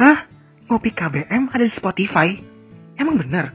Hah? 0.00 0.24
Ngopi 0.64 0.96
KBM 0.96 1.52
ada 1.52 1.60
di 1.60 1.76
Spotify? 1.76 2.32
Emang 2.96 3.20
bener? 3.20 3.52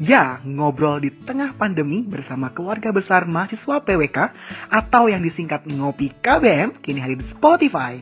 Ya, 0.00 0.40
ngobrol 0.48 0.96
di 1.04 1.12
tengah 1.12 1.52
pandemi 1.60 2.00
bersama 2.00 2.48
keluarga 2.56 2.88
besar 2.88 3.28
mahasiswa 3.28 3.84
PWK 3.84 4.18
atau 4.72 5.12
yang 5.12 5.20
disingkat 5.20 5.68
Ngopi 5.68 6.24
KBM 6.24 6.80
kini 6.80 7.04
hadir 7.04 7.20
di 7.20 7.28
Spotify. 7.36 8.00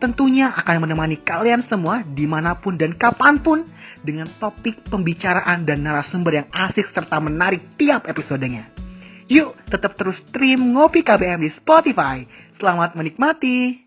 Tentunya 0.00 0.48
akan 0.48 0.88
menemani 0.88 1.20
kalian 1.20 1.68
semua 1.68 2.00
di 2.08 2.24
mana 2.24 2.56
pun 2.56 2.80
dan 2.80 2.96
kapan 2.96 3.36
pun 3.36 3.68
dengan 4.00 4.24
topik 4.40 4.80
pembicaraan 4.88 5.68
dan 5.68 5.84
narasumber 5.84 6.40
yang 6.40 6.48
asik 6.48 6.88
serta 6.96 7.20
menarik 7.20 7.76
tiap 7.76 8.08
episodenya. 8.08 8.72
Yuk, 9.28 9.52
tetap 9.68 9.92
terus 10.00 10.16
stream 10.32 10.72
Ngopi 10.72 11.04
KBM 11.04 11.36
di 11.44 11.52
Spotify. 11.52 12.24
Selamat 12.56 12.96
menikmati. 12.96 13.85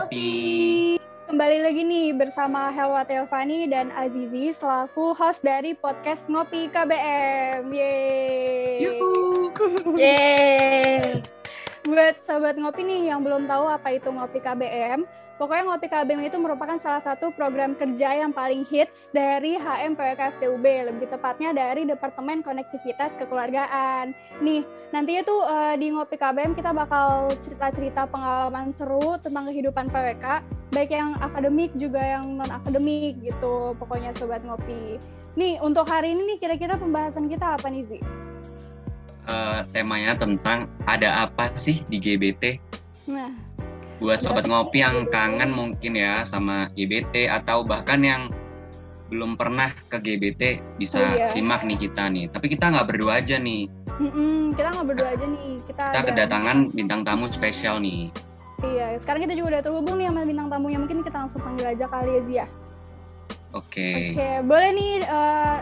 Ngopi. 0.00 0.96
Kembali 1.28 1.60
lagi 1.60 1.84
nih 1.84 2.16
bersama 2.16 2.72
Helwa 2.72 3.04
Teofani 3.04 3.68
dan 3.68 3.92
Azizi 3.92 4.48
selaku 4.48 5.12
host 5.12 5.44
dari 5.44 5.76
podcast 5.76 6.24
Ngopi 6.32 6.72
KBM. 6.72 7.68
Yeay. 7.68 8.88
Yeay. 10.00 11.20
Buat 11.84 12.24
Sobat 12.24 12.56
Ngopi 12.56 12.80
nih 12.80 13.12
yang 13.12 13.20
belum 13.20 13.44
tahu 13.44 13.68
apa 13.68 13.92
itu 13.92 14.08
Ngopi 14.08 14.40
KBM, 14.40 15.04
pokoknya 15.40 15.72
Ngopi 15.72 15.88
KBM 15.88 16.20
itu 16.28 16.36
merupakan 16.36 16.76
salah 16.76 17.00
satu 17.00 17.32
program 17.32 17.72
kerja 17.72 18.12
yang 18.12 18.28
paling 18.28 18.68
hits 18.68 19.08
dari 19.08 19.56
HM 19.56 19.96
PWK 19.96 20.36
FTUB, 20.36 20.64
lebih 20.92 21.08
tepatnya 21.08 21.56
dari 21.56 21.88
Departemen 21.88 22.44
Konektivitas 22.44 23.16
Kekeluargaan. 23.16 24.12
Nih, 24.44 24.68
nantinya 24.92 25.24
tuh 25.24 25.40
eh, 25.48 25.74
di 25.80 25.96
Ngopi 25.96 26.20
KBM 26.20 26.52
kita 26.52 26.76
bakal 26.76 27.32
cerita-cerita 27.40 28.04
pengalaman 28.12 28.76
seru 28.76 29.16
tentang 29.16 29.48
kehidupan 29.48 29.88
PWK, 29.88 30.44
baik 30.76 30.92
yang 30.92 31.16
akademik 31.24 31.72
juga 31.80 32.04
yang 32.04 32.36
non-akademik 32.36 33.24
gitu, 33.24 33.72
pokoknya 33.80 34.12
Sobat 34.12 34.44
Ngopi. 34.44 35.00
Nih, 35.40 35.56
untuk 35.64 35.88
hari 35.88 36.12
ini 36.12 36.36
nih 36.36 36.38
kira-kira 36.44 36.76
pembahasan 36.76 37.32
kita 37.32 37.56
apa 37.56 37.72
nih, 37.72 37.88
Zi? 37.88 37.98
Eh, 39.24 39.60
temanya 39.72 40.20
tentang 40.20 40.68
ada 40.84 41.24
apa 41.24 41.48
sih 41.56 41.80
di 41.88 41.96
GBT? 41.96 42.60
Nah, 43.08 43.32
Buat 44.00 44.24
Sobat 44.24 44.48
Ngopi 44.48 44.80
yang 44.80 45.04
kangen 45.06 45.52
mungkin 45.52 45.92
ya 45.92 46.24
sama 46.24 46.72
GBT 46.72 47.28
atau 47.28 47.60
bahkan 47.60 48.00
yang 48.00 48.22
belum 49.06 49.34
pernah 49.34 49.68
ke 49.90 49.98
GBT 49.98 50.42
bisa 50.78 51.02
Oh, 51.02 51.18
iya. 51.18 51.26
simak 51.28 51.62
nih 51.62 51.76
kita 51.78 52.08
nih. 52.08 52.30
Tapi 52.30 52.46
kita 52.48 52.70
nggak 52.70 52.86
berdua 52.88 53.20
aja 53.20 53.36
nih. 53.36 53.68
mm-mm, 54.00 54.56
kita 54.56 54.72
nggak 54.72 54.86
berdua 54.88 55.08
aja 55.12 55.26
nih, 55.28 55.60
kita, 55.62 55.84
Kita 55.84 56.00
ada- 56.00 56.08
kedatangan 56.08 56.72
bintang 56.72 57.04
tamu 57.04 57.28
spesial 57.28 57.76
nih. 57.78 58.08
Iya, 58.62 58.96
sekarang 58.96 59.20
kita 59.20 59.36
juga 59.36 59.48
udah 59.50 59.62
terhubung 59.62 59.96
nih 59.96 60.08
sama 60.08 60.24
bintang 60.24 60.48
tamunya. 60.48 60.78
Mungkin 60.78 61.04
kita 61.04 61.16
langsung 61.18 61.40
panggil 61.42 61.66
aja 61.68 61.84
kali 61.84 62.10
ya, 62.10 62.20
Zia. 62.22 62.46
Oke. 63.50 64.14
Oke, 64.14 64.30
boleh 64.46 64.70
nih 64.70 64.92
eh, 65.02 65.58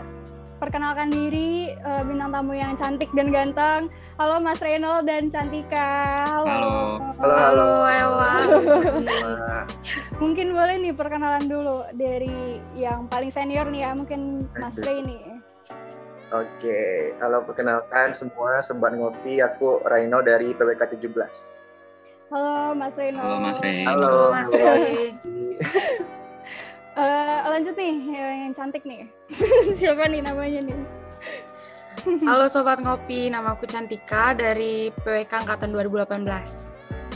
perkenalkan 0.59 1.09
diri 1.09 1.73
eh, 1.73 2.03
bintang 2.03 2.35
tamu 2.35 2.53
yang 2.53 2.75
cantik 2.75 3.09
dan 3.15 3.31
ganteng. 3.31 3.87
Halo 4.19 4.43
Mas 4.43 4.59
Reynold 4.59 5.07
dan 5.07 5.31
Cantika. 5.31 6.27
Halo. 6.27 6.99
Halo. 7.17 7.35
Halo 7.39 7.69
Ewa. 7.87 8.31
Mungkin 10.19 10.51
boleh 10.51 10.75
nih 10.83 10.93
perkenalan 10.93 11.47
dulu 11.47 11.87
dari 11.95 12.59
yang 12.75 13.07
paling 13.07 13.31
senior 13.31 13.65
nih 13.71 13.87
ya, 13.87 13.91
mungkin 13.95 14.51
Mas 14.59 14.77
Rey 14.83 14.99
nih. 15.01 15.23
Oke, 16.29 17.09
halo 17.17 17.41
perkenalkan 17.41 18.13
semua 18.13 18.61
Sobat 18.61 18.93
Ngopi, 18.93 19.41
aku 19.41 19.81
Raino 19.81 20.21
dari 20.21 20.53
PWK 20.53 21.01
17. 21.01 21.09
Halo 22.29 22.77
Mas 22.77 22.93
Reynold. 22.93 23.25
Halo 23.25 23.37
Mas 23.41 23.57
Rey. 23.63 23.81
Halo 23.87 24.13
Mas 24.29 24.51
Rey. 24.53 25.17
Eh, 26.99 27.39
lanjut 27.47 27.75
nih 27.79 27.95
yang, 28.11 28.35
yang 28.43 28.53
cantik 28.53 28.83
nih. 28.83 29.07
Siapa 29.79 30.11
nih 30.11 30.19
namanya 30.19 30.59
nih? 30.67 30.79
Halo 32.27 32.51
Sobat 32.51 32.83
Ngopi, 32.83 33.31
nama 33.31 33.55
aku 33.55 33.63
Cantika 33.67 34.35
dari 34.35 34.91
PWK 35.03 35.47
Angkatan 35.47 35.71
2018. 35.71 36.27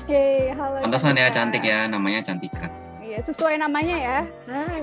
Oke, 0.03 0.51
halo. 0.55 0.83
Pantesan 0.83 1.19
ya 1.19 1.27
cantik 1.31 1.63
ya, 1.67 1.88
namanya 1.88 2.23
Cantika. 2.23 2.71
Iya, 3.03 3.23
sesuai 3.27 3.59
namanya 3.59 3.95
ya. 3.99 4.17
Hai. 4.47 4.79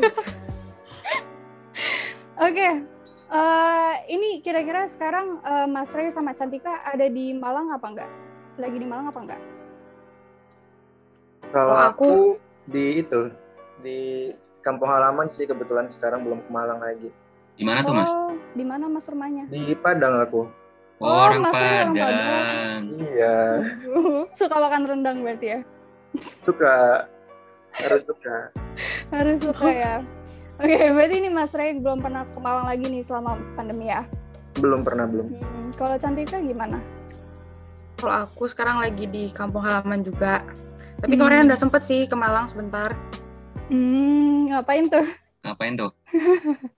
Oke, 2.48 2.68
eh, 3.32 3.94
ini 4.12 4.44
kira-kira 4.44 4.84
sekarang 4.84 5.40
eh, 5.40 5.66
Mas 5.68 5.96
Ray 5.96 6.12
sama 6.12 6.36
Cantika 6.36 6.84
ada 6.84 7.08
di 7.08 7.32
Malang 7.32 7.72
apa 7.72 7.86
enggak? 7.88 8.10
Lagi 8.60 8.76
di 8.76 8.84
Malang 8.88 9.08
apa 9.08 9.20
enggak? 9.20 9.40
Kalau 11.52 11.72
Kalau 11.72 11.88
aku, 11.88 12.04
aku- 12.04 12.36
di 12.68 12.84
itu 13.00 13.20
di 13.80 14.00
kampung 14.60 14.88
halaman 14.88 15.28
sih 15.28 15.44
kebetulan 15.44 15.88
sekarang 15.88 16.22
belum 16.22 16.41
ke 16.41 16.50
Malang 16.50 16.78
lagi. 16.78 17.09
Di 17.54 17.65
mana 17.65 17.81
tuh 17.81 17.93
Mas? 17.93 18.09
Oh, 18.09 18.32
di 18.53 18.65
mana 18.65 18.84
Mas 18.87 19.04
rumahnya? 19.04 19.44
Di 19.47 19.75
Padang 19.75 20.21
aku. 20.21 20.48
Oh, 20.97 21.03
Oh, 21.03 21.16
orang 21.26 21.41
Mas 21.43 21.53
orang 21.53 21.93
Padang. 21.93 22.82
Iya, 22.94 23.37
Suka 24.38 24.56
makan 24.59 24.82
rendang 24.87 25.21
berarti 25.21 25.47
ya? 25.50 25.60
suka 26.43 27.06
harus 27.72 28.03
suka. 28.03 28.50
Harus 29.15 29.38
suka 29.41 29.69
ya. 29.69 29.94
Oke, 30.56 30.75
berarti 30.91 31.15
ini 31.16 31.28
Mas 31.28 31.54
Ray 31.54 31.72
belum 31.75 31.98
pernah 31.98 32.27
ke 32.27 32.37
Malang 32.37 32.66
lagi 32.66 32.84
nih 32.84 33.00
selama 33.00 33.38
pandemi 33.54 33.88
ya. 33.88 34.03
Belum 34.59 34.82
pernah 34.82 35.06
belum. 35.06 35.31
Hmm, 35.31 35.71
kalau 35.72 35.94
Cantika 35.94 36.37
gimana? 36.37 36.82
Kalau 37.94 38.27
aku 38.27 38.44
sekarang 38.44 38.77
lagi 38.77 39.06
di 39.06 39.31
kampung 39.31 39.62
halaman 39.62 40.03
juga. 40.03 40.42
Tapi 40.98 41.15
Hmm. 41.15 41.21
kemarin 41.22 41.47
udah 41.47 41.56
sempet 41.56 41.82
sih 41.82 42.04
ke 42.04 42.12
Malang 42.12 42.44
sebentar. 42.44 42.92
Hmm, 43.70 44.50
ngapain 44.50 44.91
tuh? 44.91 45.06
Ngapain 45.47 45.75
tuh? 45.75 45.91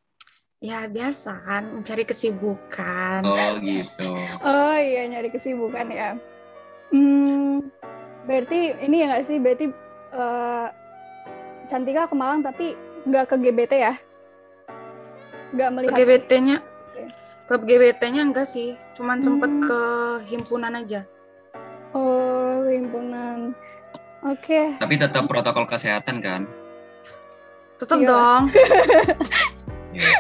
Ya 0.63 0.87
biasa 0.87 1.43
kan, 1.43 1.75
mencari 1.75 2.07
kesibukan. 2.07 3.27
Oh 3.27 3.59
gitu. 3.59 4.15
Oh 4.47 4.79
iya 4.79 5.11
nyari 5.11 5.27
kesibukan 5.27 5.91
ya. 5.91 6.15
Hmm, 6.95 7.67
berarti 8.23 8.71
ini 8.79 9.03
ya 9.03 9.11
nggak 9.11 9.27
sih? 9.27 9.43
Berarti 9.43 9.67
eh, 10.15 10.67
Cantika 11.67 12.07
ke 12.07 12.15
Malang 12.15 12.47
tapi 12.47 12.79
nggak 13.03 13.27
ke 13.27 13.37
GBT 13.43 13.73
ya? 13.75 13.95
Nggak 15.51 15.67
Ke 15.67 15.75
melihat. 15.75 15.97
GBT-nya 15.99 16.57
ke 17.43 17.55
GBT-nya 17.59 18.23
enggak 18.23 18.47
sih, 18.47 18.79
cuman 18.95 19.19
sempet 19.19 19.51
Hmm. 19.51 19.67
ke 19.67 19.81
himpunan 20.31 20.79
aja. 20.79 21.03
Oh 21.91 22.63
himpunan. 22.71 23.51
Oke. 24.23 24.79
Tapi 24.79 24.95
tetap 24.95 25.27
protokol 25.27 25.67
kesehatan 25.67 26.23
kan? 26.23 26.47
Tetep 27.83 27.99
Iya. 27.99 28.09
dong, 28.09 28.43
Iya. 29.93 30.11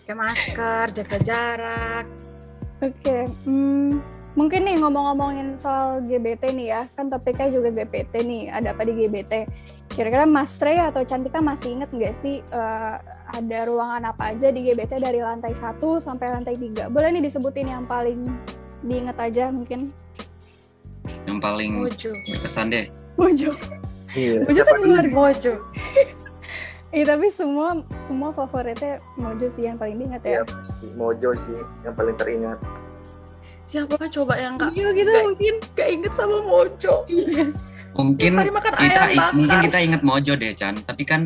pakai 0.00 0.14
masker, 0.16 0.84
jaga 0.92 1.18
jarak. 1.20 2.04
Oke. 2.80 3.28
Hmm, 3.44 4.00
mungkin 4.32 4.64
nih 4.64 4.80
ngomong-ngomongin 4.80 5.54
soal 5.54 6.00
GBT 6.00 6.56
nih 6.56 6.66
ya, 6.68 6.82
kan 6.90 7.06
topiknya 7.06 7.52
juga 7.52 7.68
GPT 7.70 8.24
nih. 8.24 8.42
Ada 8.48 8.72
apa 8.72 8.82
di 8.82 8.96
GBT? 8.96 9.44
Kira-kira 9.90 10.24
Mas 10.24 10.56
Ray 10.56 10.78
atau 10.78 11.02
Cantika 11.02 11.38
masih 11.38 11.74
inget 11.74 11.90
nggak 11.90 12.14
sih 12.14 12.40
eh, 12.40 12.94
ada 13.28 13.58
ruangan 13.66 14.08
apa 14.08 14.32
aja 14.32 14.48
di 14.48 14.64
GBT 14.64 14.96
dari 14.96 15.20
lantai 15.20 15.52
1 15.52 15.76
sampai 15.98 16.32
lantai 16.32 16.54
3? 16.54 16.88
Boleh 16.88 17.10
nih 17.10 17.22
disebutin 17.22 17.68
yang 17.68 17.84
paling 17.84 18.24
diinget 18.80 19.18
aja 19.18 19.50
mungkin. 19.50 19.90
Yang 21.26 21.38
paling 21.38 21.70
Mojo. 21.76 22.10
berkesan 22.24 22.70
deh. 22.70 22.86
Mojo. 23.14 23.50
Iya. 24.10 24.40
Mojo 24.40 24.60
tuh 24.62 24.76
luar? 24.80 25.04
Mojo. 25.04 25.54
Iya 26.88 27.04
tapi 27.06 27.28
semua 27.28 27.76
semua 28.00 28.32
favoritnya 28.32 28.96
Mojo 29.14 29.46
sih 29.46 29.62
yang 29.62 29.76
paling 29.76 29.96
diinget 29.98 30.22
ya. 30.22 30.30
Iya, 30.30 30.42
pasti. 30.42 30.86
Mojo 30.94 31.30
sih 31.36 31.56
yang 31.82 31.92
paling 31.92 32.16
teringat. 32.16 32.58
Siapa 33.62 34.00
coba 34.08 34.34
yang 34.34 34.56
nggak 34.56 34.72
Iya 34.72 34.88
gitu 34.94 35.04
nggak- 35.06 35.24
mungkin. 35.26 35.54
nggak 35.70 35.88
inget 35.90 36.12
sama 36.12 36.36
Mojo? 36.42 36.94
Iya. 37.06 37.44
Mungkin 37.90 38.30
makan 38.48 38.72
kita 38.72 38.78
ayam 38.78 39.16
bakar. 39.18 39.32
mungkin 39.34 39.58
kita 39.62 39.78
inget 39.80 40.02
Mojo 40.02 40.32
deh 40.34 40.52
Chan, 40.52 40.74
tapi 40.82 41.02
kan 41.02 41.20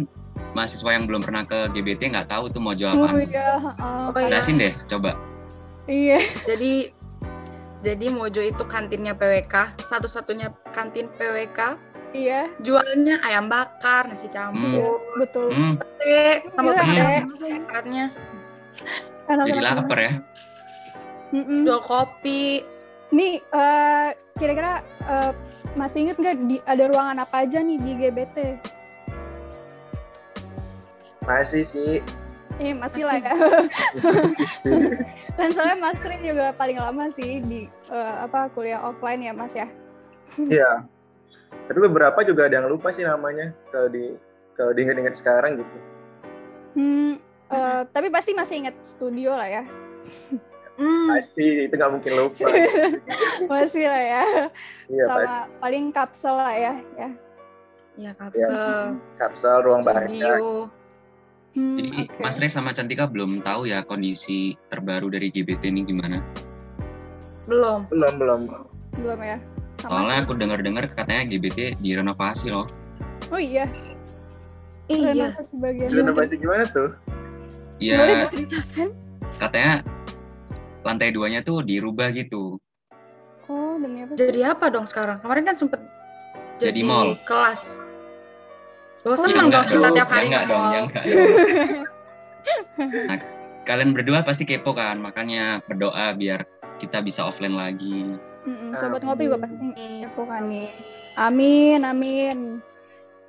mahasiswa 0.52 0.90
yang 0.90 1.04
belum 1.04 1.20
pernah 1.20 1.42
ke 1.42 1.70
GBT 1.70 2.10
nggak 2.10 2.28
tahu 2.28 2.48
tuh 2.48 2.58
Mojo 2.58 2.88
Oh 2.88 2.94
apaan. 2.98 3.22
iya. 3.22 3.48
heeh. 3.54 4.02
Oh, 4.04 4.16
iya. 4.16 4.28
Jelasin 4.28 4.56
deh, 4.56 4.72
coba. 4.86 5.14
Iya. 5.84 6.18
Jadi 6.42 6.90
jadi 7.80 8.06
Mojo 8.08 8.38
itu 8.40 8.62
kantinnya 8.64 9.12
PWK, 9.12 9.78
satu-satunya 9.80 10.50
kantin 10.70 11.06
PWK. 11.12 11.78
Iya. 12.12 12.52
Jualnya 12.60 13.20
ayam 13.24 13.48
bakar, 13.48 14.08
nasi 14.08 14.28
campur, 14.28 15.00
Betul. 15.16 15.48
Hmm, 15.52 15.74
pete, 15.80 16.48
sama 16.52 16.76
Iya. 16.76 17.24
pete, 17.24 17.48
makannya. 17.64 18.06
Enak 19.28 19.44
jadi 19.48 19.60
lapar 19.64 19.98
ya. 19.98 20.12
Mm-mm. 21.32 21.64
Jual 21.64 21.80
kopi. 21.80 22.60
Nih, 23.12 23.40
eh, 23.40 24.08
kira-kira 24.36 24.84
eh, 25.08 25.32
masih 25.72 26.08
inget 26.08 26.16
nggak 26.20 26.36
di, 26.44 26.56
ada 26.68 26.84
ruangan 26.88 27.24
apa 27.24 27.48
aja 27.48 27.64
nih 27.64 27.80
di 27.80 27.92
GBT? 27.96 28.36
Masih 31.24 31.64
sih. 31.64 32.04
Iya 32.60 32.76
masih 32.76 33.02
lah 33.08 33.16
ya. 33.16 33.32
Masih. 33.32 35.00
Dan 35.40 35.48
soalnya 35.56 35.76
Mas 35.80 36.04
Rin 36.04 36.20
juga 36.20 36.52
paling 36.52 36.76
lama 36.76 37.08
sih 37.16 37.40
di 37.40 37.64
eh, 37.88 38.14
apa 38.20 38.52
kuliah 38.52 38.84
offline 38.84 39.24
ya 39.24 39.32
Mas 39.32 39.56
ya. 39.56 39.68
Iya. 40.36 40.84
Tapi 41.62 41.78
beberapa 41.78 42.18
juga 42.22 42.46
ada 42.46 42.60
yang 42.60 42.68
lupa 42.68 42.90
sih 42.90 43.02
namanya 43.02 43.52
kalau 43.70 43.88
di 43.88 44.12
kalau 44.52 44.72
diingat-ingat 44.72 45.16
sekarang 45.16 45.56
gitu. 45.56 45.76
Hmm, 46.72 47.12
eh, 47.48 47.80
tapi 47.88 48.08
pasti 48.08 48.32
masih 48.32 48.64
ingat 48.64 48.76
studio 48.82 49.32
lah 49.32 49.48
ya. 49.48 49.64
Hmm, 50.72 51.04
Pasti 51.06 51.68
itu 51.68 51.72
nggak 51.72 51.92
mungkin 51.92 52.12
lupa. 52.16 52.48
masih 53.52 53.84
lah 53.86 54.02
ya. 54.02 54.24
Iya, 54.88 55.04
Sama 55.04 55.20
pasti. 55.20 55.52
paling 55.60 55.84
kapsel 55.92 56.34
lah 56.34 56.54
ya. 56.54 56.74
ya. 56.96 57.08
ya 57.92 58.10
kapsel, 58.16 58.96
Kapsel 59.20 59.56
ruang 59.62 59.84
baca. 59.84 60.08
studio. 60.08 60.32
Hmm, 61.52 61.76
Jadi 61.76 61.88
oke. 62.08 62.16
Mas 62.18 62.40
Rey 62.40 62.48
sama 62.48 62.72
Cantika 62.72 63.04
belum 63.04 63.44
tahu 63.44 63.68
ya 63.68 63.84
kondisi 63.84 64.56
terbaru 64.72 65.12
dari 65.12 65.28
GBT 65.28 65.68
ini 65.68 65.84
gimana. 65.84 66.24
Belum. 67.44 67.84
Belum 67.92 68.14
belum. 68.16 68.40
belum 68.96 69.20
ya. 69.20 69.36
Sama 69.82 69.90
Soalnya 69.98 70.14
sih. 70.14 70.22
aku 70.22 70.32
dengar-dengar 70.38 70.84
katanya 70.88 71.22
GBT 71.26 71.58
direnovasi 71.76 72.46
loh. 72.48 72.70
Oh 73.28 73.40
iya. 73.40 73.66
Iya. 74.86 75.10
Renovasi 75.34 75.54
bagian. 75.58 75.88
Renovasi 75.90 76.34
gimana 76.38 76.64
tuh? 76.64 76.90
Ya 77.76 77.98
diceritakan? 78.24 78.88
katanya 79.34 79.82
lantai 80.80 81.10
duanya 81.10 81.42
tuh 81.42 81.60
dirubah 81.60 82.14
gitu. 82.14 82.62
Oh 83.44 83.74
demi 83.74 84.06
apa? 84.06 84.14
Jadi 84.14 84.40
apa 84.40 84.70
dong 84.70 84.86
sekarang? 84.86 85.18
Kemarin 85.18 85.42
kan 85.44 85.56
sempet 85.58 85.80
Jadi 86.56 86.78
jadi, 86.78 86.80
mall. 86.84 87.18
kelas. 87.24 87.82
Oh, 89.02 89.12
Ya 89.12 89.18
seneng 89.18 89.50
dong 89.50 89.66
kita 89.66 89.88
tiap 89.90 90.08
hari 90.08 90.22
ya 90.22 90.26
enggak 90.30 90.42
ke 90.42 90.46
dong, 90.46 90.60
mall. 90.60 90.70
ya 90.70 90.80
enggak 90.80 91.04
dong. 91.04 91.30
Nah, 92.82 93.18
kalian 93.62 93.94
berdua 93.94 94.22
pasti 94.22 94.42
kepo 94.42 94.74
kan, 94.74 94.98
makanya 94.98 95.62
berdoa 95.62 96.10
biar 96.12 96.42
kita 96.78 96.98
bisa 96.98 97.22
offline 97.22 97.54
lagi. 97.54 98.18
Mm-mm, 98.42 98.74
Sobat 98.74 99.00
ngopi 99.00 99.26
juga 99.26 99.38
pasti 99.38 99.54
Iya. 99.72 100.06
kepo 100.06 100.26
kan 100.26 100.42
nih. 100.46 100.68
Amin, 101.14 101.80
amin. 101.82 102.38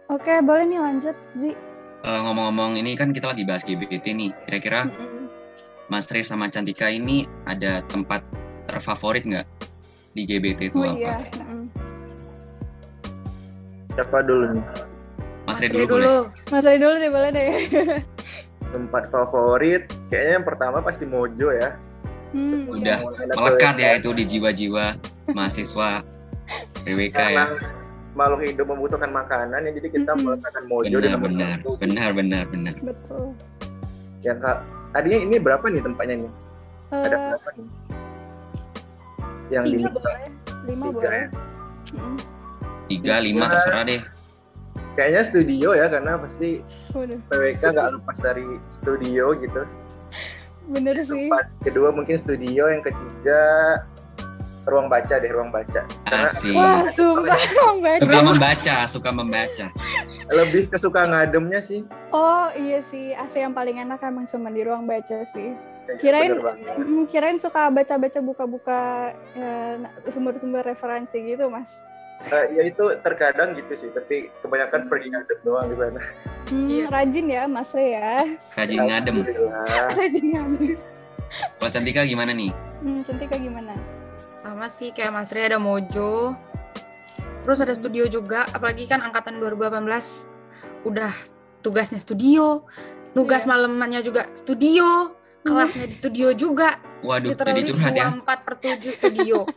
Oke, 0.07 0.41
boleh 0.41 0.65
nih 0.65 0.79
lanjut, 0.79 1.15
Zi. 1.33 1.53
Eh, 2.03 2.19
ngomong-ngomong 2.19 2.75
ini 2.75 2.93
kan 2.93 3.11
kita 3.11 3.29
lagi 3.29 3.43
bahas 3.43 3.61
GBT 3.61 4.11
nih. 4.11 4.31
Kira-kira 4.43 4.87
Mm-mm. 4.87 5.29
Mas 5.87 6.09
Rey 6.09 6.21
sama 6.21 6.47
Cantika 6.47 6.87
ini 6.87 7.23
ada 7.43 7.79
tempat 7.85 8.25
terfavorit 8.65 9.23
nggak 9.23 9.45
di 10.11 10.23
GBT 10.23 10.69
itu 10.69 10.77
Oh 10.77 10.83
apa? 10.83 10.97
iya. 10.97 11.15
Siapa 13.93 14.25
dulu 14.25 14.57
nih? 14.57 14.65
Mas 15.43 15.55
Mas 15.55 15.59
Rey 15.61 15.69
Ray 15.69 15.75
dulu, 15.77 15.87
boleh. 15.87 16.07
dulu. 16.07 16.17
Mas 16.49 16.63
Ray 16.63 16.77
dulu 16.77 16.93
deh, 16.97 17.11
boleh 17.11 17.29
deh. 17.29 17.51
Tempat 18.73 19.03
favorit 19.07 19.83
kayaknya 20.09 20.31
yang 20.33 20.45
pertama 20.45 20.77
pasti 20.81 21.05
Mojo 21.05 21.53
ya. 21.53 21.77
Hmm, 22.33 22.65
Udah, 22.67 22.97
Melekat 23.31 23.75
ya 23.77 23.89
itu 23.95 24.09
di 24.09 24.23
jiwa-jiwa 24.25 24.97
mahasiswa 25.29 26.01
PWK 26.81 27.19
ya. 27.29 27.45
Makhluk 28.13 28.41
hidup 28.43 28.67
membutuhkan 28.67 29.09
makanan 29.09 29.65
ya 29.65 29.71
jadi 29.71 29.87
kita 29.89 30.11
Mm-mm. 30.11 30.25
meletakkan 30.27 30.63
Mojo 30.65 30.85
di 30.87 30.93
Benar, 30.95 31.13
nomor 31.13 31.29
benar, 31.29 31.49
satu. 31.57 31.69
benar, 31.77 32.09
benar, 32.11 32.43
benar. 32.47 32.73
Betul. 32.79 33.23
Yang 34.21 34.37
kak, 34.39 34.57
tadinya 34.91 35.19
ini 35.19 35.35
berapa 35.37 35.65
nih 35.65 35.81
tempatnya 35.81 36.15
nih? 36.19 36.31
Ada 36.91 37.05
Eh, 37.07 37.21
berapa 37.31 37.49
nih? 37.51 37.67
Yang 39.49 39.65
tiga 39.65 39.77
di 39.79 39.89
boleh, 39.91 40.17
lima 40.63 40.83
tiga 40.83 40.93
boleh. 40.95 41.13
ya. 41.13 41.27
Mm-mm. 41.93 42.17
Tiga, 42.83 43.15
lima, 43.17 43.43
Tiga. 43.43 43.53
terserah 43.55 43.83
deh. 43.83 44.01
Kayaknya 44.93 45.21
studio 45.25 45.69
ya 45.73 45.85
karena 45.87 46.13
pasti 46.15 46.49
Waduh, 46.93 47.17
PWK 47.27 47.63
nggak 47.67 47.89
lepas 47.97 48.17
dari 48.19 48.45
studio 48.71 49.25
gitu. 49.35 49.61
Bener 50.65 50.95
sih. 51.01 51.27
Tempat 51.27 51.45
kedua 51.59 51.89
mungkin 51.89 52.15
studio, 52.15 52.67
yang 52.67 52.81
ketiga 52.81 53.41
ruang 54.63 54.87
baca 54.87 55.19
deh 55.19 55.27
ruang 55.27 55.51
baca. 55.51 55.83
Karena 56.07 56.29
Asik. 56.29 56.55
Wah, 56.55 56.87
sumpah 56.87 57.35
ruang 57.59 57.77
Suka 57.79 58.07
baca. 58.07 58.23
membaca, 58.23 58.75
suka 58.87 59.09
membaca. 59.11 59.65
lebih 60.31 60.71
kesuka 60.71 61.03
ngademnya 61.03 61.59
sih. 61.61 61.83
Oh 62.09 62.47
iya 62.53 62.79
sih, 62.79 63.11
AC 63.11 63.37
yang 63.37 63.51
paling 63.51 63.75
enak 63.77 63.99
emang 64.01 64.23
cuma 64.23 64.47
di 64.47 64.63
ruang 64.63 64.87
baca 64.87 65.27
sih. 65.27 65.51
Kayak 65.83 65.99
Kirain-. 65.99 66.39
Mm, 66.79 67.03
kirain 67.11 67.35
suka 67.35 67.67
baca-baca 67.67 68.23
buka-buka 68.23 68.79
eh, 69.35 69.75
sumber-sumber 70.07 70.63
referensi 70.63 71.19
gitu, 71.19 71.51
Mas. 71.51 71.75
Eh, 72.23 72.45
ya 72.55 72.63
itu 72.63 72.83
terkadang 73.03 73.51
gitu 73.53 73.73
sih, 73.75 73.89
tapi 73.91 74.31
kebanyakan 74.39 74.87
pergi 74.87 75.11
ngadem 75.11 75.39
doang 75.43 75.67
di 75.67 75.75
sana. 75.75 76.01
Hmm, 76.47 76.67
Iya. 76.69 76.85
Rajin 76.87 77.25
ya, 77.27 77.43
Mas 77.45 77.71
Re 77.71 77.85
ya. 77.91 78.11
Rajin 78.53 78.79
ngadem. 78.81 79.15
Rajin 79.99 80.25
ngadem. 80.31 80.71
Kalau 81.57 81.69
Cantika 81.69 82.01
gimana 82.03 82.31
nih? 82.31 82.51
Hmm, 82.79 83.01
Cantika 83.01 83.35
gimana? 83.35 83.75
Sama 84.39 84.67
sih 84.67 84.91
kayak 84.91 85.11
Mas 85.11 85.31
Ray 85.31 85.47
ada 85.47 85.57
Mojo. 85.57 86.31
Terus 87.43 87.59
ada 87.59 87.75
studio 87.75 88.07
juga, 88.07 88.47
apalagi 88.49 88.87
kan 88.87 89.03
angkatan 89.03 89.35
2018 89.37 90.31
udah 90.83 91.11
tugasnya 91.59 91.99
studio, 91.99 92.63
tugas 93.11 93.43
Iya. 93.43 93.49
malamannya 93.49 93.99
juga 93.99 94.31
studio, 94.31 95.11
kelasnya 95.43 95.83
di 95.83 95.95
studio 95.95 96.31
juga. 96.31 96.79
Waduh, 97.01 97.35
jadi 97.35 97.51
Literally 97.51 97.63
curhat 97.67 97.91
ya. 97.91 98.05
24 98.15 98.39
per 98.41 98.55
7 98.57 98.91
studio. 98.91 99.37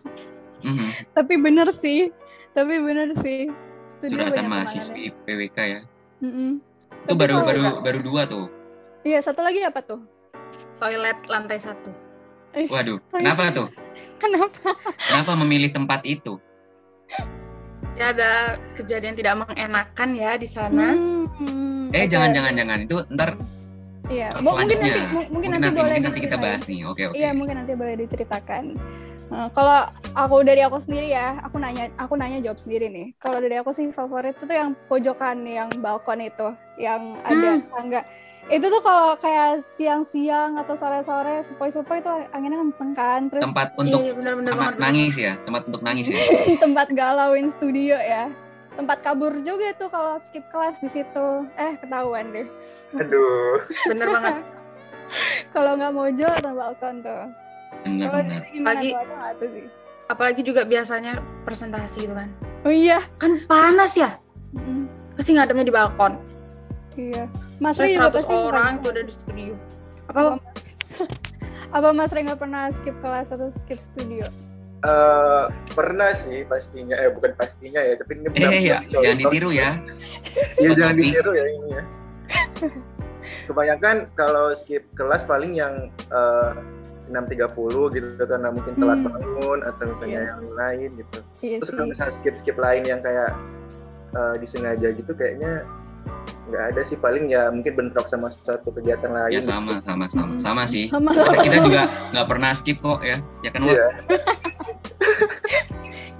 Mhm. 0.56 1.12
Tapi 1.12 1.36
bener 1.36 1.68
sih, 1.68 2.10
tapi 2.56 2.80
bener 2.80 3.12
sih. 3.14 3.52
Studio 3.92 4.16
Curhatan 4.18 4.32
banyak 4.32 4.48
mahasiswi 4.48 5.12
PWK 5.24 5.58
ya. 5.60 5.80
Mm-mm. 6.20 6.60
Itu 7.04 7.12
Tapi 7.12 7.20
baru 7.20 7.34
baru 7.40 7.62
baru 7.80 7.98
dua 8.00 8.24
tuh. 8.24 8.48
Iya, 9.04 9.20
satu 9.20 9.44
lagi 9.44 9.60
apa 9.60 9.78
tuh? 9.78 10.00
Toilet 10.80 11.20
lantai 11.28 11.60
satu. 11.60 11.92
Eh, 12.52 12.64
Waduh, 12.66 12.96
kenapa 13.12 13.52
tuh? 13.52 13.68
Kenapa? 14.16 14.72
Kenapa 14.96 15.32
memilih 15.36 15.70
tempat 15.70 16.00
itu? 16.02 16.40
Ya 17.96 18.12
ada 18.12 18.56
kejadian 18.76 19.16
tidak 19.16 19.40
mengenakan 19.40 20.08
ya 20.12 20.36
di 20.36 20.44
sana. 20.44 20.92
Hmm, 20.92 21.88
Eh 21.92 22.04
oke. 22.04 22.12
jangan 22.12 22.32
jangan 22.32 22.52
jangan 22.52 22.78
itu 22.84 22.96
ntar 23.08 23.30
Iya, 24.06 24.38
Mo- 24.38 24.54
mungkin 24.54 24.78
nanti 24.78 24.86
selanjutnya. 24.88 25.10
mu- 25.10 25.30
mungkin, 25.34 25.48
nanti, 25.50 25.68
boleh 25.68 25.82
mungkin 25.90 26.02
nanti 26.06 26.20
kita 26.22 26.36
bahas 26.36 26.62
nih. 26.64 26.80
Oke 26.86 27.02
oke. 27.04 27.14
Iya, 27.14 27.30
mungkin 27.34 27.54
nanti 27.56 27.72
boleh 27.74 27.94
diceritakan. 27.98 28.64
Nah, 29.26 29.50
kalau 29.50 29.78
aku 30.14 30.36
dari 30.40 30.62
aku 30.62 30.78
sendiri 30.78 31.10
ya, 31.10 31.42
aku 31.42 31.58
nanya 31.58 31.90
aku 31.96 32.14
nanya 32.14 32.38
jawab 32.40 32.56
sendiri 32.56 32.86
nih. 32.86 33.06
Kalau 33.16 33.42
dari 33.42 33.58
aku 33.58 33.74
sih 33.74 33.90
favorit 33.90 34.32
itu 34.32 34.46
tuh 34.46 34.54
yang 34.54 34.70
pojokan 34.86 35.42
yang 35.42 35.66
balkon 35.76 36.22
itu, 36.22 36.48
yang 36.76 37.18
ada 37.20 37.58
Hmm. 37.58 37.66
tangga. 37.68 38.00
Itu 38.46 38.70
tuh 38.70 38.78
kalau 38.78 39.18
kayak 39.18 39.66
siang-siang 39.74 40.54
atau 40.54 40.78
sore-sore 40.78 41.42
sepoi-sepoi 41.42 41.98
itu 41.98 42.06
anginnya 42.30 42.62
kenceng 42.62 42.92
kan, 42.94 43.20
terus 43.26 43.42
Tempat 43.42 43.74
Iya, 43.74 43.78
untuk 43.82 44.00
iya 44.00 44.12
benar-benar 44.14 44.52
tempat 44.52 44.62
banget. 44.68 44.78
nangis 44.78 45.14
ya, 45.18 45.32
tempat 45.42 45.62
untuk 45.66 45.82
nangis 45.82 46.06
ya. 46.06 46.14
tempat 46.62 46.86
galauin 46.94 47.50
studio 47.50 47.98
ya. 47.98 48.30
Tempat 48.76 48.98
kabur 49.00 49.32
juga 49.40 49.72
tuh 49.72 49.88
kalau 49.88 50.20
skip 50.20 50.44
kelas 50.52 50.78
di 50.78 50.90
situ. 50.92 51.26
Eh, 51.56 51.74
ketahuan 51.80 52.28
deh. 52.30 52.46
Aduh. 52.92 53.64
Bener 53.88 54.06
banget. 54.06 54.44
Kalau 55.54 55.78
nggak 55.78 55.94
mojo 55.94 56.26
atau 56.26 56.52
balkon 56.52 57.00
tuh. 57.00 57.24
Kalau 57.86 58.20
Pagi- 58.66 58.92
tuh 59.38 59.48
sih? 59.48 59.66
Apalagi 60.06 60.42
juga 60.42 60.62
biasanya 60.62 61.18
presentasi 61.42 62.04
gitu 62.04 62.14
kan. 62.14 62.28
Oh 62.62 62.70
iya. 62.70 63.00
Kan 63.16 63.42
panas 63.46 63.94
ya. 63.94 64.18
Mm, 64.52 64.86
Pasti 65.14 65.32
ngademnya 65.32 65.64
di 65.64 65.74
balkon. 65.74 66.18
iya. 66.94 67.30
Mas 67.56 67.80
Ri 67.80 67.96
juga 67.96 68.12
100 68.12 68.16
pasti 68.20 68.34
orang 68.36 68.72
tuh 68.84 68.90
ada 68.92 69.02
di 69.02 69.12
studio. 69.12 69.54
Apa? 70.12 70.36
Apa 71.72 71.88
Mas 71.90 72.12
Ri 72.12 72.20
nggak 72.24 72.40
pernah 72.40 72.68
skip 72.68 72.92
kelas 73.00 73.32
atau 73.32 73.48
skip 73.64 73.80
studio? 73.80 74.26
Eh, 74.86 75.44
pernah 75.74 76.14
sih 76.14 76.46
pastinya, 76.46 76.94
eh 76.94 77.10
bukan 77.10 77.34
pastinya 77.34 77.82
ya, 77.82 77.98
tapi 77.98 78.12
ini 78.14 78.26
Eh 78.38 78.60
ya, 78.62 78.78
benar-benar 78.86 79.02
jangan 79.02 79.18
ditiru 79.18 79.50
ya. 79.50 79.70
Iya 80.62 80.70
jangan 80.74 80.94
ditiru 80.94 81.32
ya 81.34 81.44
ini 81.48 81.68
ya. 81.74 81.82
Kebanyakan 83.46 83.96
kalau 84.14 84.54
skip 84.54 84.86
kelas 84.94 85.26
paling 85.26 85.58
yang 85.58 85.90
eh, 86.10 86.50
6.30 87.06 87.94
gitu 87.94 88.08
karena 88.20 88.50
mungkin 88.50 88.74
telat 88.74 88.98
Hmm. 88.98 89.10
bangun 89.10 89.58
atau 89.62 89.82
misalnya 89.90 90.10
Iya. 90.10 90.26
yang 90.26 90.42
lain 90.52 90.88
gitu. 90.98 91.18
Iya 91.40 91.56
Terus 91.62 91.70
kalau 91.72 91.88
misalnya 91.88 92.14
skip-skip 92.18 92.56
lain 92.56 92.82
yang 92.82 93.00
kayak 93.00 93.30
eh, 94.12 94.34
disengaja 94.38 94.88
gitu 94.90 95.12
kayaknya 95.12 95.62
nggak 96.46 96.64
ada 96.72 96.80
sih 96.86 96.98
paling 96.98 97.26
ya 97.26 97.50
mungkin 97.50 97.72
bentrok 97.74 98.06
sama 98.06 98.30
suatu 98.44 98.70
kegiatan 98.70 99.10
lain. 99.10 99.34
Ya 99.34 99.42
sama 99.42 99.82
sama 99.82 100.06
sama 100.10 100.32
Mm-mm. 100.36 100.42
sama 100.42 100.62
sih. 100.64 100.86
Sama 100.86 101.10
Kita, 101.10 101.42
kita 101.42 101.58
juga 101.66 101.82
nggak 102.14 102.26
pernah 102.30 102.50
skip 102.54 102.78
kok 102.78 103.00
ya. 103.02 103.18
Ya 103.42 103.50
kan? 103.50 103.60
Iya. 103.66 103.86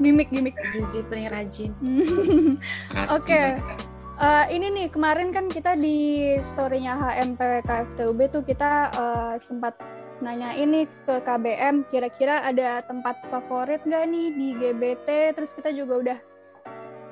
gimmick 0.03 0.29
gimmick. 0.35 0.57
Zizi 0.75 1.01
paling 1.07 1.31
rajin. 1.31 1.71
Makasih, 1.81 3.17
Oke. 3.17 3.43
Cinta. 3.61 3.95
Eh, 4.17 4.57
ini 4.57 4.73
nih 4.73 4.89
kemarin 4.89 5.29
kan 5.29 5.53
kita 5.53 5.77
di 5.77 6.25
story-nya 6.41 6.97
HMPWK 6.97 7.93
FTUB 7.93 8.33
tuh 8.33 8.41
kita 8.49 8.89
eh, 8.89 9.35
sempat 9.45 9.77
nanya 10.25 10.57
ini 10.57 10.89
ke 11.05 11.21
KBM 11.21 11.85
kira-kira 11.93 12.41
ada 12.41 12.81
tempat 12.89 13.21
favorit 13.29 13.85
nggak 13.85 14.09
nih 14.09 14.27
di 14.33 14.49
GBT 14.57 15.37
terus 15.37 15.53
kita 15.53 15.69
juga 15.69 16.01
udah 16.01 16.19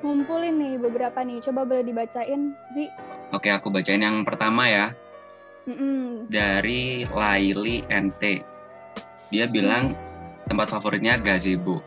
ngumpulin 0.05 0.53
nih 0.53 0.73
beberapa 0.77 1.19
nih. 1.19 1.41
Coba 1.41 1.65
boleh 1.65 1.81
dibacain, 1.81 2.53
Zi. 2.71 2.85
Oke, 3.33 3.49
aku 3.49 3.67
bacain 3.67 3.99
yang 3.99 4.21
pertama 4.21 4.69
ya 4.69 4.93
Mm-mm. 5.65 6.29
dari 6.29 7.09
Laili 7.09 7.81
NT. 7.85 8.45
Dia 9.27 9.49
bilang 9.49 9.97
tempat 10.45 10.69
favoritnya 10.69 11.17
gazebo. 11.17 11.81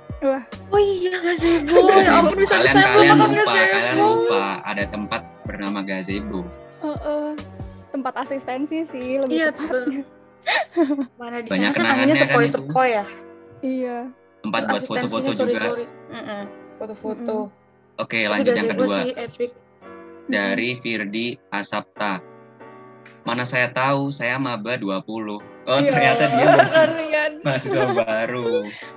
Oh 0.69 0.77
iya 0.77 1.15
gazebo. 1.17 1.87
Ya 2.03 2.19
ampun 2.19 2.35
bisa 2.37 2.59
kalian 2.59 2.75
saya 2.75 2.91
kalian 2.91 3.15
lupa, 3.15 3.31
gazebo. 3.31 3.71
kalian 3.71 3.97
lupa 3.97 4.43
ada 4.67 4.85
tempat 4.85 5.23
bernama 5.47 5.81
gazebo. 5.81 6.43
Heeh. 6.79 7.31
tempat 7.89 8.15
asistensi 8.21 8.85
sih 8.85 9.17
lebih 9.17 9.33
Iya, 9.33 9.49
tepatnya. 9.49 10.05
Mana 11.19 11.41
di 11.41 11.49
Banyak 11.49 11.73
sana 11.73 11.73
kan 11.73 11.81
kenangannya 11.81 12.05
namanya 12.05 12.15
kan 12.15 12.29
sepoi-sepoi 12.29 12.89
ya. 12.91 13.05
Iya. 13.59 13.99
Tempat 14.39 14.61
buat 14.67 14.83
foto-foto 14.85 15.31
juga. 15.33 15.59
sorry. 15.59 15.87
Mm-mm, 16.13 16.43
Foto-foto. 16.77 17.37
Oke, 17.99 18.25
lanjut 18.25 18.55
yang 18.55 18.71
kedua. 18.71 18.97
sih 19.03 19.11
epic. 19.15 19.51
Dari 20.29 20.79
Firdi 20.79 21.35
Asapta. 21.51 22.23
Mana 23.25 23.43
saya 23.43 23.69
tahu, 23.69 24.09
saya 24.09 24.39
maba 24.39 24.79
20. 24.79 25.41
Oh, 25.67 25.77
Iya. 25.77 25.91
ternyata 25.93 26.25
dia 26.31 26.47
masih 26.55 26.85
mahasiswa 27.45 27.87
baru. 27.93 28.49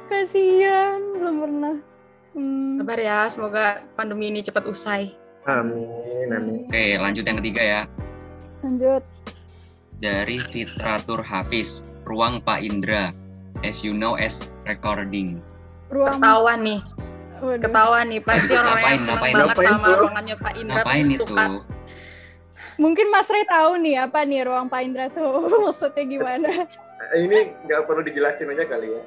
Kasihan, 0.08 1.00
belum 1.17 1.36
pernah. 1.41 1.75
Hmm. 2.31 2.79
Sabar 2.79 3.00
ya, 3.00 3.20
semoga 3.27 3.65
pandemi 3.93 4.31
ini 4.31 4.39
cepat 4.39 4.63
usai. 4.63 5.12
Amin, 5.43 6.29
amin. 6.29 6.63
Oke, 6.70 6.96
lanjut 6.96 7.25
yang 7.25 7.38
ketiga 7.41 7.62
ya. 7.63 7.81
Lanjut. 8.62 9.03
Dari 10.00 10.38
Fitratur 10.39 11.20
Hafiz, 11.20 11.84
Ruang 12.05 12.39
Pak 12.39 12.62
Indra. 12.62 13.12
As 13.62 13.84
you 13.84 13.91
know, 13.91 14.15
as 14.15 14.39
recording. 14.63 15.43
Ruang 15.91 16.17
Ketahuan 16.17 16.60
nih, 16.63 16.79
Waduh. 17.41 17.60
ketahuan 17.60 18.05
nih. 18.07 18.19
Pasti 18.21 18.53
orang-orang 18.53 18.86
yang 18.88 19.00
seneng 19.00 19.15
ngapain? 19.17 19.33
banget 19.33 19.48
Ngapain 19.50 19.67
sama 19.67 19.81
tuh? 19.83 19.98
ruangannya 20.00 20.36
Pak 20.38 20.53
Indra 20.55 20.75
Ngapain 20.77 21.03
tuh 21.03 21.12
itu? 21.12 21.25
suka. 21.25 21.45
Mungkin 22.77 23.05
Mas 23.10 23.27
Ray 23.27 23.45
tahu 23.45 23.71
nih 23.77 23.95
apa 24.00 24.19
nih 24.21 24.41
ruang 24.43 24.65
Pak 24.65 24.81
Indra 24.81 25.05
tuh 25.07 25.29
maksudnya 25.65 26.03
gimana? 26.03 26.50
Ini 27.12 27.38
nggak 27.60 27.81
perlu 27.83 28.01
dijelasin 28.01 28.48
aja 28.48 28.65
kali 28.65 28.88
ya. 28.89 29.01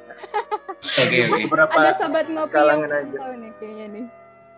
Oke, 1.01 1.17
oke. 1.25 1.43
Beberapa 1.49 1.73
Ada 1.73 1.97
sobat 1.97 2.29
ngopi 2.29 2.53
yang 2.53 2.85
aja. 2.85 3.17
tahu 3.17 3.35
nih 3.35 3.53
kayaknya 3.57 3.87
nih. 3.89 4.07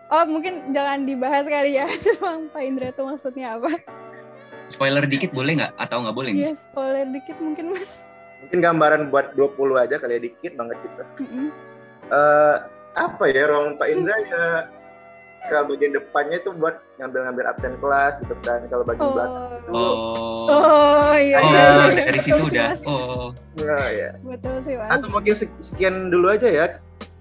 Oh 0.07 0.23
mungkin 0.23 0.53
jangan 0.69 1.03
dibahas 1.03 1.45
kali 1.45 1.71
ya 1.73 1.87
ruang 2.15 2.47
Pak 2.49 2.61
Indra 2.61 2.89
tuh 2.91 3.07
maksudnya 3.07 3.55
apa? 3.55 3.71
Spoiler 4.67 5.03
dikit 5.03 5.31
boleh 5.31 5.55
nggak? 5.55 5.71
Atau 5.77 6.01
nggak 6.01 6.11
boleh 6.13 6.31
nih? 6.31 6.41
Iya 6.43 6.53
spoiler 6.57 7.07
dikit 7.07 7.37
mungkin 7.37 7.71
Mas. 7.71 8.03
mungkin 8.37 8.59
gambaran 8.61 9.01
buat 9.07 9.33
20 9.33 9.55
aja 9.77 9.97
kali 9.97 10.13
ya 10.13 10.21
dikit 10.21 10.51
banget 10.53 10.77
gitu. 10.79 11.01
Mm-mm. 11.21 11.47
Eh 12.07 12.55
apa 12.97 13.23
ya 13.27 13.45
ruang 13.45 13.77
Pak 13.77 13.87
Indra 13.87 14.15
ya 14.19 14.43
kalau 15.45 15.69
bagian 15.69 15.93
depannya 15.93 16.37
itu 16.37 16.49
buat 16.51 16.75
ngambil-ngambil 16.97 17.45
absen 17.47 17.73
kelas 17.77 18.19
gitu 18.19 18.35
kan. 18.41 18.59
Kalau 18.67 18.83
bagian 18.83 19.07
belakang 19.07 19.37
Oh. 19.37 19.53
itu 19.53 19.69
Oh. 19.69 20.45
Oh 20.49 21.13
iya 21.15 21.37
Oh, 21.37 21.45
iya. 21.45 21.63
iya. 21.87 21.93
dari 21.95 22.09
Betul 22.11 22.25
situ 22.25 22.35
sih, 22.35 22.49
udah. 22.49 22.67
Mas. 22.67 22.81
Oh. 22.83 23.25
enggak 23.55 23.87
ya. 23.93 24.09
Betul 24.19 24.55
sih 24.59 24.73
Mas. 24.75 24.89
Atau 24.89 25.07
mungkin 25.07 25.33
sek- 25.35 25.57
sekian 25.61 25.95
dulu 26.09 26.27
aja 26.27 26.49
ya 26.49 26.65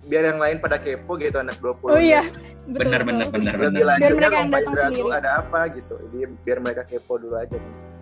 biar 0.03 0.23
yang 0.25 0.39
lain 0.39 0.57
pada 0.59 0.79
kepo 0.79 1.15
gitu 1.17 1.37
anak 1.37 1.55
20. 1.61 1.87
Oh 1.87 2.01
iya. 2.01 2.23
Betul, 2.67 2.83
Benar, 2.83 3.01
betul. 3.05 3.31
benar, 3.31 3.55
benar, 3.55 3.83
lanjutnya 3.87 4.11
mereka 4.17 4.35
yang 4.35 4.51
datang 4.51 4.73
Indra 4.73 4.87
sendiri. 4.89 5.11
ada 5.13 5.31
apa 5.39 5.61
gitu. 5.71 5.95
Jadi 6.03 6.17
biar 6.43 6.59
mereka 6.59 6.83
kepo 6.83 7.13
dulu 7.17 7.37
aja. 7.37 7.57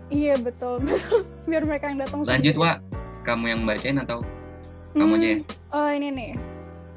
Iya 0.09 0.35
betul 0.39 0.75
betul. 0.81 1.21
Biar 1.45 1.63
mereka 1.65 1.85
yang 1.91 1.99
datang. 1.99 2.19
Lanjut, 2.23 2.55
sendiri. 2.55 2.65
Wak. 2.65 2.77
Kamu 3.25 3.45
yang 3.45 3.61
bacain 3.65 3.97
atau 3.99 4.19
kamu 4.95 5.13
aja 5.17 5.27
ya? 5.27 5.37
Hmm, 5.37 5.75
Oh 5.75 5.89
ini 5.91 6.09
nih. 6.09 6.33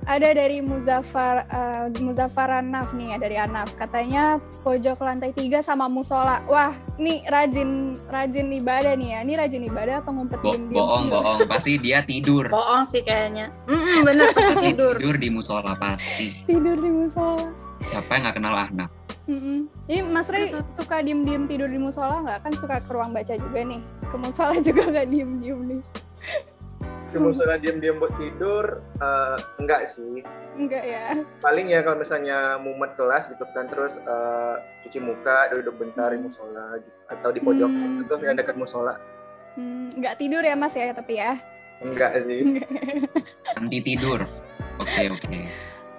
Ada 0.08 0.32
dari 0.32 0.64
Muzaffar 0.64 1.44
uh, 1.52 1.92
Muzaffar 2.00 2.64
Anaf 2.64 2.96
nih 2.96 3.12
ya 3.12 3.18
dari 3.20 3.36
Anaf. 3.36 3.76
Katanya 3.76 4.40
pojok 4.64 5.04
lantai 5.04 5.36
tiga 5.36 5.60
sama 5.60 5.92
musola. 5.92 6.40
Wah, 6.48 6.72
nih 6.96 7.28
rajin 7.28 8.00
rajin 8.08 8.48
ibadah 8.56 8.96
nih 8.96 9.10
ya. 9.12 9.20
Ini 9.28 9.34
rajin 9.36 9.68
ibadah 9.68 10.00
apa 10.00 10.08
ngumpet 10.08 10.40
Bo 10.40 10.56
bohong, 10.56 11.12
bohong. 11.12 11.44
Pasti 11.44 11.76
dia 11.76 12.08
tidur. 12.08 12.48
Bohong 12.48 12.88
sih 12.88 13.04
kayaknya. 13.04 13.52
Mm 13.68 14.08
bener 14.08 14.32
pasti 14.32 14.56
tidur. 14.72 14.96
Tidur 14.96 15.18
di 15.20 15.28
musola 15.28 15.76
pasti. 15.76 16.40
Tidur 16.48 16.80
di 16.80 16.88
musola. 16.90 17.52
Siapa 17.92 18.10
yang 18.16 18.22
nggak 18.24 18.36
kenal 18.40 18.56
Ahnaf? 18.56 18.90
Mm-mm. 19.28 19.68
Ini 19.92 20.08
Mas 20.08 20.32
Ray 20.32 20.48
Gitu. 20.48 20.64
suka 20.72 21.04
diem-diem 21.04 21.52
tidur 21.52 21.68
di 21.68 21.76
musola 21.76 22.24
nggak? 22.24 22.48
Kan 22.48 22.54
suka 22.56 22.80
ke 22.80 22.92
ruang 22.96 23.12
baca 23.12 23.36
juga 23.36 23.60
nih. 23.60 23.84
Ke 24.08 24.16
musola 24.16 24.56
juga 24.72 24.88
nggak 24.88 25.08
diem-diem 25.12 25.60
nih. 25.68 25.82
Cuma 27.16 27.32
misalnya 27.32 27.60
diam-diam 27.60 27.98
buat 27.98 28.14
tidur, 28.20 28.66
eh, 29.00 29.38
enggak 29.58 29.96
sih. 29.96 30.22
Enggak 30.58 30.84
ya. 30.84 31.06
Paling 31.40 31.72
ya 31.72 31.80
kalau 31.82 32.04
misalnya 32.04 32.60
mumet 32.60 32.92
kelas 33.00 33.32
gitu 33.32 33.48
kan, 33.56 33.72
terus 33.72 33.96
eh, 33.96 34.56
cuci 34.84 35.00
muka, 35.00 35.48
duduk 35.52 35.78
bentar 35.80 36.12
di 36.12 36.20
musola 36.20 36.76
gitu. 36.78 36.98
Atau 37.08 37.30
di 37.32 37.40
pojok 37.40 37.70
Hmm. 37.72 38.04
itu 38.04 38.14
yang 38.22 38.36
dekat 38.36 38.60
musola. 38.60 39.00
Hmm, 39.56 39.90
nggak 39.96 40.20
tidur 40.20 40.44
ya 40.44 40.54
Mas 40.54 40.76
ya 40.76 40.92
tapi 40.92 41.18
ya. 41.18 41.40
Enggak 41.80 42.26
sih. 42.26 42.62
Anti 43.56 43.80
tidur. 43.82 44.26
Oke, 44.78 45.10
oke. 45.10 45.40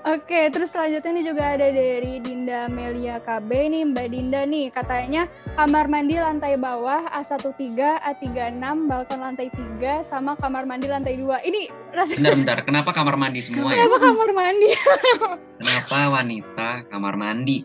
Oke, 0.09 0.49
terus 0.49 0.73
selanjutnya 0.73 1.11
ini 1.11 1.23
juga 1.23 1.53
ada 1.53 1.69
dari 1.69 2.17
Dinda 2.17 2.65
Melia 2.67 3.21
KB 3.21 3.45
nih, 3.69 3.85
Mbak 3.85 4.07
Dinda 4.09 4.41
nih, 4.43 4.73
katanya 4.73 5.29
kamar 5.53 5.85
mandi 5.85 6.17
lantai 6.17 6.57
bawah 6.57 7.05
A13, 7.13 7.77
A36, 8.01 8.57
balkon 8.89 9.21
lantai 9.21 9.53
3, 9.53 10.01
sama 10.01 10.33
kamar 10.33 10.65
mandi 10.65 10.89
lantai 10.89 11.21
2. 11.21 11.45
Ini 11.45 11.61
rasanya 11.93 12.33
Bentar, 12.33 12.33
bentar. 12.33 12.59
Kenapa 12.65 12.91
kamar 12.97 13.21
mandi 13.21 13.45
semua 13.45 13.69
ya? 13.69 13.85
kenapa 13.85 13.97
kamar 14.01 14.31
mandi? 14.33 14.71
Kenapa 15.61 15.97
wanita 16.09 16.69
kamar 16.89 17.15
mandi? 17.15 17.59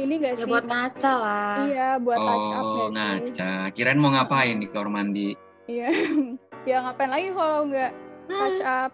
Ini 0.00 0.14
gak 0.16 0.32
Ya 0.32 0.40
sih? 0.40 0.48
buat 0.48 0.64
ngaca 0.64 1.12
lah. 1.12 1.56
Iya, 1.68 1.88
buat 2.00 2.16
touch 2.16 2.50
up 2.50 2.64
Oh, 2.64 2.72
gak 2.72 2.80
sih? 2.88 2.94
ngaca. 2.96 3.50
Kirain 3.76 4.00
mau 4.00 4.08
ngapain 4.08 4.56
di 4.56 4.66
kamar 4.72 4.88
mandi? 4.88 5.36
Iya. 5.68 5.92
ya 6.70 6.80
ngapain 6.80 7.12
lagi 7.12 7.28
kalau 7.28 7.68
nggak 7.68 7.92
touch 8.24 8.62
up? 8.64 8.90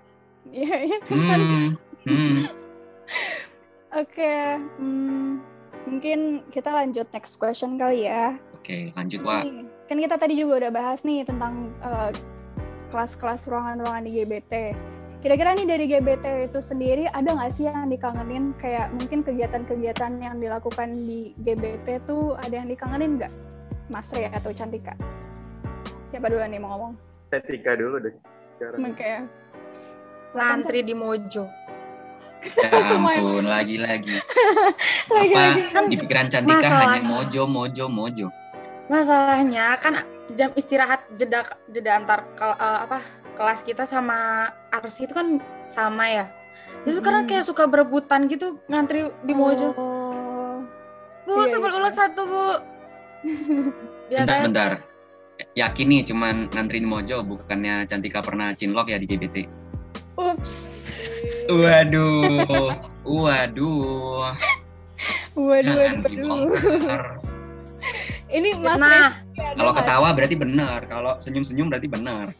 Iya, 0.47 0.75
iya 0.81 0.97
kan 1.03 1.19
cari- 1.23 1.47
Hmm, 1.47 1.71
hmm. 2.07 2.47
Oke, 3.97 4.61
hmm, 4.79 5.41
mungkin 5.89 6.45
kita 6.53 6.69
lanjut 6.69 7.09
next 7.15 7.41
question 7.41 7.81
kali 7.81 8.05
ya. 8.07 8.37
Oke, 8.53 8.93
lanjut, 8.93 9.25
Wak. 9.25 9.47
Kan 9.87 9.99
kita 10.03 10.19
tadi 10.19 10.37
juga 10.37 10.67
udah 10.67 10.73
bahas 10.75 11.07
nih 11.07 11.23
tentang 11.23 11.71
eh, 11.81 12.11
kelas-kelas 12.91 13.49
ruangan-ruangan 13.49 14.05
di 14.05 14.11
GBT. 14.21 14.53
Kira-kira 15.25 15.57
nih 15.57 15.67
dari 15.67 15.85
GBT 15.89 16.53
itu 16.53 16.61
sendiri 16.61 17.09
ada 17.11 17.35
nggak 17.35 17.51
sih 17.51 17.67
yang 17.67 17.89
dikangenin 17.89 18.53
kayak 18.61 18.93
mungkin 18.95 19.25
kegiatan-kegiatan 19.25 20.13
yang 20.23 20.37
dilakukan 20.39 20.93
di 20.93 21.35
GBT 21.41 22.05
tuh 22.05 22.37
ada 22.37 22.63
yang 22.63 22.69
dikangenin 22.69 23.19
nggak? 23.19 23.33
Mas 23.91 24.11
Ray 24.13 24.31
atau 24.31 24.53
Cantika? 24.53 24.95
Siapa 26.13 26.31
duluan 26.31 26.53
nih 26.53 26.61
mau 26.63 26.75
ngomong? 26.75 26.93
Etika 27.35 27.75
dulu 27.75 27.99
deh 28.03 28.15
sekarang. 28.55 28.79
Oke. 28.87 29.13
Ngantri 30.37 30.81
di 30.85 30.95
Mojo. 30.95 31.66
Ya 32.45 32.69
ampun, 32.95 33.45
lagi-lagi. 33.45 34.17
Lagi-lagi 35.09 35.63
Apa 35.75 35.89
di 35.89 35.97
pikiran 35.97 36.27
Cantika 36.29 36.59
Masalah. 36.63 36.81
hanya 36.95 37.01
mojo, 37.03 37.43
mojo, 37.45 37.85
mojo. 37.87 38.27
Masalahnya 38.87 39.75
kan 39.79 40.07
jam 40.33 40.51
istirahat 40.55 41.07
jeda 41.15 41.43
jeda 41.67 41.99
antar 41.99 42.23
kel- 42.35 42.55
eh, 42.55 42.81
apa 42.87 42.99
kelas 43.35 43.61
kita 43.63 43.83
sama 43.83 44.47
arsi 44.71 45.05
itu 45.05 45.15
kan 45.15 45.39
sama 45.67 46.07
ya. 46.07 46.25
Itu 46.83 47.03
karena 47.03 47.23
Mm-mm. 47.23 47.31
kayak 47.35 47.45
suka 47.45 47.67
berebutan 47.67 48.27
gitu 48.27 48.63
ngantri 48.67 49.11
di 49.23 49.35
Mojo. 49.35 49.75
Oh. 49.75 50.63
Bu, 51.27 51.43
Iya, 51.43 51.59
sebel 51.59 51.71
iya. 51.71 51.79
ulek 51.83 51.95
satu, 51.95 52.23
Bu. 52.23 52.45
Bentar, 54.07 54.39
bentar. 54.47 54.71
Yakin 55.53 55.87
nih 55.91 56.03
cuman 56.07 56.47
ngantri 56.49 56.79
di 56.79 56.87
mojo, 56.87 57.21
bukannya 57.21 57.85
Cantika 57.85 58.23
pernah 58.23 58.55
cinlok 58.55 58.89
ya 58.89 58.97
di 58.97 59.05
GBT? 59.05 59.37
Ups. 60.15 60.76
Waduh, 61.47 62.75
waduh. 63.05 64.35
Waduh, 65.37 65.77
Jangan 65.77 65.97
waduh. 66.01 66.11
dibongkar. 66.11 67.03
Ini 68.27 68.49
Mas 68.59 68.79
Nah, 68.81 69.11
Kalau 69.37 69.73
ketawa 69.73 70.09
berarti 70.17 70.35
benar, 70.35 70.81
kalau 70.91 71.15
senyum-senyum 71.23 71.71
berarti 71.71 71.87
benar. 71.87 72.33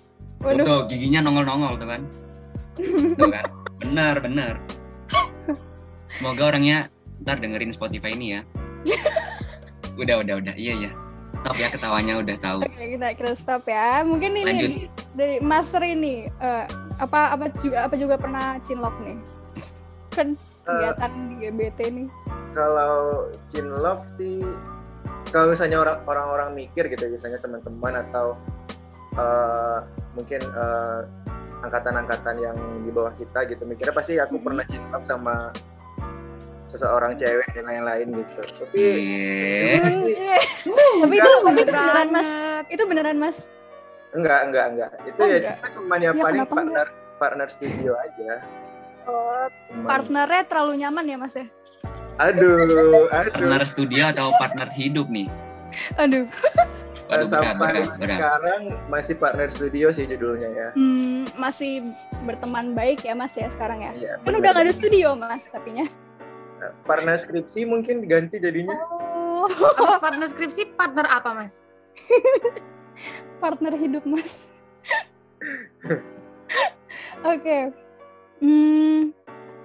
Waduh. 0.43 0.65
Tuh, 0.65 0.81
giginya 0.91 1.23
nongol-nongol 1.23 1.79
tuh 1.79 1.89
kan. 1.89 2.03
Tuh 3.15 3.29
kan. 3.31 3.47
Benar, 3.85 4.15
benar. 4.19 4.55
Semoga 6.17 6.43
orangnya 6.51 6.89
ntar 7.23 7.39
dengerin 7.39 7.71
Spotify 7.71 8.13
ini 8.17 8.37
ya. 8.37 8.41
Udah, 10.01 10.21
udah, 10.21 10.37
udah. 10.45 10.55
Iya, 10.57 10.73
iya. 10.77 10.91
Stop 11.41 11.57
ya 11.57 11.69
ketawanya 11.73 12.21
udah 12.21 12.37
tahu. 12.37 12.61
Oke, 12.65 12.97
kita 12.97 13.17
kita 13.17 13.33
stop 13.33 13.65
ya. 13.65 14.05
Mungkin 14.05 14.37
ini 14.37 14.45
Lanjut. 14.45 14.69
nih, 14.69 14.85
dari 15.17 15.37
Mas 15.41 15.73
Rini 15.73 16.29
eh, 16.29 16.65
apa 16.97 17.21
apa 17.33 17.45
juga 17.57 17.85
apa 17.85 17.95
juga 17.95 18.17
pernah 18.17 18.57
cinlok 18.61 18.97
nih? 19.03 19.19
Kan 20.11 20.33
kegiatan 20.65 21.11
di 21.29 21.35
GBT 21.41 21.79
nih. 21.93 22.09
Kalau 22.53 23.29
cinlok 23.53 24.01
sih, 24.17 24.41
kalau 25.29 25.53
misalnya 25.53 25.79
orang 25.79 25.99
orang-orang 26.05 26.49
mikir 26.57 26.89
gitu, 26.89 27.05
misalnya 27.07 27.37
teman-teman 27.39 28.01
atau 28.09 28.35
eh, 29.15 29.79
mungkin 30.13 30.41
eh, 30.41 31.01
angkatan-angkatan 31.59 32.37
yang 32.37 32.57
di 32.81 32.91
bawah 32.91 33.13
kita 33.17 33.45
gitu, 33.47 33.65
mikirnya 33.65 33.93
pasti 33.93 34.17
aku 34.17 34.37
Mhm. 34.37 34.45
pernah 34.45 34.65
cinlok 34.65 35.03
sama 35.05 35.35
seseorang 36.67 37.17
cewek 37.17 37.49
dan 37.55 37.65
lain-lain 37.65 38.07
gitu 38.13 38.41
tapi 38.59 38.77
Iya. 38.77 39.81
Hmm, 39.81 40.05
iya. 40.05 40.39
tapi 41.01 41.15
itu 41.15 41.31
tapi 41.41 41.61
itu 41.63 41.73
beneran 41.73 42.09
mas 42.11 42.29
itu 42.69 42.83
beneran 42.85 43.17
mas 43.17 43.37
enggak 44.13 44.39
enggak 44.45 44.67
enggak. 44.71 44.91
Itu 45.03 45.19
Oh, 45.19 45.27
ya 45.27 45.39
enggak. 45.39 45.55
kita 45.57 45.69
cuma 45.73 45.95
ya 45.97 46.03
Ya, 46.05 46.11
paling 46.15 46.43
partner 46.45 46.87
partner 47.17 47.49
studio 47.49 47.93
aja. 47.97 48.33
Oh, 49.07 49.47
partnernya 49.83 50.43
terlalu 50.45 50.73
nyaman 50.81 51.05
ya 51.05 51.17
mas 51.17 51.35
ya? 51.35 51.47
Aduh 52.17 52.65
aduh. 52.65 53.07
Partner 53.09 53.63
studio 53.63 54.03
atau 54.09 54.35
partner 54.37 54.69
hidup 54.69 55.09
nih? 55.09 55.27
aduh. 55.97 56.25
Waduh, 57.07 57.23
berat, 57.23 57.39
sampai 57.39 57.55
berat, 57.55 57.87
berat. 58.03 58.19
sekarang 58.19 58.61
masih 58.91 59.15
partner 59.15 59.49
studio 59.55 59.95
sih 59.95 60.11
judulnya 60.11 60.51
ya. 60.51 60.69
Hmm, 60.75 61.31
masih 61.39 61.95
berteman 62.27 62.75
baik 62.75 63.07
ya 63.07 63.15
mas 63.15 63.31
ya 63.39 63.47
sekarang 63.47 63.79
ya? 63.79 63.93
Iya, 63.95 64.13
kan 64.19 64.35
bener. 64.35 64.39
udah 64.43 64.51
nggak 64.51 64.65
ada 64.67 64.75
studio 64.75 65.09
mas 65.15 65.47
tapinya. 65.47 65.87
Partner 66.83 67.15
skripsi 67.15 67.63
mungkin 67.63 68.03
diganti 68.03 68.43
jadinya. 68.43 68.75
Oh. 68.91 69.47
Partner 70.03 70.27
skripsi, 70.27 70.75
partner 70.75 71.07
apa, 71.07 71.31
Mas? 71.31 71.63
partner 73.39 73.75
hidup 73.75 74.05
mas 74.05 74.49
oke 77.25 77.59
hmm 78.41 79.13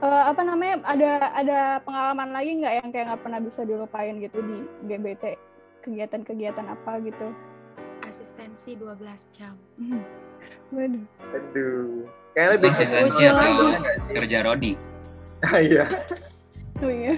eh, 0.02 0.24
apa 0.28 0.42
namanya 0.42 0.76
ada 0.84 1.12
ada 1.36 1.60
pengalaman 1.84 2.30
lagi 2.32 2.52
nggak 2.60 2.74
yang 2.82 2.90
kayak 2.90 3.06
nggak 3.12 3.22
pernah 3.24 3.40
bisa 3.40 3.62
dilupain 3.64 4.16
gitu 4.20 4.40
di 4.42 4.58
GBT 4.88 5.38
kegiatan-kegiatan 5.82 6.66
apa 6.68 7.02
gitu 7.02 7.34
Asistensi 8.02 8.76
12 8.76 8.98
jam. 9.32 9.56
Hmm. 9.80 10.04
waduh 10.74 11.06
aduh 11.32 12.06
kayak 12.34 12.50
lebih 12.58 12.70
ke 12.70 12.76
Asistensi 12.82 13.24
atau 13.24 13.78
kerja 14.12 14.38
Rodi? 14.44 14.74
Ah, 15.42 15.58
iya 15.58 15.90
oh 16.86 16.92
iya 16.94 17.18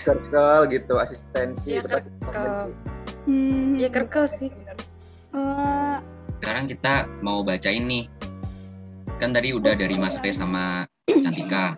kerkel 0.00 0.64
gitu 0.72 0.96
asistensi 0.96 1.76
Iya, 1.76 1.84
kerkel. 1.84 2.72
hmm. 3.28 3.76
Ya 3.76 3.88
kerkel 3.92 4.24
sih. 4.24 4.48
Eh, 5.34 5.96
Sekarang 6.38 6.64
kita 6.66 6.94
mau 7.20 7.40
bacain 7.40 7.82
nih. 7.82 8.06
Kan 9.16 9.32
tadi 9.32 9.50
udah 9.50 9.74
dari 9.74 9.96
Mas 9.96 10.14
Re 10.16 10.30
sama 10.30 10.84
Cantika. 11.04 11.74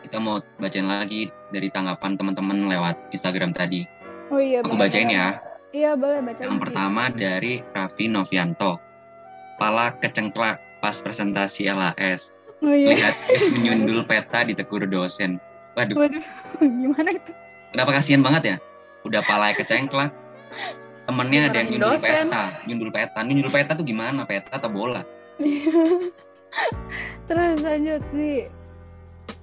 Kita 0.00 0.16
mau 0.16 0.38
bacain 0.56 0.84
lagi 0.84 1.28
dari 1.50 1.68
tanggapan 1.68 2.14
teman-teman 2.14 2.64
lewat 2.66 2.96
Instagram 3.10 3.52
tadi. 3.52 3.84
oh 4.30 4.40
iya 4.40 4.60
Aku 4.60 4.72
boleh, 4.72 4.88
bacain 4.88 5.10
ya. 5.10 5.36
iya 5.70 5.92
boleh 5.92 6.22
bacain 6.22 6.46
Yang 6.46 6.56
sih. 6.56 6.62
pertama 6.62 7.02
dari 7.10 7.52
Raffi 7.70 8.06
Novianto. 8.06 8.80
Pala 9.56 9.92
kecengklak 9.98 10.56
pas 10.80 10.96
presentasi 10.96 11.68
LAS. 11.68 12.40
oh 12.60 12.72
iya 12.72 12.96
Lihat 12.96 13.14
Chris 13.26 13.44
menyundul 13.50 14.00
peta 14.04 14.44
di 14.44 14.54
tegur 14.54 14.84
dosen. 14.84 15.36
Waduh, 15.74 15.98
waduh 15.98 16.24
gimana 16.80 17.10
itu 17.10 17.32
kenapa 17.74 17.90
kasihan 17.92 18.22
banget 18.22 18.42
ya? 18.46 18.56
Udah 19.02 19.20
pala 19.20 19.50
kecengklak. 19.52 20.14
Temennya 21.04 21.40
ada 21.46 21.58
yang 21.58 21.68
nyundul 21.70 21.92
dosen. 21.92 22.26
peta. 22.26 22.44
Nyundul 22.64 22.90
peta. 22.90 23.18
Nyundul 23.20 23.50
peta 23.50 23.72
tuh 23.72 23.84
gimana? 23.84 24.24
Peta 24.24 24.48
atau 24.50 24.68
bola? 24.68 25.02
terus 27.26 27.58
lanjut 27.60 27.98
sih 28.14 28.46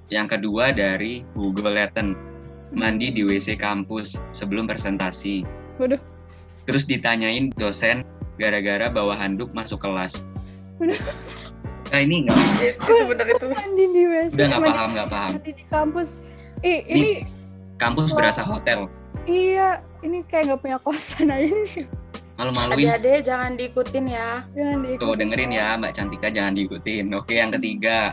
Yang 0.08 0.28
kedua 0.38 0.72
dari 0.72 1.24
Hugo 1.34 1.64
Letten. 1.66 2.16
Mandi 2.72 3.12
di 3.12 3.22
WC 3.22 3.56
kampus 3.56 4.16
sebelum 4.32 4.64
presentasi. 4.64 5.44
Waduh. 5.76 6.00
Terus 6.64 6.84
ditanyain 6.84 7.52
dosen 7.52 8.08
gara-gara 8.36 8.88
bawa 8.88 9.12
handuk 9.14 9.52
masuk 9.52 9.80
kelas. 9.82 10.24
Waduh. 10.78 10.96
Nah 11.92 12.00
ini 12.00 12.24
nggak 12.24 12.38
Itu 12.80 12.94
bener 13.06 13.28
itu. 13.30 13.46
mandi 13.46 13.84
di 13.86 14.04
WC 14.06 14.32
udah 14.32 14.46
nggak 14.48 14.64
paham 14.66 14.90
nggak 14.92 15.10
paham. 15.10 15.32
mandi 15.36 15.52
di 15.52 15.64
kampus 15.68 16.10
Ih, 16.62 16.80
Ini- 16.86 16.88
ini 16.88 17.12
Kampus 17.76 18.14
berasa 18.14 18.40
hotel. 18.42 18.86
iya 19.26 19.82
ini 20.02 20.26
kayak 20.26 20.44
nggak 20.50 20.62
punya 20.62 20.78
kosan 20.80 21.30
aja 21.30 21.58
sih 21.64 21.86
Malu-maluin. 22.36 22.90
Adik-adik 22.90 23.22
jangan 23.22 23.54
diikutin 23.54 24.06
ya. 24.10 24.42
jangan 24.52 24.78
diikuti 24.82 25.04
Tuh 25.04 25.14
dengerin 25.14 25.52
ya 25.54 25.78
Mbak 25.78 25.94
Cantika 25.94 26.28
jangan 26.28 26.54
diikutin. 26.58 27.06
Oke 27.14 27.38
yang 27.38 27.54
ketiga. 27.54 28.10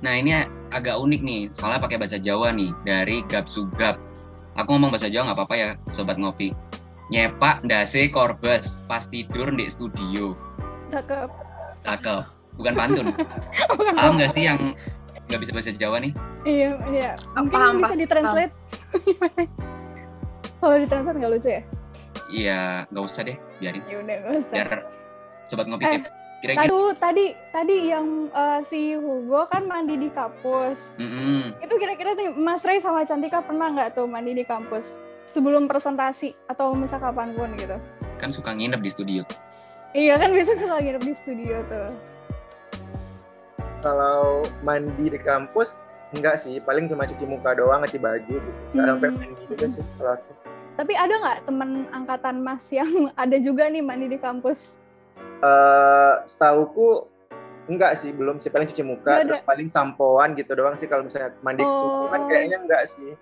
Nah 0.00 0.16
ini 0.16 0.32
agak 0.70 0.96
unik 0.96 1.20
nih 1.20 1.40
soalnya 1.52 1.76
pakai 1.78 2.00
bahasa 2.00 2.16
Jawa 2.16 2.56
nih 2.56 2.72
dari 2.88 3.20
Gap 3.28 3.44
Sugap. 3.44 4.00
Aku 4.56 4.72
ngomong 4.72 4.88
bahasa 4.88 5.12
Jawa 5.12 5.28
nggak 5.28 5.38
apa-apa 5.44 5.54
ya 5.54 5.68
sobat 5.92 6.16
ngopi. 6.16 6.56
Nyepak 7.08 7.68
ndase 7.68 8.08
korbes 8.08 8.80
pas 8.88 9.04
tidur 9.04 9.52
di 9.52 9.68
studio. 9.68 10.32
cakep 10.88 11.28
Cakep. 11.84 12.24
Bukan 12.56 12.72
pantun. 12.72 13.06
Bukan 13.76 13.92
Paham 13.92 14.16
nggak 14.16 14.32
sih 14.32 14.48
yang 14.48 14.72
nggak 15.28 15.40
bisa 15.44 15.52
bahasa 15.52 15.76
Jawa 15.76 16.00
nih? 16.00 16.16
iya 16.48 16.80
iya 16.88 17.10
mungkin 17.36 17.52
Paham, 17.52 17.76
bisa 17.76 17.84
paham. 17.84 17.98
ditranslate 18.00 18.52
Kalau 20.58 20.74
ditranslate 20.76 21.16
nggak 21.16 21.32
lucu 21.32 21.48
ya 21.48 21.62
Iya 22.28 22.60
nggak 22.88 23.04
usah 23.04 23.22
deh 23.22 23.36
biarin. 23.56 23.82
ya 23.84 23.96
udah 23.98 24.16
nggak 24.18 24.34
usah 24.38 24.54
Biar 24.54 24.70
sobat 25.44 25.64
ngopi 25.64 25.82
Eh, 25.82 26.00
kira-kira. 26.38 26.60
Tadi, 26.60 26.76
tadi 26.94 27.24
tadi 27.50 27.76
yang 27.88 28.06
eh, 28.28 28.60
si 28.62 28.94
Hugo 28.94 29.46
kan 29.46 29.64
mandi 29.64 29.96
di 29.96 30.06
kampus. 30.08 30.94
Mm-mm. 30.96 31.56
Itu 31.58 31.74
kira-kira 31.76 32.12
tuh 32.12 32.30
Mas 32.32 32.62
Ray 32.62 32.78
sama 32.78 33.02
Cantika 33.02 33.40
pernah 33.40 33.68
nggak 33.68 33.92
tuh 33.92 34.04
mandi 34.04 34.32
di 34.32 34.42
kampus 34.42 34.98
sebelum 35.24 35.66
presentasi 35.66 36.36
atau 36.46 36.72
misal 36.72 36.98
kapan 36.98 37.32
pun 37.32 37.50
gitu? 37.54 37.74
Kan 38.16 38.28
suka 38.28 38.50
nginep 38.50 38.78
di 38.78 38.88
studio. 38.88 39.22
Iya 39.90 40.14
kan 40.16 40.30
biasa 40.30 40.58
suka 40.58 40.78
nginep 40.78 41.02
di 41.02 41.14
studio 41.14 41.56
tuh. 41.64 41.90
kalau 43.78 44.42
mandi 44.60 45.06
di 45.06 45.18
kampus 45.18 45.78
enggak 46.10 46.42
sih 46.42 46.58
paling 46.58 46.88
cuma 46.88 47.04
cuci 47.04 47.24
muka 47.24 47.54
doang 47.54 47.84
cuci 47.84 47.94
baju 47.96 48.34
gitu 48.34 48.50
nggak 48.74 48.82
Hmm. 48.82 48.90
sampai 48.90 49.10
mandi 49.12 49.42
juga 49.44 49.66
sih 49.68 49.84
kalau 49.94 50.12
aku 50.14 50.30
Tapi 50.78 50.94
ada 50.94 51.10
nggak 51.10 51.38
temen 51.50 51.70
angkatan 51.90 52.38
Mas 52.38 52.70
yang 52.70 52.86
ada 53.22 53.36
juga 53.42 53.66
nih 53.66 53.82
mandi 53.82 54.06
di 54.06 54.18
kampus? 54.18 54.78
Eh, 55.42 56.12
setauku 56.30 57.10
enggak 57.66 58.00
sih 58.00 58.14
belum 58.14 58.40
sih 58.40 58.48
paling 58.48 58.70
cuci 58.70 58.80
muka 58.80 59.20
terus 59.26 59.44
paling 59.44 59.68
sampoan 59.68 60.32
gitu 60.38 60.56
doang 60.56 60.78
sih 60.80 60.88
kalau 60.88 61.04
misalnya 61.04 61.36
mandi 61.44 61.60
Oh. 61.60 61.68
susu 61.68 62.04
kan 62.08 62.20
kayaknya 62.26 62.58
enggak 62.64 62.82
sih 62.96 63.12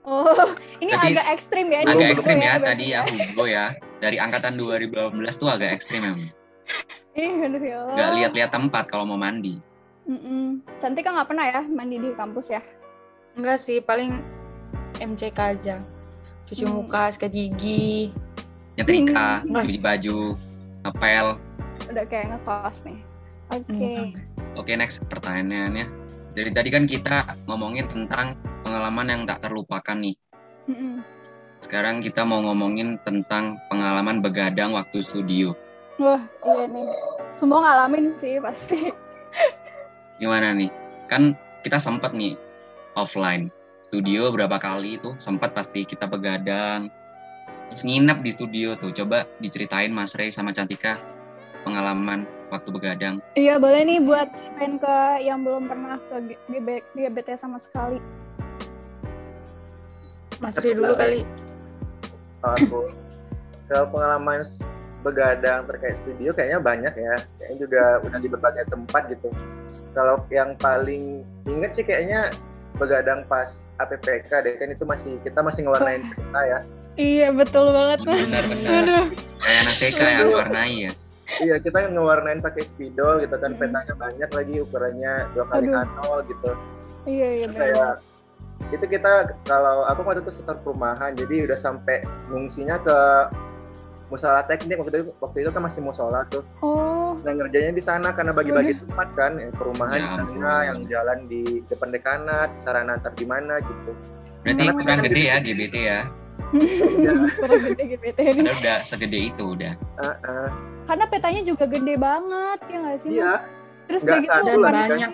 Oh, 0.00 0.32
ini 0.84 0.96
agak 0.96 1.28
ekstrim 1.28 1.68
ya. 1.68 1.84
ini 1.84 1.92
Agak 1.92 2.08
ekstrim 2.16 2.40
ya 2.40 2.56
berarti 2.56 2.68
tadi 2.72 2.84
ya 2.88 3.00
Hugo 3.04 3.44
ya. 3.44 3.66
Dari 4.00 4.16
angkatan 4.16 4.56
2018 4.56 5.12
tuh 5.36 5.48
agak 5.52 5.76
ekstrim 5.76 6.00
emang. 6.00 6.32
Ih, 7.12 7.44
aduh 7.44 7.60
ya 7.60 7.76
Allah. 7.84 7.92
Nggak 7.92 8.10
lihat-lihat 8.16 8.50
tempat 8.56 8.84
kalau 8.88 9.04
mau 9.04 9.20
mandi. 9.20 9.60
Mm-mm. 10.08 10.64
Cantika 10.80 11.12
nggak 11.12 11.28
pernah 11.28 11.44
ya 11.52 11.60
mandi 11.68 12.00
di 12.00 12.16
kampus 12.16 12.48
ya? 12.48 12.64
Enggak 13.36 13.60
sih, 13.60 13.84
paling 13.84 14.24
MCK 14.96 15.36
aja. 15.36 15.76
Cuci 16.50 16.66
Hmm. 16.66 16.82
muka, 16.82 17.14
sikat 17.14 17.30
gigi. 17.30 18.10
Nyetrika, 18.74 19.46
Hmm. 19.46 19.62
cuci 19.62 19.78
baju, 19.78 20.18
ngepel. 20.82 21.26
Udah 21.86 22.04
kayak 22.10 22.26
ngekos 22.34 22.76
nih. 22.82 22.98
Oke. 23.54 23.70
Hmm. 23.70 24.08
Oke 24.58 24.72
next 24.74 24.98
pertanyaannya. 25.06 25.86
Dari 26.34 26.50
tadi 26.50 26.68
kan 26.74 26.90
kita 26.90 27.38
ngomongin 27.46 27.86
tentang 27.86 28.34
pengalaman 28.66 29.06
yang 29.06 29.22
tak 29.26 29.46
terlupakan 29.46 29.94
nih. 29.98 30.14
Mm-mm. 30.66 31.02
Sekarang 31.62 32.02
kita 32.02 32.22
mau 32.22 32.42
ngomongin 32.42 32.98
tentang 33.02 33.58
pengalaman 33.70 34.22
begadang 34.22 34.74
waktu 34.74 35.02
studio. 35.02 35.54
Wah, 35.98 36.22
iya 36.46 36.66
nih. 36.66 36.86
Semua 37.34 37.62
ngalamin 37.62 38.14
sih 38.18 38.38
pasti. 38.38 38.90
Gimana 40.22 40.54
nih? 40.54 40.70
Kan 41.10 41.34
kita 41.66 41.78
sempat 41.82 42.14
nih 42.14 42.38
offline 42.94 43.50
studio 43.90 44.30
berapa 44.30 44.54
kali 44.62 45.02
itu 45.02 45.18
sempat 45.18 45.50
pasti 45.50 45.82
kita 45.82 46.06
begadang 46.06 46.86
terus 47.74 47.82
nginep 47.82 48.22
di 48.22 48.30
studio 48.30 48.78
tuh 48.78 48.94
coba 48.94 49.26
diceritain 49.42 49.90
Mas 49.90 50.14
Ray 50.14 50.30
sama 50.30 50.54
Cantika 50.54 50.94
pengalaman 51.66 52.22
waktu 52.54 52.70
begadang 52.70 53.18
Iya, 53.34 53.58
boleh 53.58 53.82
nih 53.82 53.98
buat 53.98 54.30
ceritain 54.38 54.78
ke 54.78 54.96
yang 55.26 55.42
belum 55.42 55.66
pernah 55.66 55.98
ke 56.06 56.34
GBT 56.94 57.34
sama 57.34 57.58
sekali. 57.58 57.98
Mas 60.38 60.54
Ri 60.58 60.70
dulu 60.72 60.94
kali. 60.94 61.26
kalau 62.40 62.56
aku 62.56 62.80
kalau 63.66 63.86
pengalaman 63.90 64.46
begadang 65.02 65.66
terkait 65.66 65.98
studio 66.06 66.30
kayaknya 66.32 66.58
banyak 66.62 66.94
ya 66.94 67.14
kayaknya 67.36 67.56
juga 67.58 67.82
udah 68.06 68.18
di 68.22 68.28
berbagai 68.30 68.64
tempat 68.70 69.02
gitu 69.12 69.28
kalau 69.92 70.22
yang 70.32 70.54
paling 70.56 71.26
inget 71.44 71.70
sih 71.76 71.84
kayaknya 71.84 72.32
begadang 72.80 73.20
pas 73.28 73.52
APPK 73.80 74.30
deh 74.40 74.54
kan 74.54 74.68
itu 74.68 74.84
masih 74.84 75.12
kita 75.20 75.40
masih 75.40 75.60
ngewarnain 75.64 76.02
peta 76.04 76.42
ya 76.42 76.60
Iya, 76.94 77.30
betul 77.30 77.70
banget, 77.70 78.02
Mas. 78.02 78.28
benar-benar 78.28 78.82
Aduh. 78.82 79.04
kayak 79.38 79.58
anak 79.62 79.74
TK 79.78 80.00
yang 80.02 80.30
warnai 80.30 80.74
ya 80.80 80.92
iya 81.38 81.56
kita 81.56 81.78
ngewarnain 81.86 82.40
pakai 82.40 82.66
spidol 82.66 83.12
gitu 83.18 83.32
kan 83.32 83.50
Hmm. 83.50 83.60
petanya 83.62 83.94
banyak 83.94 84.30
lagi 84.30 84.54
ukurannya 84.58 85.12
dua 85.30 85.44
kali 85.46 85.66
Aduh. 85.70 85.86
nol 85.96 86.18
gitu 86.26 86.50
Iya, 87.02 87.28
iya, 87.32 87.46
benar. 87.48 87.60
kayak 87.62 87.92
itu 88.70 88.84
kita 88.86 89.12
kalau 89.44 89.82
aku 89.82 90.04
waktu 90.04 90.20
itu 90.20 90.32
sekitar 90.32 90.60
perumahan 90.60 91.16
jadi 91.16 91.48
udah 91.48 91.58
sampai 91.58 92.02
ngungsinya 92.28 92.76
ke 92.78 92.98
musola 94.10 94.42
teknik 94.42 94.76
waktu 94.76 94.90
itu 94.92 95.14
waktu 95.16 95.38
itu 95.40 95.50
kan 95.50 95.62
masih 95.62 95.80
musola 95.80 96.26
tuh 96.26 96.42
Oh, 96.58 97.14
nah 97.22 97.30
ngerjainnya 97.30 97.72
di 97.72 97.80
sana 97.80 98.10
karena 98.10 98.34
bagi-bagi 98.34 98.74
tempat 98.76 99.08
kan 99.14 99.38
yang 99.38 99.54
perumahan 99.54 99.96
Ya 99.96 100.02
di 100.02 100.34
sana 100.34 100.54
yang 100.66 100.78
jalan 100.84 101.18
di 101.24 101.42
depan 101.64 101.88
dekanat 101.88 102.50
sarana 102.60 102.98
antar 102.98 103.14
di 103.14 103.24
mana 103.24 103.62
gitu 103.62 103.92
Berarti 104.40 104.62
Karena 104.62 104.74
kurang 104.74 105.00
gede 105.04 105.22
ya 105.22 105.36
GBT 105.38 105.76
ya. 105.76 106.00
Kurang 107.36 107.60
gede 107.62 107.82
GPT 107.86 108.18
ini. 108.24 108.40
Padahal 108.42 108.58
udah 108.58 108.78
segede 108.82 109.18
itu 109.28 109.44
udah. 109.52 109.74
Ah, 110.00 110.16
ah. 110.24 110.48
Karena 110.88 111.04
petanya 111.06 111.42
juga 111.44 111.64
gede 111.68 111.94
banget 111.94 112.58
ya 112.66 112.76
nggak 112.80 112.96
sih 112.98 113.08
Iya, 113.12 113.24
mas? 113.28 113.42
Terus 113.84 114.00
udah 114.02 114.16
gitu 114.16 114.32
kan- 114.32 114.62
lagi 114.64 114.82
kan. 114.96 115.12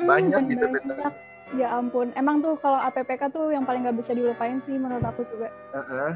Banyak 0.00 0.40
dan 0.40 0.48
gitu 0.48 0.64
banyak. 0.70 1.12
Ya 1.54 1.68
ampun, 1.70 2.14
emang 2.14 2.40
tuh 2.40 2.54
kalau 2.56 2.78
APPK 2.80 3.22
tuh 3.28 3.50
yang 3.50 3.62
paling 3.62 3.82
nggak 3.82 3.98
bisa 3.98 4.10
dilupain 4.10 4.56
sih 4.58 4.74
menurut 4.74 5.02
aku 5.02 5.26
juga. 5.28 5.50
ah, 5.70 5.82
ah. 5.82 6.12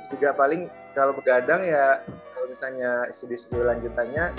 Terus 0.00 0.08
juga 0.10 0.28
paling 0.32 0.64
kalau 0.92 1.12
begadang 1.12 1.62
ya 1.62 2.02
kalau 2.32 2.46
misalnya 2.46 2.90
studi-studi 3.12 3.60
lanjutannya 3.60 4.32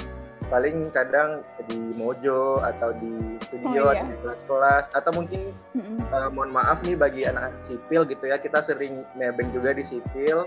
paling 0.47 0.91
kadang 0.91 1.39
di 1.63 1.79
Mojo 1.95 2.59
atau 2.59 2.91
di 2.93 3.39
studio 3.41 3.87
Oh, 3.87 3.91
iya. 3.91 4.03
atau 4.03 4.05
di 4.05 4.15
kelas-kelas 4.19 4.85
atau 4.91 5.11
mungkin 5.13 5.41
Mm-mm. 5.71 5.97
eh, 6.01 6.29
mohon 6.29 6.51
maaf 6.51 6.81
nih 6.81 6.93
bagi 6.93 7.23
anak 7.23 7.55
sipil 7.63 8.03
gitu 8.03 8.25
ya 8.25 8.35
kita 8.35 8.59
sering 8.59 9.07
nebeng 9.13 9.47
juga 9.49 9.71
di 9.71 9.81
sipil 9.81 10.43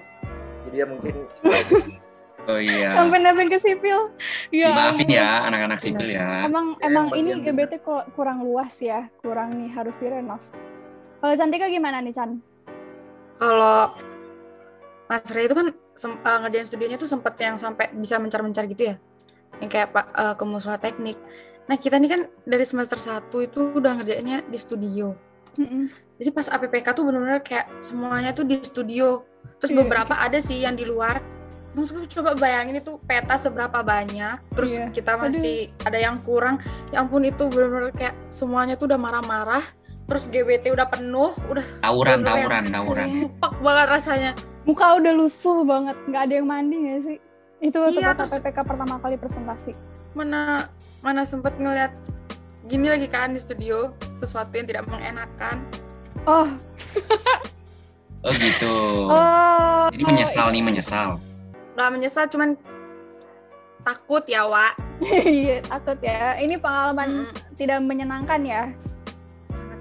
jadi 0.65 0.77
ya 0.77 0.87
mungkin 0.87 1.15
Oh 2.45 2.61
iya. 2.61 2.93
Sampai 2.93 3.25
nebeng 3.25 3.49
ke 3.49 3.57
sipil. 3.57 4.13
Ya, 4.53 4.93
ampun. 4.93 5.09
ya 5.09 5.49
anak-anak 5.49 5.81
sipil 5.81 6.13
ya. 6.13 6.45
Emang 6.45 6.77
Ya, 6.77 6.93
emang 6.93 7.09
ini. 7.17 7.41
GBT 7.41 7.81
ku- 7.81 8.05
kurang 8.13 8.45
luas 8.45 8.77
ya, 8.77 9.09
kurang 9.25 9.49
nih 9.57 9.73
harus 9.73 9.97
direnov. 9.97 10.45
Kalau 11.25 11.33
Cantika 11.33 11.73
gimana 11.73 12.05
nih 12.05 12.13
Chan? 12.13 12.37
Kalau 13.41 13.97
Mas 15.05 15.29
Ray 15.31 15.47
itu 15.47 15.55
kan 15.55 15.69
eh, 15.71 16.39
ngerjain 16.45 16.67
studionya 16.67 16.97
tuh 16.97 17.09
sempet 17.09 17.35
yang 17.39 17.57
sampai 17.57 17.93
bisa 17.93 18.17
mencar-mencar 18.17 18.65
gitu 18.67 18.93
ya. 18.93 18.97
Yang 19.61 19.71
kayak 19.71 19.89
Pak 19.93 20.07
eh, 20.13 20.35
ke 20.35 20.45
musyola 20.45 20.79
teknik. 20.81 21.19
Nah, 21.65 21.77
kita 21.81 21.97
nih 21.97 22.11
kan 22.13 22.21
dari 22.45 22.65
semester 22.69 23.01
1 23.01 23.25
itu 23.41 23.61
udah 23.73 23.97
ngerjainnya 23.97 24.45
di 24.45 24.59
studio. 24.61 25.17
Mm-mm. 25.57 25.89
Jadi 26.21 26.31
pas 26.31 26.47
APPK 26.51 26.93
tuh 26.93 27.05
bener-bener 27.09 27.41
kayak 27.41 27.81
semuanya 27.81 28.37
tuh 28.37 28.45
di 28.45 28.61
studio. 28.61 29.25
Terus 29.61 29.73
Iya. 29.73 29.79
beberapa 29.81 30.15
ada 30.19 30.39
sih 30.45 30.61
yang 30.61 30.77
di 30.77 30.85
luar. 30.85 31.25
Terus 31.75 31.91
coba 32.13 32.37
bayangin 32.37 32.79
itu 32.79 33.01
peta 33.03 33.35
seberapa 33.35 33.81
banyak. 33.83 34.45
Terus 34.53 34.73
Iya. 34.77 34.93
kita 34.93 35.17
masih 35.17 35.73
ada 35.83 35.99
yang 35.99 36.21
kurang. 36.21 36.61
Ya 36.93 37.01
ampun 37.01 37.25
itu 37.25 37.49
bener-bener 37.49 37.91
kayak 37.97 38.15
semuanya 38.29 38.77
tuh 38.77 38.93
udah 38.93 39.01
marah-marah. 39.01 39.65
Terus 40.05 40.29
GBT 40.29 40.69
udah 40.69 40.85
penuh, 40.85 41.33
udah 41.49 41.65
Tawuran, 41.81 42.21
tawuran, 42.21 42.63
tawuran. 42.69 43.07
sumpek 43.09 43.53
banget 43.65 43.87
rasanya. 43.89 44.33
Muka 44.65 44.97
udah 44.97 45.13
lusuh 45.13 45.61
banget, 45.63 45.97
nggak 46.05 46.23
ada 46.23 46.35
yang 46.35 46.49
mandi 46.49 46.77
nggak 46.79 47.01
sih? 47.03 47.17
Itu 47.61 47.77
waktu 47.79 47.99
Iya, 47.99 48.11
pas 48.11 48.17
terus- 48.19 48.33
APPK 48.35 48.59
pertama 48.61 48.97
kali 48.97 49.17
presentasi. 49.17 49.73
Mana 50.13 50.69
mana 51.01 51.23
sempet 51.23 51.53
ngeliat 51.55 51.93
gini 52.65 52.89
lagi 52.89 53.05
kan 53.07 53.31
di 53.31 53.39
studio 53.39 53.93
sesuatu 54.15 54.51
yang 54.51 54.65
tidak 54.65 54.85
mengenakan. 54.87 55.61
Oh, 56.25 56.49
Oh 58.25 58.33
gitu. 58.33 58.75
oh. 59.05 59.85
Jadi 59.93 60.01
menyesal 60.03 60.49
nih, 60.49 60.65
menyesal. 60.65 61.21
Gak 61.77 61.91
menyesal 61.93 62.25
cuman 62.25 62.57
takut 63.83 64.25
ya, 64.25 64.49
Wak. 64.49 64.81
Iya, 65.05 65.61
takut 65.63 66.01
ya. 66.01 66.41
Ini 66.41 66.57
pengalaman 66.57 67.29
Mm-mm. 67.29 67.53
tidak 67.53 67.85
menyenangkan 67.85 68.41
ya. 68.41 68.73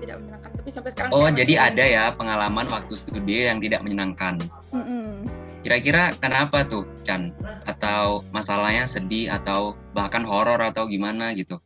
Tidak 0.04 0.18
menyenangkan. 0.20 0.52
Tapi 0.54 0.70
sampai 0.70 0.90
sekarang 0.92 1.12
Oh, 1.12 1.28
jadi 1.28 1.54
masih- 1.56 1.68
ada 1.72 1.84
ya 1.86 2.04
pengalaman 2.12 2.68
waktu 2.68 2.94
studi 2.94 3.48
yang 3.48 3.58
tidak 3.58 3.80
menyenangkan. 3.82 4.36
Mm-mm. 4.70 5.24
Kira-kira 5.64 6.12
kenapa 6.14 6.68
tuh, 6.68 6.84
Chan? 7.02 7.32
Atau 7.64 8.28
masalahnya 8.30 8.84
sedih 8.84 9.32
atau 9.32 9.80
bahkan 9.92 10.22
horor 10.22 10.60
atau 10.60 10.84
gimana 10.86 11.32
gitu? 11.32 11.64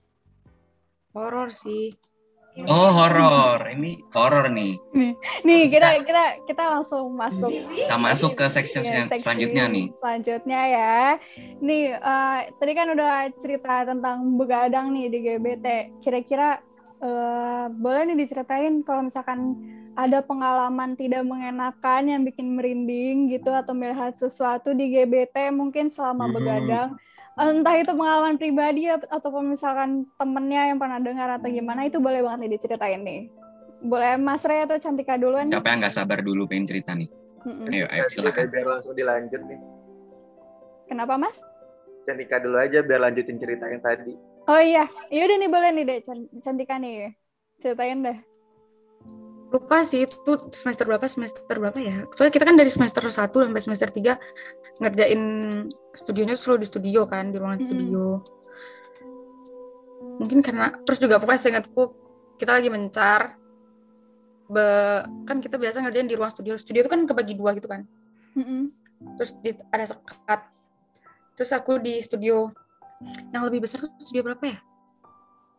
horor 1.18 1.50
sih. 1.50 1.98
Oh, 2.66 2.90
horor. 2.90 3.58
Ini 3.70 4.02
horor 4.12 4.50
nih. 4.50 4.78
Nih 5.42 5.62
kita 5.66 6.02
kita 6.02 6.24
kita 6.46 6.64
langsung 6.68 7.10
masuk. 7.14 7.50
Kita 7.50 7.98
masuk 7.98 8.34
ke 8.34 8.46
section 8.46 8.82
yang 8.82 9.06
seksi 9.06 9.22
selanjutnya 9.22 9.66
nih. 9.68 9.86
Selanjutnya 9.98 10.62
ya. 10.68 10.98
Nih 11.58 11.94
eh, 11.94 12.40
tadi 12.54 12.72
kan 12.74 12.90
udah 12.90 13.30
cerita 13.38 13.82
tentang 13.82 14.38
begadang 14.38 14.90
nih 14.90 15.06
di 15.06 15.18
GBT. 15.22 15.66
Kira-kira 16.02 16.62
eh, 17.00 17.66
boleh 17.70 18.02
nih 18.06 18.18
diceritain 18.18 18.82
kalau 18.82 19.06
misalkan 19.06 19.54
ada 19.94 20.22
pengalaman 20.22 20.94
tidak 20.94 21.26
mengenakan 21.26 22.04
yang 22.06 22.22
bikin 22.22 22.54
merinding 22.54 23.30
gitu 23.30 23.50
atau 23.50 23.74
melihat 23.74 24.14
sesuatu 24.14 24.70
di 24.72 24.94
GBT 24.94 25.50
mungkin 25.50 25.90
selama 25.90 26.26
Hmm. 26.26 26.36
begadang. 26.38 26.90
Entah 27.34 27.76
itu 27.76 27.94
pengalaman 27.94 28.36
pribadi 28.36 28.90
ataupun 28.90 29.54
misalkan 29.54 30.10
temennya 30.18 30.70
yang 30.70 30.78
pernah 30.78 30.98
dengar 30.98 31.38
atau 31.38 31.50
gimana 31.50 31.86
itu 31.86 31.98
boleh 31.98 32.22
banget 32.22 32.46
nih 32.46 32.52
diceritain 32.58 33.02
nih. 33.02 33.30
Boleh 33.78 34.18
Mas 34.18 34.42
Ray 34.42 34.66
atau 34.66 34.78
Cantika 34.78 35.18
duluan? 35.18 35.46
nih? 35.46 35.54
Siapa 35.54 35.70
yang 35.70 35.80
nggak 35.82 35.94
sabar 35.94 36.20
dulu 36.22 36.50
pengen 36.50 36.66
cerita 36.66 36.98
nih? 36.98 37.06
Mm-mm. 37.46 37.70
Ayo, 37.70 37.86
ayo 37.88 38.02
biar, 38.02 38.10
silakan. 38.10 38.46
biar 38.50 38.66
langsung 38.68 38.92
dilanjut 38.92 39.42
nih 39.46 39.60
Kenapa 40.88 41.14
Mas? 41.16 41.38
Cantika 42.04 42.40
dulu 42.40 42.58
aja 42.58 42.80
biar 42.82 43.00
lanjutin 43.02 43.38
cerita 43.38 43.68
yang 43.68 43.80
tadi 43.80 44.14
Oh 44.48 44.62
iya, 44.64 44.88
iya 45.12 45.28
udah 45.28 45.38
nih 45.44 45.52
boleh 45.52 45.70
nih 45.76 45.84
deh 45.84 46.00
Can- 46.08 46.32
Cantika 46.40 46.80
nih. 46.80 47.12
Ceritain 47.60 48.00
deh. 48.00 48.18
Lupa 49.48 49.84
sih 49.84 50.04
itu 50.08 50.32
semester 50.52 50.88
berapa 50.88 51.08
semester 51.08 51.44
berapa 51.48 51.76
ya? 51.80 52.04
Soalnya 52.16 52.34
kita 52.36 52.46
kan 52.48 52.56
dari 52.60 52.72
semester 52.72 53.04
1 53.04 53.32
sampai 53.32 53.64
semester 53.64 53.90
3 53.92 54.20
ngerjain 54.84 55.22
studionya 55.96 56.36
selalu 56.36 56.64
di 56.64 56.68
studio 56.68 57.08
kan, 57.08 57.32
di 57.32 57.40
ruangan 57.40 57.60
Mm-mm. 57.60 57.68
studio. 57.68 58.04
Mungkin 60.20 60.40
karena 60.44 60.76
terus 60.84 61.00
juga 61.00 61.20
pokoknya 61.20 61.42
seingatku 61.44 61.84
kita 62.40 62.52
lagi 62.60 62.70
mencar 62.72 63.40
be, 64.48 64.68
kan 65.28 65.44
kita 65.44 65.56
biasa 65.60 65.84
ngerjain 65.84 66.08
di 66.08 66.16
ruang 66.16 66.32
studio. 66.32 66.56
Studio 66.56 66.88
itu 66.88 66.92
kan 66.92 67.04
kebagi 67.04 67.36
dua 67.36 67.56
gitu 67.56 67.68
kan. 67.68 67.84
Mm-mm. 68.36 68.72
Terus 69.20 69.32
di, 69.44 69.56
ada 69.72 69.86
sekat. 69.88 70.42
Terus 71.40 71.52
aku 71.56 71.80
di 71.80 72.00
studio 72.04 72.52
yang 73.30 73.44
lebih 73.44 73.62
besar 73.62 73.78
tuh 73.80 73.92
studio 73.98 74.26
berapa 74.26 74.44
ya? 74.44 74.58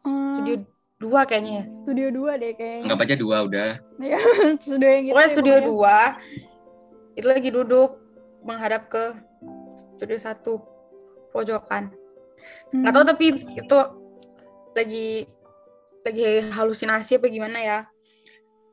Hmm, 0.03 0.35
Studio 0.37 0.55
dua 0.98 1.22
kayaknya 1.22 1.53
ya. 1.53 1.64
studio 1.77 2.07
2 2.11 2.42
deh 2.42 2.53
kayaknya. 2.55 2.83
Anggap 2.85 3.01
aja 3.07 3.14
dua 3.14 3.37
udah. 3.46 3.70
Iya, 3.98 4.18
studio 4.66 4.88
yang 4.88 5.03
gitu. 5.05 5.14
Pokoknya 5.14 5.27
ya, 5.27 5.35
studio 5.35 5.55
pokoknya. 5.55 6.03
2 7.14 7.18
itu 7.18 7.27
lagi 7.27 7.48
duduk 7.51 7.90
menghadap 8.42 8.83
ke 8.87 9.05
studio 9.94 10.18
1 10.18 10.42
pojokan. 11.31 11.85
Hmm. 12.70 12.83
Nggak 12.83 12.92
tahu 12.92 13.05
tapi 13.07 13.27
itu 13.55 13.79
lagi 14.74 15.09
lagi 16.03 16.22
halusinasi 16.48 17.18
apa 17.18 17.27
gimana 17.27 17.59
ya. 17.59 17.79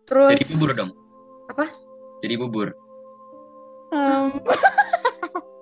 Terus 0.06 0.38
Jadi 0.38 0.46
bubur 0.54 0.72
dong. 0.74 0.92
apa? 1.46 1.66
Jadi 2.22 2.34
bubur. 2.38 2.70
Em, 3.90 4.34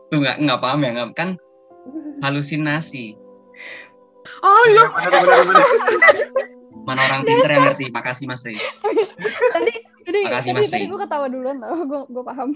Tuh 0.07 0.17
nggak 0.17 0.37
nggak 0.39 0.59
paham 0.59 0.79
ya 0.79 0.89
nggak 0.93 1.09
kan 1.11 1.29
halusinasi. 2.23 3.19
Oh 4.39 4.63
iya. 4.71 4.87
Mana 6.83 6.99
orang 7.11 7.21
pinter 7.27 7.49
yang 7.51 7.63
ngerti. 7.67 7.85
Makasih 7.91 8.25
Mas 8.27 8.43
Ri. 8.43 8.55
tadi 9.51 9.73
tadi 10.03 10.19
Makasih, 10.27 10.51
tadi, 10.55 10.63
Mas 10.63 10.71
tadi 10.71 10.85
gue 10.87 10.99
ketawa 10.99 11.27
duluan 11.27 11.59
tau, 11.59 11.75
gue 11.83 12.01
gue 12.07 12.23
paham. 12.23 12.49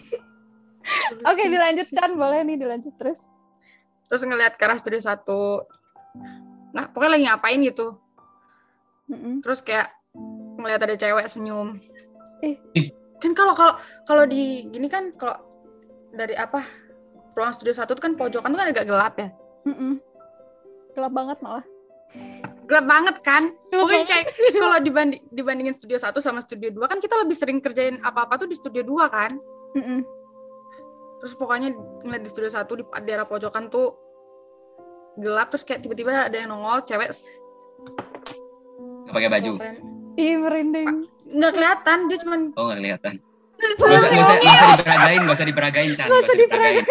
Oke 1.30 1.44
dilanjut 1.52 1.88
Chan, 1.92 2.12
boleh 2.16 2.48
nih 2.48 2.56
dilanjut 2.56 2.96
terus. 2.96 3.20
Terus 4.08 4.24
ngeliat 4.24 4.56
ke 4.56 4.64
arah 4.64 4.80
studio 4.80 5.04
1. 5.04 5.20
Nah, 6.72 6.88
pokoknya 6.96 7.12
lagi 7.12 7.26
ngapain 7.28 7.60
gitu. 7.60 8.00
Mm-mm. 9.12 9.44
Terus 9.44 9.60
kayak 9.60 9.92
ngeliat 10.60 10.80
ada 10.80 10.96
cewek 10.96 11.28
senyum. 11.28 11.76
Ih. 12.44 12.92
Kan 13.20 13.36
kalau 13.36 13.52
kalau 13.52 13.76
kalau 14.08 14.24
di 14.24 14.68
gini 14.72 14.88
kan 14.88 15.12
kalau 15.16 15.36
dari 16.16 16.40
apa 16.40 16.64
ruang 17.36 17.52
studio 17.52 17.76
satu 17.76 17.94
tuh 17.94 18.04
kan 18.04 18.14
pojokan 18.16 18.56
tuh 18.56 18.60
kan 18.60 18.70
agak 18.72 18.88
gelap 18.88 19.16
ya. 19.20 19.30
Mm-mm. 19.68 19.94
Gelap 20.96 21.14
banget 21.14 21.38
malah. 21.44 21.66
Gelap 22.66 22.86
banget 22.88 23.16
kan? 23.20 23.44
Gelap 23.68 23.84
Pokoknya 23.84 24.06
banget. 24.08 24.26
kayak 24.32 24.56
kalau 24.56 24.78
dibanding 24.80 25.22
dibandingin 25.30 25.76
studio 25.76 26.00
1 26.00 26.16
sama 26.18 26.40
studio 26.40 26.72
2 26.72 26.88
kan 26.88 26.98
kita 26.98 27.20
lebih 27.20 27.36
sering 27.36 27.60
kerjain 27.60 28.00
apa-apa 28.00 28.40
tuh 28.40 28.48
di 28.48 28.56
studio 28.56 28.82
2 28.82 29.08
kan. 29.12 29.32
Mm-mm. 29.76 30.02
Terus 31.20 31.34
pokoknya 31.36 31.76
ngeliat 32.02 32.24
di 32.24 32.30
studio 32.32 32.50
1 32.50 32.64
di 32.64 32.84
daerah 33.04 33.28
pojokan 33.28 33.68
tuh 33.68 33.92
gelap 35.18 35.50
terus 35.50 35.66
kayak 35.66 35.82
tiba-tiba 35.82 36.30
ada 36.30 36.38
yang 36.38 36.50
nongol 36.50 36.86
cewek 36.86 37.10
Nggak 39.04 39.14
pakai 39.14 39.30
baju. 39.30 39.52
Ih 40.18 40.36
merinding. 40.38 40.90
nggak 41.28 41.54
kelihatan 41.54 41.98
dia 42.08 42.18
cuman 42.24 42.42
Oh 42.56 42.72
nggak 42.72 42.80
kelihatan. 42.80 43.14
Gak 43.58 43.72
usah, 43.74 43.88
gak 43.90 44.22
usah, 44.22 44.36
gak 44.38 44.54
usah 44.54 44.68
diberagain, 44.78 45.20
gak 45.26 45.36
usah 45.38 45.48
diberagain, 45.50 45.90
Chan. 45.98 46.08
Gak 46.08 46.22
usah 46.24 46.38
diperagain. 46.38 46.86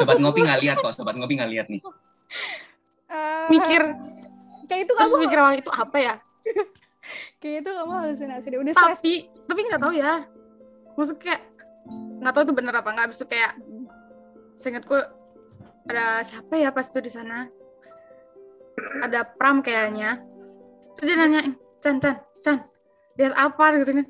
Sobat 0.00 0.18
ngopi 0.20 0.40
nggak 0.44 0.60
lihat 0.60 0.76
kok, 0.80 0.92
sobat 0.92 1.14
ngopi 1.16 1.34
nggak 1.40 1.50
lihat 1.50 1.66
nih. 1.72 1.80
Eh, 3.14 3.46
mikir 3.52 3.82
kayak 4.66 4.80
itu 4.88 4.92
terus 4.96 5.06
kamu 5.06 5.16
mikir 5.28 5.38
awal 5.38 5.54
itu 5.54 5.70
apa 5.70 5.98
ya 6.00 6.14
kayak 7.38 7.56
itu 7.62 7.70
kamu 7.70 7.92
halusinasi 7.94 8.46
deh. 8.50 8.58
Udah 8.58 8.74
stres. 8.74 8.98
tapi 8.98 9.12
tapi 9.46 9.60
nggak 9.70 9.82
tahu 9.82 9.92
ya 9.94 10.12
maksud 10.98 11.16
kayak 11.22 11.40
nggak 12.18 12.32
tahu 12.32 12.42
itu 12.48 12.54
bener 12.56 12.74
apa 12.74 12.88
nggak 12.90 13.04
habis 13.06 13.18
itu 13.20 13.26
kayak 13.28 13.52
seingatku 14.58 14.96
ada 15.84 16.24
siapa 16.24 16.54
ya 16.56 16.72
pas 16.72 16.86
itu 16.88 16.98
di 17.04 17.12
sana 17.12 17.46
ada 19.04 19.20
pram 19.22 19.60
kayaknya 19.60 20.24
terus 20.96 21.06
dia 21.12 21.16
nanya 21.20 21.40
Chan 21.84 22.00
Chan 22.00 22.16
Chan 22.40 22.58
lihat 23.20 23.34
apa 23.36 23.64
gitu 23.78 23.92
kan 23.94 24.06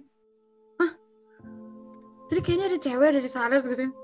tadi 2.35 2.42
kayaknya 2.42 2.66
ada 2.66 2.79
cewek 2.83 3.11
dari 3.14 3.31
Sares 3.31 3.62
gitu. 3.62 3.94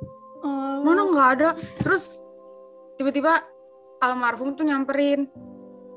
Oh. 0.47 0.87
mana 0.87 1.03
nggak 1.03 1.29
ada. 1.35 1.49
Terus 1.83 2.23
tiba-tiba 2.95 3.43
almarhum 3.99 4.55
tuh 4.55 4.62
nyamperin 4.62 5.27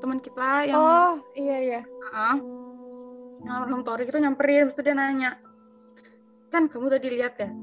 teman 0.02 0.18
kita 0.18 0.66
yang 0.66 0.74
Oh, 0.74 1.14
iya 1.38 1.56
iya. 1.62 1.80
Yang 3.38 3.54
almarhum 3.54 3.86
Torik 3.86 4.10
itu 4.10 4.18
nyamperin 4.18 4.66
terus 4.66 4.82
dia 4.82 4.98
nanya 4.98 5.38
kan 6.50 6.66
kamu 6.66 6.90
tadi 6.90 7.06
lihat 7.14 7.38
ya? 7.38 7.54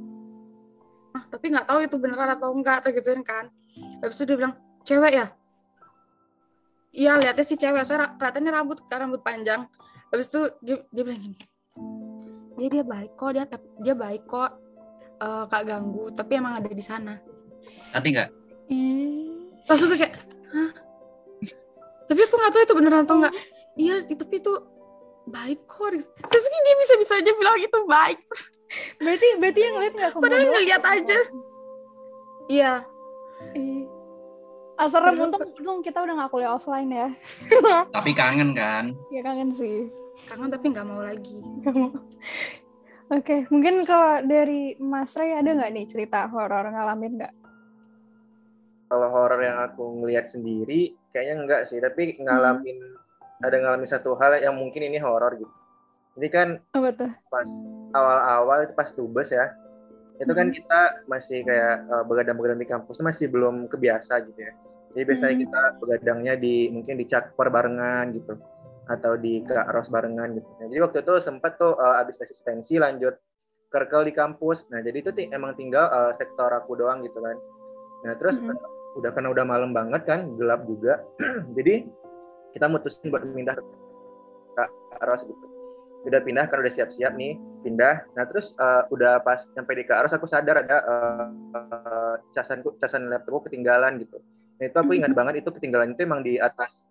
Ah 1.20 1.28
tapi 1.28 1.52
nggak 1.52 1.68
tahu 1.68 1.80
itu 1.84 1.96
beneran 2.00 2.32
atau 2.32 2.56
enggak 2.56 2.80
atau 2.80 2.96
gituin 2.96 3.28
kan. 3.28 3.52
Habis 4.00 4.24
itu 4.24 4.32
dia 4.32 4.38
bilang 4.40 4.56
cewek 4.88 5.12
ya? 5.20 5.28
Iya 6.96 7.20
lihatnya 7.20 7.44
sih 7.44 7.60
cewek 7.60 7.84
soalnya 7.84 8.16
kelihatannya 8.16 8.52
rambut 8.56 8.88
kan 8.88 9.04
rambut 9.04 9.20
panjang. 9.20 9.68
Habis 10.16 10.32
itu 10.32 10.48
dia, 10.64 10.80
dia 10.96 11.04
bilang 11.04 11.20
gini 11.20 11.51
dia 12.62 12.70
dia 12.70 12.84
baik 12.86 13.12
kok 13.18 13.34
dia 13.34 13.46
dia 13.82 13.96
baik 13.98 14.24
kok 14.30 14.62
Eh, 15.22 15.44
kak 15.54 15.70
ganggu 15.70 16.10
tapi 16.18 16.42
emang 16.42 16.58
ada 16.58 16.66
di 16.66 16.82
sana 16.82 17.22
Nanti 17.94 18.08
nggak? 18.10 18.30
Ih. 18.74 19.54
langsung 19.70 19.94
kayak 19.94 20.18
hah 20.50 20.72
tapi 22.10 22.20
aku 22.26 22.36
nggak 22.42 22.52
tahu 22.52 22.62
itu 22.66 22.74
beneran 22.74 23.06
atau 23.06 23.16
enggak 23.22 23.34
iya 23.78 24.02
tapi 24.02 24.42
itu 24.42 24.54
baik 25.30 25.62
kok 25.70 25.94
terus 26.26 26.46
gini 26.50 26.62
dia 26.66 26.76
bisa 26.82 26.94
bisa 26.98 27.14
aja 27.22 27.32
bilang 27.38 27.58
itu 27.62 27.80
baik 27.86 28.18
Berarti 28.98 29.28
berarti 29.38 29.60
yang 29.62 29.74
ngeliat 29.78 29.94
nggak 29.94 30.12
padahal 30.18 30.46
ngeliat 30.50 30.84
aja 30.90 31.20
iya. 32.50 32.74
Ah, 34.82 34.90
serem 34.90 35.22
untung, 35.22 35.46
untung 35.46 35.80
kita 35.86 36.02
udah 36.02 36.18
nggak 36.18 36.32
kuliah 36.34 36.58
offline 36.58 36.90
ya. 36.90 37.08
Tapi 37.94 38.18
kangen 38.18 38.58
kan? 38.58 38.98
ya 39.14 39.22
kangen 39.22 39.54
sih. 39.54 39.94
Kangen 40.18 40.50
tapi 40.52 40.66
nggak 40.72 40.88
mau 40.88 41.02
lagi. 41.02 41.38
Oke, 43.12 43.44
mungkin 43.52 43.84
kalau 43.84 44.24
dari 44.24 44.80
Mas 44.80 45.12
Ray 45.20 45.36
ada 45.36 45.52
nggak 45.52 45.72
nih 45.76 45.86
cerita 45.88 46.32
horor 46.32 46.72
ngalamin 46.72 47.20
nggak? 47.20 47.34
Kalau 48.88 49.08
horor 49.12 49.40
yang 49.40 49.60
aku 49.60 50.04
ngelihat 50.04 50.28
sendiri, 50.28 50.96
kayaknya 51.12 51.36
enggak 51.44 51.62
sih. 51.72 51.80
Tapi 51.80 52.20
ngalamin 52.20 52.80
ada 53.40 53.56
ngalamin 53.56 53.88
satu 53.88 54.16
hal 54.16 54.40
yang 54.40 54.56
mungkin 54.56 54.84
ini 54.84 55.00
horor 55.00 55.36
gitu. 55.36 55.52
Jadi 56.20 56.28
kan 56.28 56.48
Apa 56.76 56.92
tuh? 56.92 57.12
pas 57.32 57.48
awal-awal 57.96 58.68
itu 58.68 58.74
pas 58.76 58.92
tubes 58.92 59.32
ya, 59.32 59.52
itu 60.20 60.32
kan 60.32 60.52
Mhm. 60.52 60.56
kita 60.60 60.80
masih 61.08 61.40
kayak 61.44 61.76
eh, 61.88 62.04
begadang-begadang 62.04 62.60
di 62.60 62.68
kampus 62.68 63.00
masih 63.00 63.32
belum 63.32 63.72
kebiasa 63.72 64.24
gitu 64.28 64.40
ya. 64.40 64.52
Jadi 64.92 65.04
biasanya 65.08 65.36
Mhm. 65.36 65.44
kita 65.48 65.62
begadangnya 65.80 66.34
di 66.36 66.68
mungkin 66.68 66.96
di 67.00 67.08
cakper 67.08 67.48
barengan 67.48 68.12
gitu 68.12 68.36
atau 68.90 69.14
di 69.18 69.46
ros 69.46 69.90
barengan 69.92 70.34
gitu. 70.38 70.50
Nah, 70.58 70.68
jadi 70.70 70.82
waktu 70.86 70.98
itu 71.06 71.14
sempat 71.22 71.58
tuh 71.62 71.78
eh, 71.78 72.02
abis 72.02 72.22
asistensi 72.22 72.82
lanjut 72.82 73.18
kerkel 73.72 74.08
di 74.08 74.14
kampus. 74.16 74.68
Nah 74.74 74.82
jadi 74.84 74.98
itu 75.00 75.12
emang 75.32 75.54
tinggal 75.56 75.88
eh, 75.90 76.12
sektor 76.18 76.50
aku 76.52 76.80
doang 76.80 77.06
gitu 77.06 77.22
kan. 77.22 77.38
Nah 78.08 78.14
terus 78.18 78.42
Mhm. 78.42 78.52
eh, 78.52 78.60
udah 79.00 79.12
karena 79.16 79.30
udah 79.32 79.46
malam 79.48 79.72
banget 79.72 80.04
kan, 80.04 80.36
gelap 80.36 80.66
juga. 80.68 81.00
jadi 81.58 81.88
kita 82.52 82.68
mutusin 82.68 83.08
buat 83.12 83.24
pindah 83.24 83.56
ke 83.56 83.64
ros 85.08 85.24
gitu 85.24 85.46
udah 86.02 86.20
pindah 86.26 86.50
kan 86.50 86.58
udah 86.66 86.74
siap-siap 86.74 87.14
nih 87.14 87.38
pindah 87.62 88.02
nah 88.18 88.26
terus 88.26 88.58
eh, 88.58 88.84
udah 88.90 89.22
pas 89.22 89.46
sampai 89.54 89.74
di 89.78 89.86
Karos 89.86 90.14
aku 90.14 90.26
sadar 90.26 90.66
ada 90.66 90.78
eh, 90.82 91.28
eh, 91.56 92.16
casanku 92.34 92.76
casan 92.82 93.08
laptopku 93.08 93.50
ketinggalan 93.50 94.02
gitu 94.02 94.18
nah 94.58 94.66
itu 94.66 94.78
aku 94.78 94.98
ingat 94.98 95.14
banget 95.14 95.46
itu 95.46 95.50
ketinggalan 95.54 95.94
itu 95.94 96.02
emang 96.06 96.26
di 96.26 96.42
atas 96.42 96.90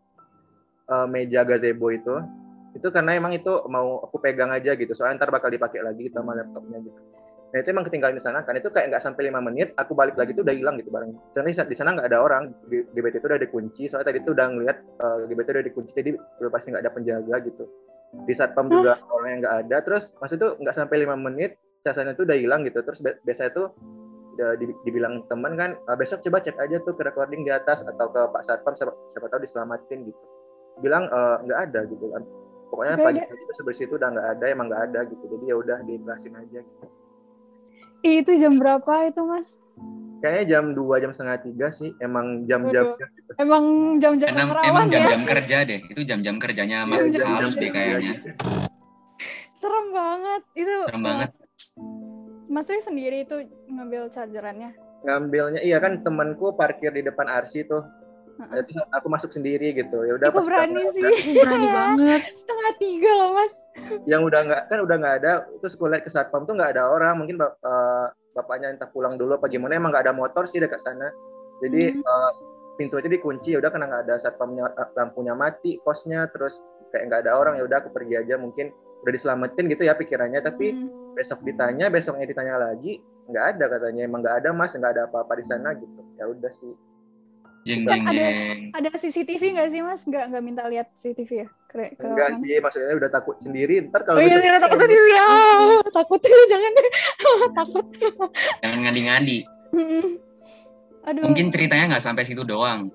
eh, 0.90 1.07
meja 1.07 1.40
gazebo 1.42 1.88
itu 1.88 2.14
itu 2.70 2.87
karena 2.87 3.14
emang 3.14 3.35
itu 3.35 3.50
mau 3.66 3.98
aku 4.00 4.18
pegang 4.18 4.50
aja 4.50 4.74
gitu. 4.74 4.94
Soalnya 4.94 5.18
ntar 5.18 5.31
bakal 5.31 5.50
dipakai 5.50 5.83
lagi 5.83 6.07
gitu 6.07 6.18
sama 6.18 6.35
laptopnya 6.35 6.79
gitu. 6.81 7.00
Nah 7.50 7.59
itu 7.59 7.68
emang 7.68 7.83
ketinggalan 7.83 8.14
di 8.14 8.22
sana 8.22 8.46
kan 8.46 8.55
itu 8.55 8.70
kayak 8.70 8.94
nggak 8.94 9.03
sampai 9.03 9.26
lima 9.26 9.42
menit 9.42 9.74
aku 9.74 9.90
balik 9.90 10.14
lagi 10.14 10.31
itu 10.31 10.46
udah 10.46 10.55
hilang 10.55 10.79
gitu 10.79 10.87
barangnya. 10.87 11.18
Soalnya 11.35 11.50
di 11.50 11.57
sa- 11.57 11.66
di 11.66 11.74
sana 11.74 11.98
nggak 11.98 12.07
ada 12.07 12.22
orang 12.22 12.55
di 12.70 12.87
GBT 12.87 13.18
itu 13.18 13.26
udah 13.26 13.42
dikunci 13.42 13.83
soalnya 13.90 14.07
tadi 14.07 14.22
itu 14.22 14.31
udah 14.31 14.46
ngeliat 14.46 14.76
eh, 14.79 15.16
GBT 15.26 15.48
udah 15.50 15.64
dikunci 15.66 15.90
jadi 15.90 16.11
udah 16.14 16.50
pasti 16.55 16.66
nggak 16.70 16.83
ada 16.87 16.92
penjaga 16.94 17.37
gitu. 17.42 17.64
Di 18.22 18.35
satpam 18.35 18.70
juga 18.70 18.92
orang 19.11 19.29
yang 19.29 19.40
nggak 19.42 19.57
ada 19.66 19.76
terus 19.83 20.05
maksud 20.16 20.38
tuh 20.38 20.50
nggak 20.62 20.76
sampai 20.76 20.96
lima 21.03 21.18
menit 21.18 21.50
casannya 21.83 22.14
tuh 22.14 22.22
udah 22.22 22.38
hilang 22.38 22.62
gitu. 22.62 22.87
Terus 22.87 23.03
bi- 23.03 23.18
biasanya 23.20 23.50
tuh 23.50 23.66
di- 24.57 24.79
dibilang 24.87 25.26
teman 25.26 25.53
kan 25.53 25.74
"Ah, 25.85 25.98
besok 25.98 26.22
coba 26.22 26.40
cek 26.40 26.57
aja 26.57 26.81
tuh 26.81 26.94
ke 26.94 27.03
recording 27.03 27.42
di 27.42 27.50
atas 27.50 27.83
atau 27.83 28.09
ke 28.09 28.20
pak 28.31 28.46
satpam 28.46 28.72
siapa, 28.72 28.94
siapa 29.12 29.26
tahu 29.26 29.42
diselamatin 29.42 30.07
gitu 30.07 30.22
bilang 30.81 31.05
"Eh, 31.07 31.37
nggak 31.45 31.61
ada 31.69 31.81
gitu 31.87 32.05
kan 32.09 32.23
pokoknya 32.69 32.95
Nggak 32.97 33.07
pagi 33.07 33.21
pagi 33.23 33.40
itu 33.40 33.53
sebersih 33.55 33.85
itu 33.87 33.95
udah 33.95 34.09
nggak 34.11 34.29
ada 34.35 34.45
emang 34.47 34.66
nggak 34.69 34.83
ada 34.90 35.01
gitu 35.07 35.25
jadi 35.29 35.45
ya 35.47 35.57
udah 35.57 35.79
diikhlasin 35.85 36.35
aja 36.35 36.59
gitu. 36.61 36.87
Itu 38.01 38.33
jam 38.35 38.57
berapa 38.57 38.93
itu 39.07 39.21
Mas? 39.23 39.61
kayaknya 40.21 40.45
jam 40.53 40.64
2 40.77 41.01
jam 41.01 41.11
setengah 41.11 41.40
tiga 41.40 41.66
sih 41.73 41.97
emang 41.97 42.45
jam-jam 42.45 42.93
gitu. 42.93 43.33
Emang 43.37 43.64
jam-jam 43.97 44.29
Emang, 44.29 44.53
rawan 44.53 44.69
emang 44.69 44.85
ya? 44.87 44.93
jam-jam 45.01 45.23
kerja 45.25 45.57
deh. 45.64 45.81
Itu 45.88 46.01
jam-jam 46.05 46.37
kerjanya 46.37 46.85
Mas 46.85 47.01
Jam-jam 47.09 47.29
halus 47.35 47.57
kerja. 47.57 47.61
deh 47.61 47.71
kayaknya. 47.73 48.14
Serem 49.57 49.87
banget. 49.93 50.43
Itu 50.53 50.75
Serem 50.85 51.03
banget. 51.03 51.31
Mas 52.49 52.66
Ray 52.66 52.81
sendiri 52.81 53.16
itu 53.23 53.37
ngambil 53.66 54.09
chargerannya. 54.09 54.73
ngambilnya 55.01 55.64
iya 55.64 55.81
kan 55.81 56.05
temanku 56.05 56.53
parkir 56.53 56.93
di 56.93 57.01
depan 57.01 57.25
Arsi 57.25 57.64
tuh 57.64 57.81
Terus 58.38 58.77
aku 58.88 59.07
masuk 59.07 59.31
sendiri 59.31 59.73
gitu. 59.73 59.99
Ya 60.01 60.14
udah 60.14 60.29
pas 60.29 60.43
berani 60.43 60.83
sih? 60.90 61.05
berani 61.37 61.69
banget. 61.99 62.21
Setengah 62.33 62.71
tiga 62.77 63.11
loh 63.12 63.31
Mas. 63.35 63.55
yang 64.05 64.23
udah 64.23 64.40
nggak 64.43 64.62
kan 64.66 64.79
udah 64.81 64.97
nggak 64.97 65.14
ada 65.19 65.33
terus 65.57 65.73
aku 65.73 65.87
lihat 65.87 66.03
ke 66.03 66.11
satpam 66.11 66.45
tuh 66.45 66.55
nggak 66.55 66.75
ada 66.75 66.87
orang. 66.87 67.16
Mungkin 67.16 67.37
bap- 67.37 67.59
eh, 67.59 68.07
bapaknya 68.33 68.71
entah 68.71 68.87
pulang 68.87 69.14
dulu 69.14 69.35
apa 69.35 69.47
gimana. 69.47 69.75
Emang 69.75 69.90
nggak 69.90 70.05
ada 70.05 70.14
motor 70.14 70.45
sih 70.45 70.57
dekat 70.57 70.81
sana. 70.81 71.09
Jadi 71.61 71.93
Hmm. 71.93 72.03
eh, 72.03 72.31
pintu 72.77 72.97
aja 72.97 73.07
dikunci. 73.07 73.53
Ya 73.53 73.59
udah 73.59 73.69
karena 73.69 73.87
nggak 73.87 74.03
ada 74.05 74.14
satpamnya 74.21 74.71
eh, 74.71 74.88
lampunya 74.95 75.33
mati 75.33 75.77
kosnya 75.79 76.29
terus 76.29 76.57
kayak 76.90 77.07
nggak 77.07 77.21
ada 77.25 77.33
orang 77.35 77.55
ya 77.57 77.64
udah 77.64 77.79
aku 77.79 77.90
pergi 77.90 78.14
aja. 78.16 78.35
Mungkin 78.35 78.73
udah 79.01 79.12
diselamatin 79.12 79.69
gitu 79.69 79.83
ya 79.83 79.95
pikirannya. 79.95 80.40
Tapi 80.40 80.66
Hmm. 80.71 80.88
besok 81.12 81.40
ditanya 81.40 81.88
besoknya 81.88 82.25
ditanya 82.25 82.57
lagi 82.57 82.99
nggak 83.27 83.45
ada 83.53 83.64
katanya. 83.69 84.03
Emang 84.03 84.21
nggak 84.21 84.37
ada 84.40 84.51
mas. 84.51 84.73
Nggak 84.73 84.93
ada 84.93 85.03
apa-apa 85.07 85.37
di 85.37 85.45
sana 85.45 85.73
gitu. 85.73 86.01
Ya 86.16 86.25
udah 86.25 86.53
sih 86.55 86.73
Jeng 87.61 87.85
jeng 87.85 88.03
ada- 88.03 88.16
jeng. 88.16 88.59
Ada 88.73 88.88
CCTV 88.96 89.42
nggak 89.53 89.68
sih 89.68 89.81
Mas? 89.81 90.01
Nggak 90.03 90.25
nggak 90.29 90.42
minta 90.42 90.62
lihat 90.64 90.88
CCTV 90.92 91.31
ya? 91.37 91.49
Ke, 91.66 91.92
ke 91.92 92.03
enggak 92.03 92.29
mana? 92.31 92.40
sih 92.40 92.59
maksudnya 92.59 92.94
udah 92.96 93.11
takut 93.11 93.37
sendiri 93.38 93.75
ntar 93.87 94.03
kalau 94.03 94.18
Oh 94.18 94.25
iya, 94.25 94.37
iya, 94.38 94.59
takut 94.59 94.79
sendiri 94.81 95.09
ya. 95.09 95.25
Takut 96.01 96.18
jangan 96.51 96.70
deh. 96.73 96.88
takut. 97.61 97.87
Jangan 98.59 98.79
ngadi-ngadi. 98.81 99.38
Aduh. 101.03 101.23
Mungkin 101.23 101.46
ceritanya 101.49 101.85
nggak 101.90 102.05
sampai 102.05 102.25
situ 102.25 102.42
doang. 102.42 102.90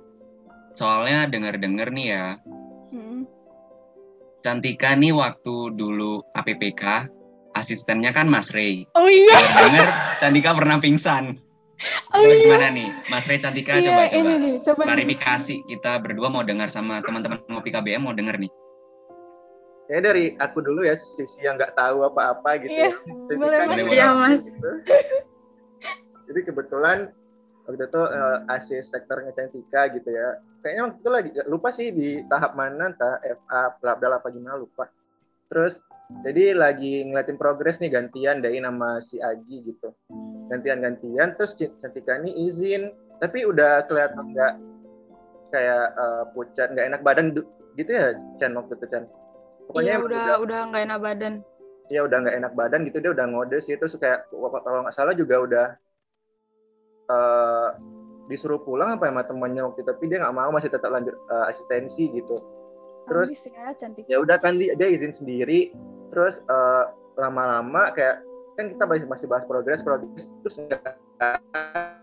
Soalnya 0.72 1.24
denger-denger 1.26 1.88
nih 1.90 2.08
ya, 2.10 2.26
Mm. 2.86 3.26
Cantika 4.40 4.94
nih 4.94 5.10
waktu 5.10 5.74
dulu 5.74 6.22
APPK, 6.32 7.10
asistennya 7.52 8.12
kan 8.12 8.28
Mas 8.28 8.52
Ray. 8.52 8.86
Oh 8.94 9.08
iya. 9.08 9.36
Denger 9.58 9.88
Cantika 10.20 10.52
pernah 10.52 10.78
pingsan. 10.78 11.40
Oh 12.10 12.24
iya. 12.24 12.36
gimana 12.40 12.68
nih, 12.72 12.88
Mas 13.06 13.26
Ray 13.26 13.38
Cantika 13.38 13.76
Iya, 13.76 13.92
coba-coba 13.92 14.16
ini 14.26 14.34
nih, 14.40 14.56
coba 14.64 14.82
klarifikasi. 14.84 15.56
Kita 15.66 15.92
berdua 16.00 16.28
mau 16.28 16.42
dengar 16.42 16.68
sama 16.68 17.00
teman-teman 17.00 17.44
ngopi 17.46 17.70
KBM 17.70 18.02
mau 18.02 18.16
denger 18.16 18.38
nih. 18.38 18.52
ya 19.86 20.02
dari 20.02 20.34
aku 20.34 20.66
dulu 20.66 20.82
ya 20.82 20.98
sisi 20.98 21.38
yang 21.40 21.62
nggak 21.62 21.78
tahu 21.78 22.02
apa-apa 22.04 22.58
gitu 22.58 22.74
Iya, 22.74 22.90
ya. 22.90 22.98
Jadi 23.30 23.38
boleh, 23.44 23.58
kan- 23.60 23.70
Mas. 23.70 23.86
Iya, 23.86 24.08
Mas. 24.12 24.42
gitu. 24.42 24.72
Jadi 26.26 26.40
kebetulan 26.44 26.98
waktu 27.64 27.84
itu 27.84 28.02
eh, 28.02 28.38
asis 28.50 28.84
sektornya 28.90 29.30
Cantika 29.32 29.82
gitu 29.92 30.10
ya. 30.10 30.42
Kayaknya 30.60 30.82
waktu 30.84 30.98
itu 30.98 31.10
lagi 31.12 31.30
lupa 31.46 31.70
sih 31.70 31.94
di 31.94 32.18
tahap 32.26 32.58
mana, 32.58 32.90
entah 32.90 33.22
FA, 33.22 33.78
Labdal 33.80 34.18
apa 34.18 34.34
gimana 34.34 34.58
lupa. 34.58 34.90
Terus 35.46 35.78
jadi 36.26 36.58
lagi 36.58 37.06
ngeliatin 37.06 37.38
progres 37.38 37.78
nih 37.78 37.90
gantian 37.92 38.42
dari 38.42 38.58
nama 38.58 39.02
si 39.04 39.18
Aji 39.18 39.66
gitu. 39.66 39.94
Gantian-gantian 40.46 41.34
terus 41.34 41.58
Cantika 41.58 42.22
ini 42.22 42.50
izin, 42.50 42.94
tapi 43.18 43.48
udah 43.48 43.86
kelihatan 43.90 44.34
nggak 44.34 44.54
kayak 45.50 45.86
eh, 45.96 46.24
pucat, 46.36 46.68
nggak 46.74 46.88
enak 46.94 47.02
badan 47.02 47.34
gitu 47.76 47.92
ya 47.92 48.16
Chan 48.42 48.54
waktu 48.56 48.74
itu 48.80 48.86
Chan. 48.92 49.04
iya 49.82 49.98
emang 49.98 50.14
udah 50.14 50.28
udah 50.46 50.60
nggak 50.72 50.84
enak 50.86 51.00
badan. 51.02 51.34
Ya 51.90 52.02
udah 52.06 52.18
nggak 52.22 52.38
enak 52.42 52.54
badan 52.54 52.82
gitu 52.86 52.98
dia 53.02 53.12
udah 53.14 53.26
ngode 53.30 53.58
sih. 53.62 53.76
Terus 53.78 53.98
kayak 53.98 54.30
kalau 54.30 54.86
nggak 54.86 54.96
salah 54.96 55.14
juga 55.18 55.36
udah 55.42 55.68
eh, 57.10 57.70
disuruh 58.26 58.62
pulang 58.62 58.98
apa 58.98 59.06
ya 59.06 59.12
sama 59.14 59.24
temannya 59.26 59.62
waktu 59.70 59.86
itu 59.86 59.90
tapi 59.90 60.04
dia 60.10 60.18
nggak 60.22 60.34
mau 60.34 60.50
masih 60.50 60.70
tetap 60.74 60.90
lanjut 60.90 61.14
eh, 61.14 61.46
asistensi 61.54 62.10
gitu. 62.14 62.38
Terus 63.06 63.30
ya, 63.46 63.70
ya 64.10 64.18
udah 64.18 64.38
kan 64.42 64.58
dia, 64.58 64.74
dia 64.74 64.90
izin 64.90 65.14
sendiri. 65.14 65.74
Terus 66.10 66.42
eh, 66.42 66.84
lama-lama 67.18 67.94
kayak 67.94 68.22
kan 68.56 68.72
kita 68.72 68.84
masih 68.88 69.06
masih 69.06 69.28
bahas 69.28 69.44
progres 69.44 69.84
progres 69.84 70.26
terus 70.42 70.56
nggak 70.58 70.96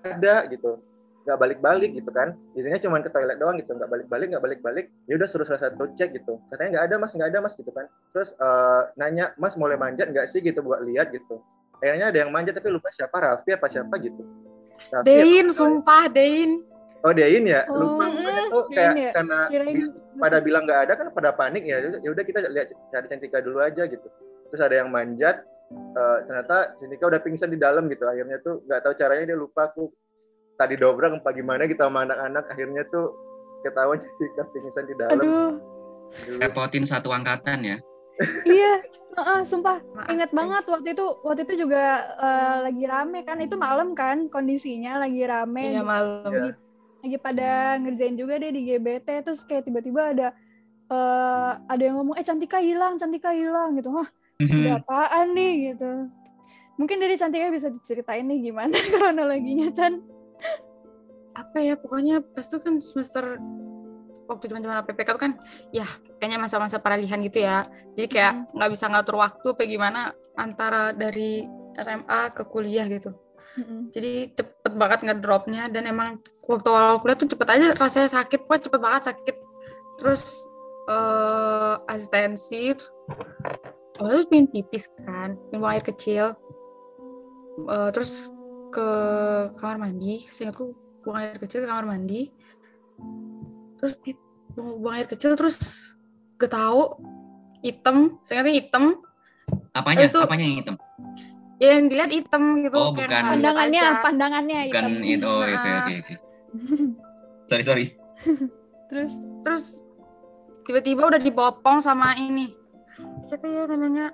ada 0.04 0.34
gitu. 0.48 0.78
Nggak 1.22 1.38
balik-balik 1.38 1.90
gitu 1.94 2.10
kan. 2.10 2.34
Izinnya 2.52 2.82
cuma 2.82 2.98
ke 2.98 3.08
toilet 3.08 3.38
doang 3.38 3.54
gitu. 3.56 3.72
Nggak 3.72 3.88
balik-balik 3.88 4.26
nggak 4.34 4.42
balik-balik. 4.42 4.84
Ya 5.06 5.14
udah 5.16 5.28
suruh 5.30 5.46
salah 5.46 5.70
satu 5.70 5.86
cek 5.94 6.18
gitu. 6.18 6.42
Katanya 6.50 6.68
nggak 6.78 6.84
ada 6.90 6.94
mas. 6.98 7.12
Nggak 7.14 7.30
ada 7.30 7.38
mas 7.40 7.54
gitu 7.54 7.70
kan. 7.70 7.86
Terus 8.10 8.34
eh, 8.34 8.80
nanya 8.98 9.30
mas 9.38 9.54
boleh 9.54 9.78
manjat 9.78 10.10
nggak 10.10 10.26
sih? 10.28 10.42
gitu 10.42 10.60
buat 10.60 10.82
lihat 10.82 11.14
gitu. 11.14 11.38
Kayaknya 11.78 12.06
ada 12.10 12.18
yang 12.26 12.30
manjat 12.34 12.58
tapi 12.58 12.68
lupa 12.70 12.90
siapa 12.90 13.16
Raffi 13.16 13.50
apa 13.54 13.66
siapa 13.70 13.94
gitu. 14.02 14.22
Raffi 14.90 15.06
Dein, 15.06 15.46
apa- 15.46 15.54
sumpah 15.54 16.04
Dein. 16.10 16.50
oh 17.02 17.10
Dein 17.14 17.44
ya? 17.46 17.66
Oh, 17.70 17.74
lupa. 17.78 18.06
pokoknya 18.10 18.42
tuh 18.50 18.64
kayak 18.70 18.94
ya? 18.94 19.10
karena 19.14 19.38
Kirain. 19.50 19.76
pada 20.18 20.38
bilang 20.38 20.62
nggak 20.66 20.80
ada 20.86 20.92
kan 20.98 21.06
pada 21.14 21.30
panik 21.34 21.62
ya. 21.66 21.78
Ya 22.02 22.10
udah 22.10 22.22
kita 22.26 22.38
lihat 22.50 22.70
cari 22.90 23.06
Cantika 23.06 23.38
dulu 23.38 23.62
aja 23.62 23.86
gitu. 23.86 24.06
Terus 24.50 24.58
ada 24.62 24.74
yang 24.74 24.90
manjat 24.90 25.46
eh, 25.72 26.18
ternyata 26.28 26.56
Cantika 26.80 27.04
udah 27.08 27.20
pingsan 27.20 27.50
di 27.52 27.58
dalam 27.60 27.88
gitu. 27.88 28.04
Akhirnya 28.08 28.38
tuh 28.40 28.64
nggak 28.64 28.80
tahu 28.84 28.94
caranya 28.96 29.24
dia 29.32 29.38
lupa 29.38 29.68
aku 29.68 29.92
tadi 30.56 30.74
dobrak 30.76 31.18
apa 31.18 31.30
gimana 31.34 31.64
gitu 31.68 31.80
sama 31.82 32.04
anak-anak. 32.06 32.44
Akhirnya 32.52 32.82
tuh 32.88 33.12
ketahuan 33.64 34.00
Cantika 34.04 34.42
pingsan 34.52 34.84
di 34.88 34.94
dalam. 34.96 35.20
Aduh. 35.20 35.50
Repotin 36.40 36.84
satu 36.84 37.08
angkatan 37.08 37.64
ya. 37.64 37.76
iya 38.44 38.84
Heeh, 39.12 39.40
sumpah. 39.44 39.76
Maaf, 39.92 40.08
ingat 40.08 40.30
banget 40.32 40.64
waktu 40.72 40.96
itu 40.96 41.04
waktu 41.20 41.44
itu 41.44 41.68
juga 41.68 41.84
eh, 42.16 42.56
lagi 42.64 42.84
rame 42.88 43.20
kan. 43.28 43.36
Itu 43.44 43.60
malam 43.60 43.92
kan 43.92 44.32
kondisinya 44.32 44.96
lagi 45.04 45.20
rame 45.28 45.76
Iya 45.76 45.84
malam. 45.84 46.32
Iya. 46.32 46.52
lagi 47.02 47.18
pada 47.18 47.82
ngerjain 47.82 48.14
juga 48.14 48.38
deh 48.38 48.54
di 48.54 48.62
GBT 48.62 49.26
terus 49.26 49.42
kayak 49.42 49.66
tiba-tiba 49.66 50.14
ada 50.16 50.28
eh, 50.88 51.52
ada 51.68 51.82
yang 51.82 52.00
ngomong 52.00 52.16
eh 52.16 52.24
Cantika 52.24 52.62
hilang 52.62 52.96
Cantika 52.96 53.36
hilang 53.36 53.76
gitu. 53.76 53.92
Wah 53.92 54.08
ada 54.50 54.82
apaan 54.82 55.26
nih 55.36 55.52
gitu 55.72 55.90
mungkin 56.80 56.96
dari 56.98 57.14
Cantika 57.20 57.52
bisa 57.52 57.68
diceritain 57.68 58.26
nih 58.26 58.50
gimana 58.50 58.74
kronologinya 58.92 59.70
Chan 59.70 60.02
Apa 61.32 61.64
ya 61.64 61.80
pokoknya 61.80 62.20
pas 62.20 62.44
itu 62.44 62.60
kan 62.60 62.76
semester 62.76 63.40
waktu 64.28 64.48
zaman-zaman 64.48 64.84
PPK 64.84 65.08
tuh 65.16 65.22
kan 65.22 65.32
ya 65.72 65.86
kayaknya 66.20 66.38
masa-masa 66.40 66.76
peralihan 66.76 67.20
gitu 67.24 67.40
ya. 67.40 67.64
Jadi 67.96 68.08
kayak 68.08 68.52
nggak 68.52 68.70
bisa 68.72 68.84
ngatur 68.88 69.16
waktu 69.20 69.46
apa 69.52 69.62
gimana 69.64 70.00
antara 70.36 70.92
dari 70.92 71.44
SMA 71.76 72.20
ke 72.36 72.42
kuliah 72.48 72.84
gitu. 72.88 73.16
Jadi 73.92 74.32
cepet 74.32 74.72
banget 74.80 75.04
ngedropnya 75.04 75.68
dan 75.68 75.84
emang 75.84 76.16
waktu 76.48 76.68
awal 76.72 77.04
kuliah 77.04 77.18
tuh 77.20 77.28
cepet 77.28 77.48
aja 77.52 77.66
rasanya 77.76 78.08
sakit, 78.08 78.48
pokoknya 78.48 78.64
cepet 78.68 78.80
banget 78.80 79.02
sakit. 79.12 79.36
Terus 80.00 80.24
eh 80.88 81.74
asistensi, 81.86 82.72
awalnya 84.02 84.18
tuh 84.18 84.28
pengen 84.28 84.48
pipis 84.48 84.84
kan, 85.00 85.38
pengen 85.46 85.58
buang 85.58 85.72
air 85.72 85.84
kecil. 85.84 86.24
Eh, 87.62 87.88
terus 87.90 88.26
ke 88.68 88.88
kamar 89.54 89.78
mandi, 89.78 90.26
seingatku 90.26 90.74
buang 91.00 91.16
air 91.16 91.38
kecil 91.38 91.62
ke 91.62 91.68
kamar 91.68 91.86
mandi. 91.86 92.34
Terus 93.78 93.94
buang, 94.52 94.78
buang 94.78 94.94
air 94.96 95.06
kecil 95.06 95.32
terus 95.32 95.56
gak 96.36 96.50
tahu 96.50 96.98
hitam, 97.60 98.18
seingatnya 98.22 98.54
hitam. 98.56 98.84
Apanya? 99.70 100.04
Itu- 100.04 100.20
Apanya 100.20 100.44
yang 100.44 100.58
hitam? 100.58 100.76
Ya 101.56 101.78
yang 101.78 101.86
dilihat 101.86 102.10
hitam 102.10 102.42
gitu. 102.60 102.74
Oh, 102.74 102.90
bukan. 102.90 103.06
pandangannya 103.06 103.78
aja. 103.78 104.02
pandangannya 104.02 104.58
Bukan 104.66 104.84
hitam. 104.98 105.06
itu. 105.06 105.28
Oh, 105.28 105.38
oke 105.38 105.54
Ah. 105.54 105.78
oke 105.78 105.92
oke. 105.96 106.14
Sorry 107.46 107.62
sorry. 107.62 107.86
terus 108.90 109.14
terus 109.40 109.64
tiba-tiba 110.62 111.06
udah 111.06 111.18
dibopong 111.18 111.78
sama 111.78 112.12
ini 112.14 112.50
siapa 113.32 113.48
ya 113.48 113.64
namanya 113.64 114.12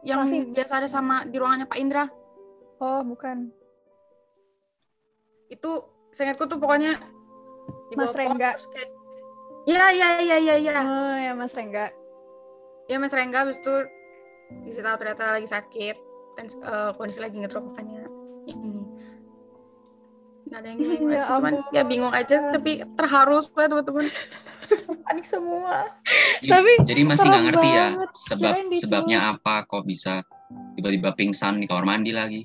yang 0.00 0.24
Raffi. 0.24 0.56
biasa 0.56 0.72
ada 0.80 0.88
sama 0.88 1.28
di 1.28 1.36
ruangannya 1.36 1.68
Pak 1.68 1.76
Indra. 1.76 2.08
Oh 2.80 3.04
bukan. 3.04 3.52
Itu 5.52 5.84
seingatku 6.16 6.48
tuh 6.48 6.56
pokoknya 6.56 6.96
Mas 7.92 8.16
dibopong, 8.16 8.40
Rengga. 8.40 8.56
kayak 8.56 8.90
Iya 9.68 9.84
iya 9.92 10.08
iya 10.24 10.36
iya 10.40 10.54
iya. 10.56 10.72
Oh 10.80 11.16
ya 11.20 11.36
Mas 11.36 11.52
Rengga. 11.52 11.92
Ya 12.88 12.96
Mas 12.96 13.12
Rengga 13.12 13.44
habis 13.44 13.60
itu 13.60 13.74
dikasih 14.64 14.80
tahu 14.80 14.96
ternyata 14.96 15.36
lagi 15.36 15.48
sakit 15.52 15.96
dan 16.40 16.48
eh, 16.48 16.90
kondisi 16.96 17.20
lagi 17.20 17.36
ngedrop 17.36 17.68
makanya. 17.68 18.08
Ini 18.48 18.80
nggak 20.48 20.56
ada 20.56 20.68
yang 20.72 20.78
ngomong 20.80 21.12
Ya 21.12 21.22
cuman 21.28 21.54
ya 21.68 21.82
bingung 21.84 22.14
aja 22.16 22.48
tapi 22.48 22.80
terharu 22.96 23.44
semua 23.44 23.68
teman-teman 23.68 24.08
panik 25.10 25.26
semua 25.26 25.90
Jadi- 26.38 26.46
Tapi 26.48 26.70
jadi 26.86 27.02
masih 27.02 27.26
nggak 27.26 27.44
ngerti 27.44 27.68
ya 27.68 27.86
banget. 27.90 28.10
sebab 28.24 28.52
sebabnya 28.78 29.18
apa 29.28 29.54
kok 29.64 29.82
bisa 29.82 30.22
tiba-tiba 30.72 31.10
pingsan 31.12 31.58
di 31.58 31.66
kamar 31.66 31.84
mandi 31.84 32.10
lagi. 32.10 32.42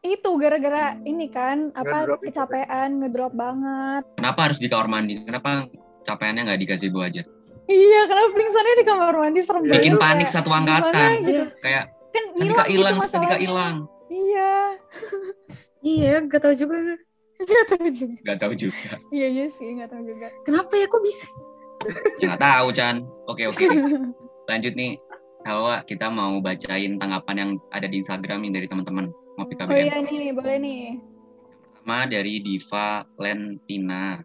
Itu 0.00 0.36
gara-gara 0.36 0.96
ini 1.02 1.28
kan 1.28 1.70
apa 1.72 2.02
Ngedrop 2.02 2.20
itu. 2.20 2.26
kecapean 2.30 2.90
ngedrop 2.98 3.32
banget 3.32 4.02
Kenapa 4.14 4.40
harus 4.42 4.56
di 4.56 4.66
kamar 4.66 4.88
mandi? 4.88 5.20
Kenapa 5.20 5.68
capaiannya 6.02 6.42
nggak 6.46 6.58
di 6.58 6.66
gazebo 6.66 6.98
aja? 7.00 7.20
iya 7.66 8.06
kenapa 8.06 8.30
pingsannya 8.32 8.74
di 8.76 8.84
kamar 8.84 9.14
mandi 9.18 9.40
serem 9.42 9.58
Iya, 9.58 9.66
banget 9.66 9.76
Bikin 9.76 9.92
itu 9.92 10.00
panik 10.00 10.16
Kayak, 10.22 10.32
satu 10.32 10.50
angkatan. 10.50 11.08
gitu 11.20 11.44
Kayak 11.58 11.84
kan 12.08 12.24
Cantika 12.32 12.64
hilang 12.64 12.96
gitu 12.96 13.36
hilang. 13.36 13.76
iya 14.08 14.52
iya 15.82 16.12
gak 16.22 16.40
tahu 16.40 16.54
juga 16.56 16.76
nggak 17.38 17.66
tahu 17.68 17.86
juga 17.88 18.16
Gak 18.24 18.38
tahu 18.38 18.52
juga. 18.54 18.90
iya 19.10 19.28
iya 19.28 19.46
sih 19.48 19.68
nggak 19.70 19.88
tahu 19.88 20.02
juga 20.04 20.28
kenapa 20.42 20.72
ya 20.74 20.86
kok 20.86 21.00
bisa 21.00 21.26
Ya 22.18 22.24
nggak 22.28 22.42
tahu 22.42 22.66
Chan. 22.72 22.96
Oke 23.26 23.46
oke. 23.46 23.62
Lanjut 24.44 24.74
nih. 24.74 24.98
Hawa, 25.44 25.84
kita 25.84 26.10
mau 26.10 26.34
bacain 26.40 26.98
tanggapan 26.98 27.36
yang 27.36 27.50
ada 27.70 27.86
di 27.86 28.02
Instagram 28.02 28.42
nih 28.42 28.52
dari 28.52 28.66
teman-teman 28.66 29.06
ngopi 29.36 29.54
oh 29.54 29.58
KBM. 29.62 29.78
iya 29.78 29.96
nih 30.00 30.34
boleh 30.34 30.56
nih 30.58 30.80
Pertama 31.76 32.10
dari 32.10 32.34
Diva 32.40 32.88
Lentina. 33.16 34.18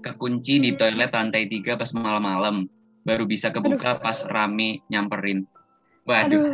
Kekunci 0.00 0.56
di 0.56 0.70
Hmm. 0.70 0.78
toilet 0.78 1.10
lantai 1.10 1.44
3 1.44 1.74
pas 1.74 1.90
malam-malam. 1.92 2.64
Baru 3.02 3.24
bisa 3.24 3.50
kebuka 3.50 3.98
pas 3.98 4.24
rame 4.24 4.80
nyamperin. 4.86 5.44
Waduh, 6.02 6.24
aduh 6.24 6.44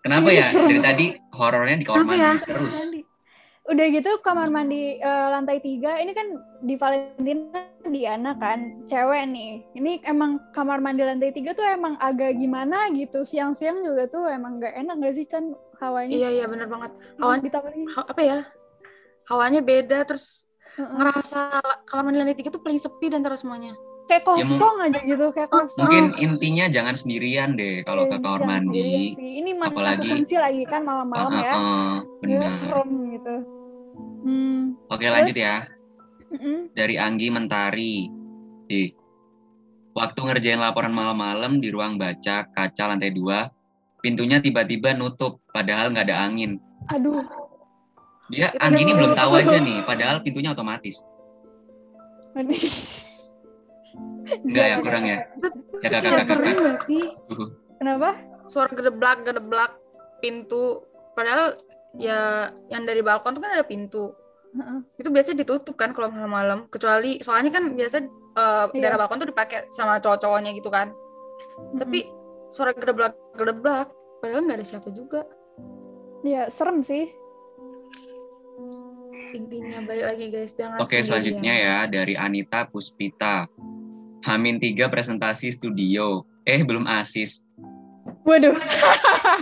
kenapa 0.00 0.28
Ini 0.30 0.38
ya? 0.38 0.46
Dari 0.62 0.80
tadi 0.80 1.06
horornya 1.30 1.76
di 1.76 1.84
kamar 1.84 2.00
mandi 2.02 2.16
ya? 2.16 2.32
terus. 2.40 2.76
Udah 3.66 3.86
gitu 3.90 4.10
kamar 4.22 4.46
mandi 4.46 4.98
eh, 4.98 5.26
lantai 5.30 5.58
tiga 5.58 5.98
ini 5.98 6.14
kan 6.14 6.38
di 6.62 6.74
Valentina 6.78 7.66
Diana 7.86 8.32
kan 8.38 8.86
cewek 8.86 9.26
nih. 9.30 9.52
Ini 9.74 9.92
emang 10.06 10.38
kamar 10.54 10.78
mandi 10.78 11.02
lantai 11.02 11.34
tiga 11.34 11.54
tuh 11.54 11.66
emang 11.66 11.98
agak 11.98 12.38
gimana 12.38 12.90
gitu. 12.94 13.26
Siang-siang 13.26 13.82
juga 13.82 14.06
tuh 14.06 14.30
emang 14.30 14.62
nggak 14.62 14.74
enak 14.86 14.94
gak 15.02 15.14
sih 15.18 15.26
Chan? 15.26 15.54
Hawanya. 15.82 16.14
Iya 16.14 16.28
iya 16.42 16.44
bener 16.48 16.66
banget. 16.70 16.94
Mau 17.20 17.30
hawan 17.30 17.42
ditambah 17.42 17.70
ha- 17.94 18.08
apa 18.08 18.22
ya? 18.22 18.38
Hawanya 19.26 19.60
beda 19.60 20.06
terus 20.06 20.46
Heeh. 20.78 20.86
ngerasa 20.86 21.60
kamar 21.90 22.02
mandi 22.06 22.18
lantai 22.22 22.38
tiga 22.38 22.54
tuh 22.54 22.62
paling 22.62 22.78
sepi 22.78 23.10
dan 23.10 23.22
terus 23.26 23.42
semuanya 23.42 23.74
kayak 24.06 24.22
Ya, 24.22 24.28
kosong 24.28 24.76
aja 24.80 25.00
gitu 25.00 25.24
kayak 25.30 25.50
kosong 25.50 25.82
Mungkin 25.82 26.04
intinya 26.16 26.64
jangan 26.66 26.94
sendirian 26.94 27.54
deh 27.54 27.82
kalau 27.82 28.06
Eh, 28.06 28.08
ke 28.08 28.16
kamar 28.16 28.40
mandi. 28.40 29.12
sih. 29.12 29.42
ini 29.42 29.50
mana 29.50 29.70
Apalagi- 29.70 30.06
okupansi 30.08 30.36
lagi 30.36 30.62
kan 30.64 30.80
malam-malam 30.80 31.30
ya 31.34 31.42
ah, 31.44 31.54
ah, 31.54 31.94
ya 32.22 32.38
benar. 32.38 32.50
serem 32.50 32.90
gitu 33.10 33.34
hmm 34.22 34.62
Oke 34.86 35.06
lanjut 35.06 35.32
Terus? 35.32 35.42
ya. 35.42 35.56
Mm-mm. 36.28 36.58
Dari 36.72 36.94
Anggi 36.96 37.28
Mentari. 37.28 38.10
Di 38.64 38.90
waktu 39.92 40.18
ngerjain 40.20 40.58
laporan 40.58 40.90
malam-malam 40.90 41.58
di 41.58 41.70
ruang 41.70 41.94
baca 41.96 42.46
kaca 42.46 42.84
lantai 42.84 43.10
2, 43.10 43.46
pintunya 44.00 44.38
tiba-tiba 44.38 44.90
nutup 44.92 45.38
padahal 45.48 45.90
nggak 45.90 46.06
ada 46.06 46.18
angin. 46.20 46.58
aduh 46.86 47.22
Dia 48.26 48.50
Anggi 48.56 48.82
ini 48.82 48.92
belum 48.92 49.14
tahu 49.14 49.30
aja 49.36 49.56
nih, 49.56 49.82
padahal 49.82 50.18
pintunya 50.18 50.50
otomatis. 50.50 50.98
Enggak 54.26 54.66
ya, 54.66 54.76
kurang 54.82 55.04
ya. 55.06 55.18
Jaga 55.82 55.98
kakak 56.02 56.24
kakak. 56.26 56.56
gak 56.62 56.78
sih? 56.82 57.04
Kenapa? 57.78 58.10
Suara 58.50 58.70
gedeblak 58.72 59.22
gedeblak 59.22 59.72
pintu. 60.18 60.82
Padahal 61.14 61.54
ya 61.96 62.50
yang 62.68 62.84
dari 62.84 63.00
balkon 63.00 63.36
tuh 63.36 63.42
kan 63.42 63.52
ada 63.56 63.66
pintu. 63.66 64.12
Heeh. 64.56 64.80
itu 64.96 65.12
biasanya 65.12 65.44
ditutup 65.44 65.76
kan 65.76 65.92
kalau 65.92 66.08
malam-malam. 66.08 66.64
Kecuali 66.72 67.20
soalnya 67.20 67.52
kan 67.52 67.76
biasa 67.76 67.96
eh, 68.00 68.66
Iya. 68.72 68.80
daerah 68.80 68.98
balkon 69.04 69.20
tuh 69.20 69.28
dipakai 69.28 69.68
sama 69.68 70.00
cowok-cowoknya 70.00 70.56
gitu 70.56 70.72
kan. 70.72 70.96
Tapi 71.76 72.08
suara 72.48 72.72
gedeblak 72.72 73.12
gedeblak 73.36 73.92
padahal 74.24 74.44
nggak 74.48 74.58
ada 74.60 74.66
siapa 74.66 74.88
juga. 74.96 75.28
Ya 76.24 76.48
serem 76.48 76.80
sih. 76.80 77.12
Intinya 79.36 79.84
balik 79.84 80.04
lagi 80.08 80.24
guys 80.32 80.56
jangan 80.56 80.80
Oke, 80.80 81.04
selanjutnya 81.04 81.52
ya 81.52 81.76
dari 81.84 82.16
Anita 82.16 82.64
Puspita. 82.64 83.44
Hamin 84.24 84.56
3 84.62 84.88
presentasi 84.88 85.52
studio. 85.52 86.24
Eh, 86.46 86.62
belum 86.62 86.88
asis. 86.88 87.44
Waduh. 88.24 88.54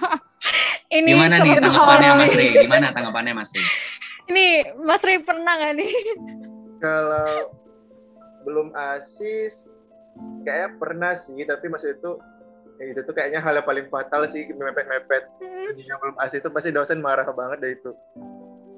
ini 0.97 1.15
Gimana 1.15 1.41
nih 1.41 1.61
tanggapannya 1.61 2.11
Mas. 2.17 2.33
Rey? 2.33 2.49
Gimana 2.53 2.87
tanggapannya 2.91 3.33
Mas 3.37 3.51
Rey? 3.53 3.67
Ini 4.33 4.47
Mas 4.83 5.03
Rey 5.05 5.21
pernah 5.21 5.53
nggak 5.55 5.73
nih? 5.79 5.95
kalau 6.85 7.49
belum 8.45 8.69
asis 8.77 9.65
kayaknya 10.45 10.71
pernah 10.77 11.13
sih 11.17 11.41
tapi 11.49 11.73
maksud 11.73 11.97
itu 11.97 12.21
ya 12.77 12.85
itu 12.93 13.01
tuh 13.09 13.15
kayaknya 13.17 13.41
hal 13.41 13.57
yang 13.57 13.65
paling 13.65 13.87
fatal 13.89 14.29
sih 14.29 14.45
mepet-mepet 14.53 15.25
yang 15.81 15.99
belum 16.05 16.17
asis 16.21 16.45
itu 16.45 16.51
pasti 16.53 16.71
dosen 16.77 17.01
marah 17.01 17.25
banget 17.33 17.59
deh 17.65 17.73
itu 17.73 17.93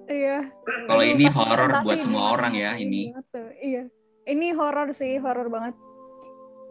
Iya. 0.06 0.54
Kalau 0.86 1.02
ini 1.02 1.26
horor 1.26 1.82
buat 1.82 1.98
semua 1.98 2.38
orang 2.38 2.54
ya 2.54 2.78
ini. 2.78 3.10
Iya. 3.58 3.90
Ini 4.22 4.54
horor 4.54 4.94
sih, 4.94 5.18
horor 5.18 5.50
banget. 5.50 5.74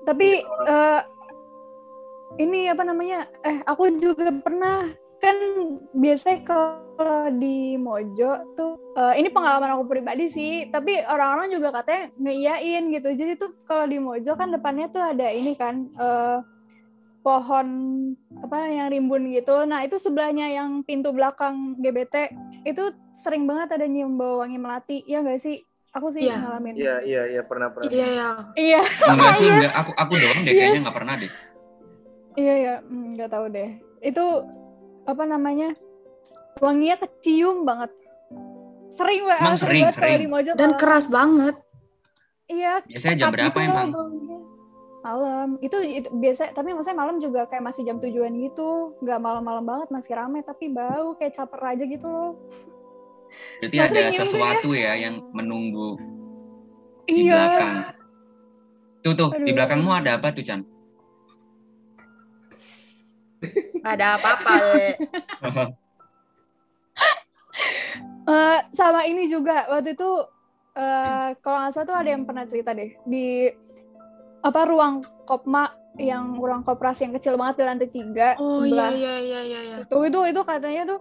Tapi 0.06 0.30
eh, 0.46 1.02
ini 2.40 2.70
apa 2.70 2.84
namanya? 2.86 3.26
Eh, 3.42 3.60
aku 3.66 3.90
juga 3.98 4.30
pernah 4.32 4.90
kan 5.18 5.36
biasanya 5.96 6.40
kalau 6.46 7.34
di 7.34 7.76
Mojo 7.82 8.54
tuh 8.54 8.78
eh, 8.94 9.14
ini 9.20 9.34
pengalaman 9.34 9.76
aku 9.76 9.84
pribadi 9.90 10.30
sih, 10.30 10.70
tapi 10.70 11.02
orang-orang 11.02 11.50
juga 11.50 11.74
katanya 11.82 12.14
ngeiyain 12.22 12.84
gitu. 12.94 13.10
Jadi 13.18 13.34
tuh 13.36 13.52
kalau 13.66 13.90
di 13.90 13.98
Mojo 13.98 14.32
kan 14.38 14.54
depannya 14.54 14.88
tuh 14.94 15.02
ada 15.02 15.28
ini 15.34 15.58
kan 15.58 15.90
eh, 15.98 16.38
pohon 17.26 17.68
apa 18.46 18.70
yang 18.70 18.94
rimbun 18.94 19.34
gitu. 19.34 19.66
Nah, 19.66 19.82
itu 19.82 19.98
sebelahnya 19.98 20.46
yang 20.46 20.86
pintu 20.86 21.10
belakang 21.10 21.74
GBT 21.82 22.30
itu 22.70 22.94
sering 23.18 23.50
banget 23.50 23.82
ada 23.82 23.90
nyium 23.90 24.14
bau 24.14 24.46
wangi 24.46 24.62
melati. 24.62 25.02
Ya 25.10 25.26
nggak 25.26 25.42
sih? 25.42 25.66
Aku 25.96 26.12
sih 26.12 26.28
Iya. 26.28 26.36
ngalamin. 26.44 26.74
Iya 26.76 26.96
iya 27.02 27.22
iya 27.32 27.42
pernah 27.42 27.72
pernah. 27.72 27.88
Iya 27.88 28.08
ya. 28.12 28.28
Iya. 28.54 28.82
Enggak 29.08 29.32
sih, 29.34 29.48
Yes. 29.48 29.56
enggak. 29.56 29.74
Aku 29.80 29.92
aku 29.96 30.14
doang 30.16 30.40
deh 30.44 30.52
kayaknya 30.52 30.76
Yes. 30.76 30.84
nggak 30.84 30.98
pernah 30.98 31.14
deh. 31.16 31.32
Iya 32.36 32.54
ya, 32.60 32.76
hmm, 32.84 33.06
nggak 33.16 33.30
tahu 33.32 33.46
deh. 33.48 33.70
Itu 34.04 34.26
apa 35.06 35.24
namanya? 35.24 35.70
Wanginya 36.60 37.00
kecium 37.00 37.64
banget. 37.64 37.92
Sering 38.92 39.24
banget, 39.24 39.44
Emang 39.44 39.60
sering, 39.60 39.84
kalau 39.86 39.96
sering. 39.96 40.20
di 40.20 40.28
Mojo. 40.28 40.52
Dan 40.54 40.72
keras 40.76 41.08
banget. 41.08 41.56
Iya, 42.46 42.84
Biasanya 42.86 43.16
jam 43.18 43.28
berapa 43.32 43.50
gitu 43.50 43.60
emang? 43.62 43.90
Malam. 45.02 45.50
Itu, 45.60 45.78
itu 45.80 46.08
biasa, 46.10 46.52
tapi 46.52 46.72
maksudnya 46.72 46.98
malam 46.98 47.18
juga 47.20 47.46
kayak 47.46 47.64
masih 47.64 47.84
jam 47.84 47.98
tujuan 48.00 48.32
gitu. 48.36 48.96
Nggak 49.00 49.20
malam-malam 49.20 49.64
banget, 49.64 49.88
masih 49.90 50.12
rame, 50.14 50.40
tapi 50.42 50.68
bau 50.68 51.14
kayak 51.14 51.34
caper 51.34 51.62
aja 51.62 51.84
gitu 51.84 52.06
loh. 52.06 52.32
Berarti 53.62 53.78
Mas 53.80 53.92
ada 53.92 54.04
sesuatu 54.12 54.70
ya 54.76 54.94
yang 55.00 55.22
menunggu 55.32 55.96
di 57.06 57.26
Iya. 57.26 57.34
belakang. 57.34 57.76
Tuh 59.06 59.14
tuh, 59.14 59.30
di 59.38 59.50
Aduh. 59.50 59.54
belakangmu 59.54 59.92
ada 59.94 60.18
apa 60.18 60.34
tuh, 60.34 60.42
Chan? 60.42 60.62
Ada 63.86 64.18
apa-apa. 64.18 64.54
Le. 64.58 64.90
Eh, 68.26 68.60
sama 68.74 69.06
ini 69.06 69.30
juga 69.30 69.70
waktu 69.70 69.94
itu 69.94 70.10
eh 70.76 71.30
kalau 71.40 71.62
nggak 71.62 71.72
salah 71.78 71.88
tuh 71.88 71.96
ada 71.96 72.10
yang 72.10 72.26
pernah 72.26 72.44
cerita 72.50 72.74
deh 72.74 72.92
di 73.06 73.48
apa 74.42 74.66
ruang 74.66 75.06
kopma 75.30 75.70
yang 75.96 76.36
ruang 76.36 76.66
koperasi 76.66 77.06
yang 77.08 77.14
kecil 77.16 77.38
banget 77.38 77.62
di 77.62 77.64
lantai 77.64 77.88
tiga 77.88 78.34
Oh 78.42 78.66
iya 78.66 78.90
sebelah 78.90 78.92
iya 78.92 79.16
iya 79.22 79.40
iya. 79.46 79.60
iya. 79.62 79.76
itu 79.86 79.98
itu 80.10 80.20
itu 80.26 80.42
katanya 80.42 80.84
tuh 80.90 81.00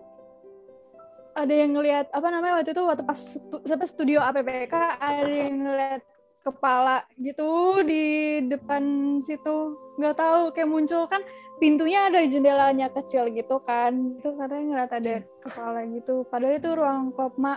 ada 1.34 1.54
yang 1.54 1.74
ngelihat 1.74 2.06
apa 2.14 2.26
namanya 2.30 2.62
waktu 2.62 2.70
itu 2.70 2.82
waktu 2.86 3.02
pas 3.02 3.20
sampai 3.66 3.88
studio 3.90 4.22
APPK 4.22 4.74
ada 5.02 5.26
yang 5.26 5.66
ngelihat 5.66 6.02
kepala 6.44 7.02
gitu 7.18 7.80
di 7.82 8.04
depan 8.46 9.16
situ 9.24 9.74
nggak 9.96 10.14
tahu 10.14 10.40
kayak 10.52 10.68
muncul 10.68 11.08
kan 11.08 11.24
pintunya 11.56 12.06
ada 12.12 12.20
jendelanya 12.22 12.92
kecil 12.92 13.32
gitu 13.32 13.58
kan 13.64 14.14
itu 14.20 14.28
katanya 14.36 14.64
ngeliat 14.68 14.92
ada 14.92 15.14
kepala 15.40 15.80
gitu 15.88 16.28
padahal 16.28 16.54
itu 16.60 16.70
ruang 16.76 17.10
kopma 17.16 17.56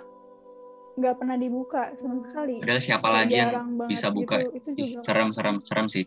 nggak 0.98 1.16
pernah 1.20 1.38
dibuka 1.38 1.94
sama 2.00 2.26
sekali 2.26 2.58
Padahal 2.64 2.82
siapa 2.82 3.08
lagi 3.14 3.38
yang 3.38 3.78
bisa 3.86 4.10
buka? 4.10 4.42
gitu. 4.42 4.50
itu 4.58 4.70
Ih, 4.74 4.90
juga 4.98 5.06
serem 5.06 5.30
serem 5.30 5.56
serem 5.62 5.86
sih. 5.86 6.06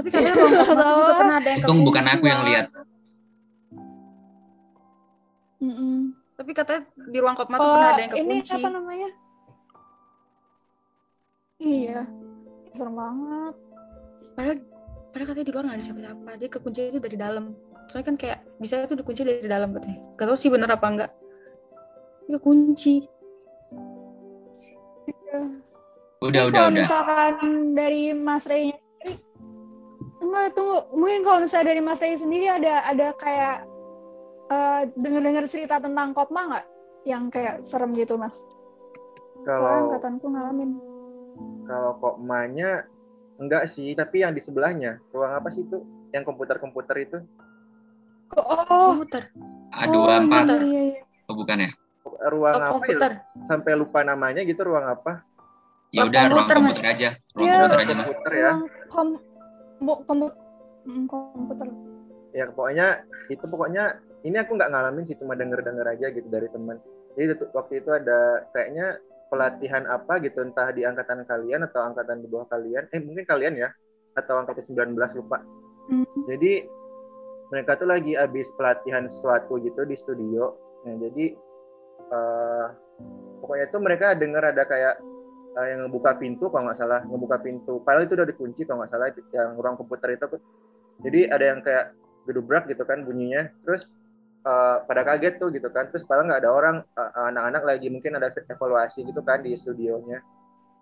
Tapi 0.00 0.08
katanya 0.08 0.32
ruang 0.40 0.52
kopma 0.56 0.80
tuh 0.80 0.96
juga 0.96 1.14
pernah 1.20 1.36
ada 1.36 1.48
yang 1.52 1.60
Untung 1.60 1.80
bukan 1.84 2.04
aku 2.08 2.24
yang 2.24 2.42
lihat. 2.48 2.66
Mm-mm. 5.58 6.14
Tapi 6.38 6.50
katanya 6.54 6.86
di 6.94 7.18
ruang 7.18 7.34
kopma 7.34 7.56
tuh 7.56 7.60
Kalau 7.60 7.74
pernah 7.74 7.90
ada 7.90 8.00
yang 8.00 8.12
ini 8.14 8.34
kekunci. 8.38 8.54
apa 8.54 8.68
namanya 8.70 9.08
iya 11.58 12.00
serem 12.70 12.94
banget 12.94 13.54
Padahal 14.32 14.56
padahal 15.10 15.26
katanya 15.26 15.42
di 15.42 15.52
luar 15.52 15.64
nggak 15.66 15.74
ada 15.74 15.82
siapa-siapa. 15.82 16.30
Dia 16.38 16.48
kekunci 16.48 16.80
itu 16.86 16.98
dari 17.02 17.16
dalam. 17.18 17.44
Soalnya 17.90 18.06
kan 18.06 18.14
kayak 18.14 18.38
bisa 18.56 18.86
itu 18.86 18.94
dikunci 18.94 19.22
dari 19.26 19.42
dalam 19.42 19.74
katanya. 19.74 19.98
Gak 20.14 20.26
tau 20.30 20.38
sih 20.38 20.46
bener 20.46 20.70
apa 20.70 20.86
enggak. 20.86 21.10
Dia 22.22 22.38
kekunci. 22.38 22.94
Udah 25.28 25.42
Mungkin 26.18 26.30
udah 26.30 26.42
kalau 26.54 26.70
udah. 26.70 26.82
misalkan 26.82 27.32
dari 27.74 28.02
Mas 28.12 28.44
Ray 28.46 28.70
sendiri 28.70 29.12
enggak 30.18 30.46
tunggu 30.54 30.78
mungkin 30.92 31.20
kalau 31.22 31.38
misalnya 31.42 31.66
dari 31.70 31.82
Mas 31.82 31.98
Ray 31.98 32.14
sendiri 32.14 32.46
ada 32.46 32.74
ada 32.84 33.06
kayak 33.14 33.56
eh 34.48 34.82
dengar-dengar 34.96 35.44
cerita 35.46 35.76
tentang 35.76 36.12
Kopma 36.12 36.48
nggak 36.48 36.66
yang 37.04 37.28
kayak 37.28 37.60
serem 37.62 37.92
gitu 37.92 38.16
Mas 38.16 38.48
soalnya 39.44 39.54
Kalau 39.54 39.84
angkatanku 39.88 40.26
ngalamin 40.28 40.70
kalau 41.68 41.92
kokmanya 42.00 42.88
enggak 43.38 43.68
sih, 43.70 43.92
tapi 43.92 44.24
yang 44.24 44.32
di 44.32 44.40
sebelahnya 44.40 44.98
ruang 45.12 45.36
apa 45.36 45.52
sih 45.52 45.62
itu? 45.62 45.78
Yang 46.10 46.24
komputer-komputer 46.26 46.96
itu? 46.98 47.18
Kok- 48.26 48.46
oh 48.48 48.96
Komputer. 48.96 49.28
A24. 49.70 50.32
iya, 50.48 50.56
iya, 50.64 50.82
iya. 50.90 51.02
Oh, 51.28 51.36
bukan 51.36 51.60
ya? 51.60 51.70
Ruang 52.32 52.56
Oh, 52.56 52.58
apa 52.58 52.64
ya? 52.64 52.72
komputer. 52.72 53.12
Sampai 53.46 53.72
lupa 53.76 54.00
namanya 54.00 54.40
gitu 54.42 54.64
ruang 54.64 54.90
apa? 54.90 55.22
Ya 55.92 56.08
udah 56.08 56.22
ruang 56.26 56.48
komputer, 56.48 56.56
Mas. 56.56 56.64
komputer 56.72 56.86
aja. 56.88 57.08
Ruang 57.36 57.44
Iya. 57.46 57.52
komputer 57.54 57.78
aja, 57.78 57.92
Mas. 57.94 58.08
Komputer 58.08 58.32
ya. 58.32 58.40
Ruang 58.42 58.60
kom 58.88 59.08
bu- 59.78 60.00
kompu- 60.02 60.36
mm, 60.88 61.04
komputer 61.06 61.66
Ya 62.32 62.44
pokoknya 62.48 62.86
itu 63.28 63.44
pokoknya 63.44 63.84
ini 64.26 64.36
aku 64.38 64.58
nggak 64.58 64.70
ngalamin 64.70 65.04
sih 65.06 65.16
cuma 65.18 65.38
denger-denger 65.38 65.86
aja 65.86 66.06
gitu 66.10 66.26
dari 66.26 66.48
teman. 66.50 66.78
Jadi 67.14 67.38
waktu 67.54 67.82
itu 67.82 67.90
ada 67.94 68.46
kayaknya 68.54 68.98
pelatihan 69.28 69.84
apa 69.86 70.18
gitu 70.24 70.40
entah 70.42 70.72
di 70.72 70.82
angkatan 70.82 71.22
kalian 71.28 71.66
atau 71.68 71.84
angkatan 71.84 72.24
di 72.24 72.26
bawah 72.26 72.48
kalian. 72.50 72.88
Eh 72.90 73.00
mungkin 73.02 73.24
kalian 73.28 73.54
ya 73.54 73.68
atau 74.18 74.42
angkatan 74.42 74.66
19 74.66 74.96
lupa. 75.22 75.38
Hmm. 75.88 76.06
Jadi 76.26 76.66
mereka 77.48 77.80
tuh 77.80 77.88
lagi 77.88 78.12
habis 78.12 78.48
pelatihan 78.58 79.08
sesuatu 79.08 79.56
gitu 79.62 79.86
di 79.88 79.96
studio. 79.96 80.52
Nah, 80.84 80.96
jadi 81.00 81.26
eh, 82.12 82.66
pokoknya 83.40 83.66
itu 83.70 83.78
mereka 83.80 84.06
dengar 84.18 84.52
ada 84.52 84.62
kayak 84.68 85.00
eh, 85.56 85.66
yang 85.72 85.88
ngebuka 85.88 86.18
pintu 86.20 86.50
kalau 86.52 86.68
nggak 86.68 86.78
salah 86.80 87.00
ngebuka 87.06 87.38
pintu. 87.40 87.80
Padahal 87.86 88.04
itu 88.04 88.14
udah 88.18 88.28
dikunci 88.28 88.60
kalau 88.68 88.84
nggak 88.84 88.92
salah 88.92 89.08
yang 89.32 89.56
ruang 89.56 89.78
komputer 89.78 90.18
itu. 90.18 90.26
Jadi 90.98 91.30
ada 91.30 91.44
yang 91.44 91.60
kayak 91.62 91.94
gedubrak 92.28 92.68
gitu 92.68 92.84
kan 92.84 93.06
bunyinya. 93.06 93.48
Terus 93.64 93.88
eh, 94.48 94.76
pada 94.82 95.02
kaget 95.04 95.34
tuh 95.36 95.48
gitu 95.50 95.68
kan. 95.68 95.86
Terus 95.88 96.02
padahal 96.02 96.26
nggak 96.26 96.40
ada 96.40 96.50
orang 96.50 96.76
eh, 96.80 97.10
anak-anak 97.26 97.62
lagi 97.64 97.86
mungkin 97.86 98.16
ada 98.16 98.32
evaluasi 98.32 99.02
gitu 99.02 99.20
kan 99.20 99.40
di 99.40 99.52
studionya 99.54 100.24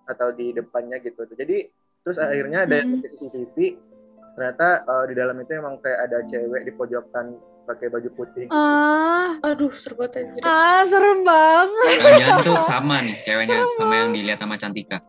atau 0.07 0.31
di 0.31 0.51
depannya 0.51 0.99
gitu. 1.01 1.27
Jadi 1.27 1.67
terus 2.01 2.17
akhirnya 2.17 2.63
ada 2.63 2.79
Mm. 2.79 3.03
CCTV 3.03 3.57
ternyata 4.33 4.67
eh, 4.83 5.05
di 5.07 5.15
dalam 5.15 5.37
itu 5.37 5.51
emang 5.53 5.81
kayak 5.81 5.99
ada 6.05 6.19
cewek 6.25 6.63
di 6.63 6.73
pojokan 6.73 7.35
pakai 7.67 7.89
baju 7.89 8.09
putih. 8.15 8.47
ah 8.49 9.35
Aduh, 9.43 9.75
seru 9.75 9.99
banget 9.99 10.23
anjir. 10.23 10.39
ah 10.41 10.87
serem 10.87 11.21
banget 11.21 11.91
Jangan-jangan 11.99 12.39
tuh 12.41 12.57
sama 12.63 12.97
nih 13.03 13.17
ceweknya 13.21 13.59
sama 13.75 13.95
yang 13.97 14.11
dilihat 14.13 14.39
sama 14.39 14.55
Cantika. 14.55 15.03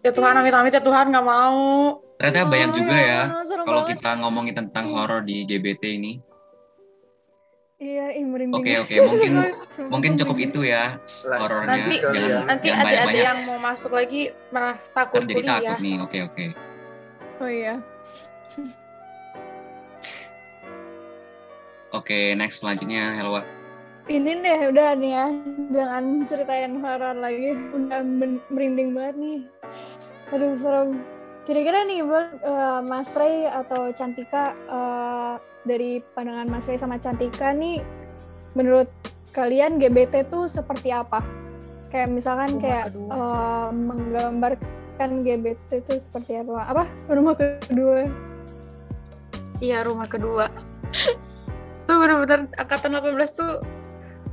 Ya 0.00 0.14
Tuhan, 0.14 0.38
amit-amit 0.38 0.70
ya 0.70 0.78
Tuhan, 0.78 1.10
nggak 1.10 1.26
mau. 1.26 1.98
Ternyata 2.16 2.46
banyak 2.46 2.70
Oh, 2.70 2.76
juga 2.76 2.94
ya 2.96 3.20
serem 3.42 3.64
kalau 3.66 3.82
kita 3.84 4.10
ngomongin 4.16 4.54
tentang 4.54 4.86
horor 4.88 5.20
di 5.20 5.42
GBT 5.42 5.82
ini. 5.92 6.12
Iya 7.76 8.08
ih 8.10 8.24
merinding 8.24 8.56
Oke 8.56 8.72
oke, 8.78 8.94
mungkin 9.06 9.32
mungkin 9.88 10.12
cukup 10.14 10.36
itu 10.40 10.60
ya 10.64 10.96
horornya. 11.22 11.84
Nanti- 11.84 12.00
Jangan 12.00 12.44
Nanti 12.48 12.68
ada 12.70 12.98
ada 13.04 13.12
yang 13.12 13.38
mau 13.44 13.58
masuk 13.58 13.92
lagi 13.92 14.32
malah 14.48 14.80
takut 14.90 15.20
Ntar 15.20 15.28
jadi 15.28 15.36
kuliah. 15.38 15.58
takut 15.60 15.78
nih. 15.78 15.96
Oke 16.00 16.18
oke. 16.22 16.44
oh 17.36 17.50
iya 17.50 17.74
Oke, 21.92 22.34
next 22.34 22.60
selanjutnya 22.60 23.14
Helwa. 23.14 23.40
ini 24.06 24.38
deh 24.38 24.70
udah 24.70 24.94
nih 24.94 25.12
ya 25.12 25.26
jangan 25.72 26.04
ceritain 26.22 26.78
horor 26.78 27.12
lagi 27.12 27.58
udah 27.68 28.00
merinding 28.46 28.94
banget 28.94 29.16
nih 29.16 29.38
aduh 30.28 30.54
serem 30.56 30.88
kira-kira 31.46 31.86
nih 31.86 32.02
eh, 32.02 32.80
Mas 32.84 33.14
Ray 33.14 33.46
atau 33.46 33.94
Cantika 33.94 34.52
eh, 34.66 35.34
dari 35.62 36.02
pandangan 36.12 36.50
Mas 36.50 36.66
Ray 36.66 36.76
sama 36.76 36.98
Cantika 36.98 37.54
nih 37.54 37.80
menurut 38.58 38.90
kalian 39.30 39.78
GBT 39.78 40.26
tuh 40.26 40.50
seperti 40.50 40.90
apa? 40.90 41.22
Kayak 41.94 42.10
misalkan 42.10 42.58
Rumah 42.58 42.62
kayak 42.66 42.84
kedua 42.90 43.14
eh, 43.14 43.68
menggambarkan 43.70 45.10
GBT 45.22 45.70
itu 45.86 45.92
seperti 46.02 46.42
apa? 46.42 46.66
Apa? 46.66 46.84
Rumah 47.06 47.34
kedua. 47.38 48.10
Iya, 49.62 49.86
rumah 49.86 50.10
kedua. 50.10 50.50
Itu 51.86 52.02
bener-bener 52.02 52.50
angkatan 52.58 52.98
18 52.98 53.14
tuh 53.30 53.62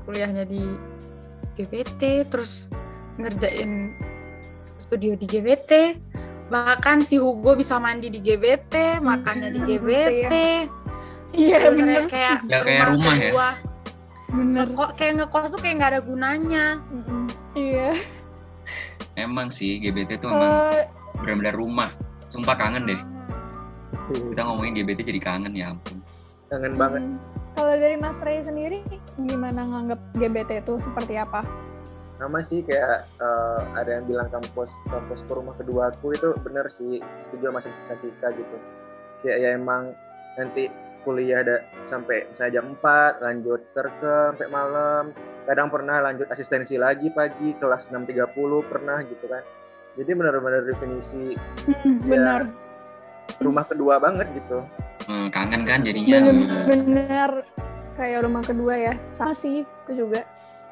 kuliahnya 0.10 0.44
di 0.50 0.74
GBT, 1.54 2.26
terus 2.26 2.66
ngerjain 3.22 3.94
studio 4.82 5.14
di 5.14 5.30
GBT. 5.30 6.02
Bahkan 6.46 6.98
si 7.00 7.16
Hugo 7.16 7.54
bisa 7.54 7.78
mandi 7.78 8.08
di 8.08 8.20
GBT, 8.20 9.00
makannya 9.00 9.50
di 9.50 9.60
Hmm, 9.60 9.70
GBT. 9.70 10.34
iya 11.34 11.58
Bener-bener 11.66 11.82
bener 12.00 12.06
kayak 12.08 12.38
Ya, 12.46 12.58
kayak 12.62 12.86
rumah 12.92 13.16
ya. 13.16 13.22
kedua. 13.26 13.50
bener 14.30 14.66
Kok 14.68 14.92
kayak 14.94 15.14
ngekos 15.16 15.50
tuh 15.50 15.60
kayak 15.60 15.76
nggak 15.78 15.92
ada 15.92 16.02
gunanya. 16.02 16.66
Iya 17.54 17.94
Emang 19.14 19.48
sih 19.48 19.78
GBT 19.78 20.18
tuh 20.18 20.30
emang 20.30 20.74
Eh, 20.74 20.84
benar-benar 21.16 21.54
rumah. 21.54 21.90
Sumpah 22.28 22.56
kangen 22.56 22.84
deh. 22.84 23.02
Kita 24.10 24.42
ngomongin 24.44 24.74
GBT 24.76 25.06
jadi 25.06 25.22
kangen 25.22 25.54
ya 25.54 25.70
ampun. 25.70 26.02
kangen 26.48 26.74
banget 26.76 27.02
Hmm. 27.02 27.18
Kalau 27.54 27.74
dari 27.76 27.94
Mas 27.96 28.18
Ray 28.20 28.42
sendiri, 28.42 28.82
gimana 29.20 29.62
nganggap 29.64 30.02
GBT 30.16 30.52
itu 30.60 30.74
seperti 30.80 31.14
apa? 31.16 31.46
Sama 32.24 32.40
sih 32.44 32.64
kayak 32.64 33.04
eh, 33.20 33.62
ada 33.76 34.00
yang 34.00 34.06
bilang 34.08 34.32
kampus 34.32 34.72
kampus 34.88 35.20
ke 35.22 35.32
rumah 35.32 35.56
kedua 35.56 35.92
aku 35.92 36.12
itu 36.12 36.32
bener 36.40 36.72
sih 36.74 36.98
setuju 37.28 37.52
sama 37.52 37.60
Tika 38.00 38.28
gitu 38.32 38.58
kayak 39.22 39.38
ya 39.38 39.50
emang 39.54 39.92
nanti 40.34 40.72
kuliah 41.04 41.44
ada 41.44 41.60
sampai 41.88 42.24
misalnya 42.26 42.54
jam 42.54 42.66
4 42.80 43.20
lanjut 43.20 43.62
kerja 43.72 44.14
sampai 44.32 44.48
malam 44.48 45.04
kadang 45.44 45.68
pernah 45.68 46.00
lanjut 46.00 46.32
asistensi 46.32 46.80
lagi 46.80 47.12
pagi 47.12 47.52
kelas 47.60 47.92
6.30 47.92 48.32
pernah 48.64 49.04
gitu 49.04 49.26
kan 49.28 49.44
jadi 49.94 50.12
benar-benar 50.16 50.64
definisi 50.64 51.36
Hmm, 51.68 52.00
benar. 52.02 52.42
rumah 53.40 53.68
kedua 53.68 54.00
banget 54.00 54.32
gitu 54.34 54.64
Hmm, 55.04 55.28
kangen 55.28 55.68
kan 55.68 55.84
jadinya. 55.84 56.32
Bener-bener 56.32 57.44
kayak 57.94 58.24
rumah 58.24 58.40
kedua 58.40 58.72
ya. 58.72 58.94
Sama 59.12 59.36
sih, 59.36 59.68
aku 59.84 60.00
juga. 60.00 60.24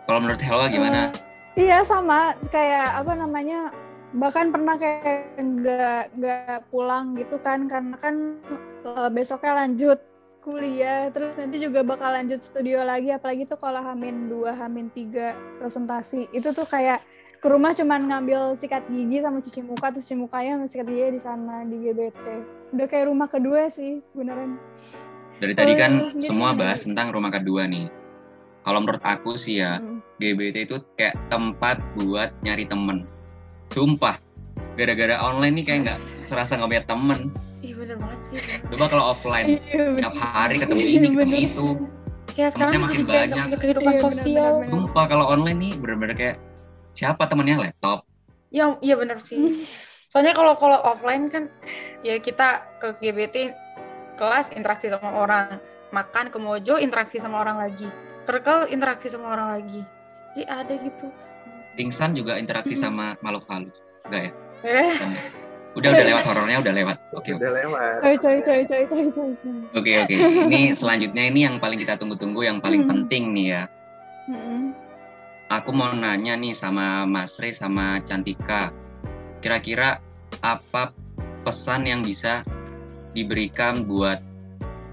Kalau 0.07 0.23
menurut 0.23 0.39
Helwa 0.39 0.71
gimana? 0.71 1.11
Iya 1.55 1.83
sama, 1.83 2.35
kayak 2.47 3.03
apa 3.03 3.13
namanya? 3.15 3.71
Bahkan 4.11 4.51
pernah 4.51 4.75
kayak 4.75 5.39
nggak 5.39 6.03
nggak 6.19 6.59
pulang 6.67 7.15
gitu 7.15 7.39
kan, 7.39 7.67
karena 7.67 7.95
kan 7.95 8.39
eh, 8.83 9.09
besoknya 9.11 9.65
lanjut 9.65 9.99
kuliah, 10.41 11.13
terus 11.13 11.37
nanti 11.37 11.61
juga 11.61 11.85
bakal 11.85 12.11
lanjut 12.17 12.41
studio 12.41 12.81
lagi, 12.81 13.13
apalagi 13.13 13.45
tuh 13.45 13.61
kalau 13.61 13.79
hamin 13.79 14.25
dua, 14.25 14.57
hamin 14.57 14.89
tiga 14.89 15.37
presentasi, 15.61 16.27
itu 16.33 16.49
tuh 16.49 16.65
kayak 16.65 17.05
ke 17.41 17.47
rumah 17.49 17.73
cuman 17.73 18.05
ngambil 18.09 18.53
sikat 18.57 18.85
gigi 18.89 19.21
sama 19.21 19.41
cuci 19.41 19.61
muka, 19.65 19.93
terus 19.93 20.05
cuci 20.09 20.17
mukanya 20.17 20.51
sama 20.57 20.65
sikat 20.69 20.87
gigi 20.89 21.09
di 21.13 21.21
sana 21.21 21.55
di 21.65 21.77
GBT. 21.77 22.25
Udah 22.73 22.87
kayak 22.89 23.05
rumah 23.09 23.29
kedua 23.29 23.69
sih, 23.69 24.01
beneran. 24.13 24.57
Dari 25.41 25.53
tadi 25.57 25.73
Kalau 25.73 25.81
kan 26.13 26.21
semua 26.21 26.53
bahas 26.53 26.85
tentang 26.85 27.09
rumah 27.09 27.33
kedua 27.33 27.65
nih. 27.65 28.00
Kalau 28.61 28.79
menurut 28.79 29.01
aku 29.01 29.33
sih 29.35 29.57
ya, 29.57 29.77
Mm. 29.77 29.99
GBT 30.15 30.57
itu 30.63 30.77
kayak 30.93 31.17
tempat 31.27 31.81
buat 31.95 32.29
nyari 32.39 32.65
temen. 32.65 33.09
Sumpah, 33.67 34.21
gara-gara 34.75 35.17
online 35.17 35.53
nih 35.57 35.65
kayak 35.65 35.79
nggak 35.83 35.99
serasa 36.23 36.55
nggak 36.55 36.69
punya 36.69 36.85
temen. 36.85 37.19
Ih 37.61 37.73
bener 37.73 37.97
banget 37.97 38.19
sih. 38.21 38.37
Coba 38.69 38.85
kalau 38.85 39.03
offline, 39.09 39.57
Iya, 39.57 39.97
tiap 39.97 40.13
hari 40.15 40.55
ketemu 40.57 40.77
Iya, 40.79 40.89
ini, 40.91 41.07
ketemu 41.09 41.37
itu. 41.39 41.67
Kayak 42.31 42.51
sekarang 42.53 42.73
makin 42.79 42.99
nggak 43.01 43.11
banyak. 43.27 43.45
kehidupan 43.57 43.83
Iya, 43.87 43.97
bener, 43.97 44.13
sosial. 44.13 44.51
bener, 44.59 44.69
Sumpah 44.71 45.05
kalau 45.05 45.25
online 45.27 45.57
nih 45.59 45.73
bener-bener 45.75 46.15
kayak 46.15 46.37
siapa 46.91 47.23
temennya 47.25 47.57
laptop. 47.59 48.05
Ya, 48.49 48.75
iya 48.79 48.95
bener 48.95 49.17
sih. 49.19 49.41
Soalnya 50.05 50.35
kalau 50.35 50.53
kalau 50.53 50.77
offline 50.83 51.27
kan 51.27 51.47
ya 52.01 52.19
kita 52.19 52.67
ke 52.77 52.99
GBT 52.99 53.55
kelas 54.15 54.51
interaksi 54.51 54.85
sama 54.85 55.17
orang, 55.17 55.57
makan 55.89 56.29
ke 56.29 56.37
Mojo 56.37 56.75
interaksi 56.75 57.17
sama 57.17 57.39
orang 57.39 57.57
lagi, 57.57 57.87
kerkel 58.31 58.71
interaksi 58.71 59.11
sama 59.11 59.35
orang 59.35 59.59
lagi. 59.59 59.83
Jadi 60.31 60.43
ada 60.47 60.73
gitu. 60.73 61.11
Pingsan 61.75 62.15
juga 62.15 62.39
interaksi 62.39 62.73
sama 62.73 63.19
makhluk 63.19 63.43
halus. 63.51 63.75
Enggak 64.07 64.21
ya? 64.23 64.31
Eh, 64.63 64.91
Dan- 64.95 65.19
Udah 65.71 65.87
udah 65.87 66.03
lewat 66.03 66.23
horornya 66.27 66.57
udah 66.59 66.73
lewat. 66.75 66.97
Oke 67.15 67.31
oke. 67.31 67.39
udah 67.39 67.51
lewat 67.55 67.99
Coy, 68.03 68.15
coy, 68.19 68.37
coy, 68.43 68.61
coy, 68.83 69.07
coy. 69.07 69.31
Oke 69.71 69.91
oke. 70.03 70.15
Ini 70.51 70.75
selanjutnya 70.75 71.23
ini 71.23 71.47
yang 71.47 71.63
paling 71.63 71.79
kita 71.79 71.95
tunggu-tunggu 71.95 72.43
yang 72.43 72.59
paling 72.59 72.83
Hmm. 72.83 72.91
penting 72.91 73.31
nih 73.31 73.47
ya. 73.55 73.63
Mm-mm. 74.27 74.75
Aku 75.47 75.71
mau 75.71 75.91
nanya 75.91 76.35
nih 76.35 76.51
sama 76.51 77.03
Mas 77.03 77.39
Rey 77.39 77.51
sama 77.51 78.03
Cantika. 78.03 78.71
Kira-kira 79.39 79.99
apa 80.39 80.91
pesan 81.43 81.87
yang 81.87 82.03
bisa 82.03 82.43
diberikan 83.11 83.83
buat 83.83 84.19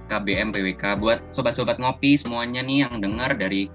KBM 0.09 0.51
PWK 0.51 0.97
buat 0.99 1.21
sobat-sobat 1.31 1.77
ngopi 1.77 2.17
semuanya 2.17 2.65
nih 2.65 2.89
yang 2.89 2.99
dengar 2.99 3.37
dari 3.37 3.69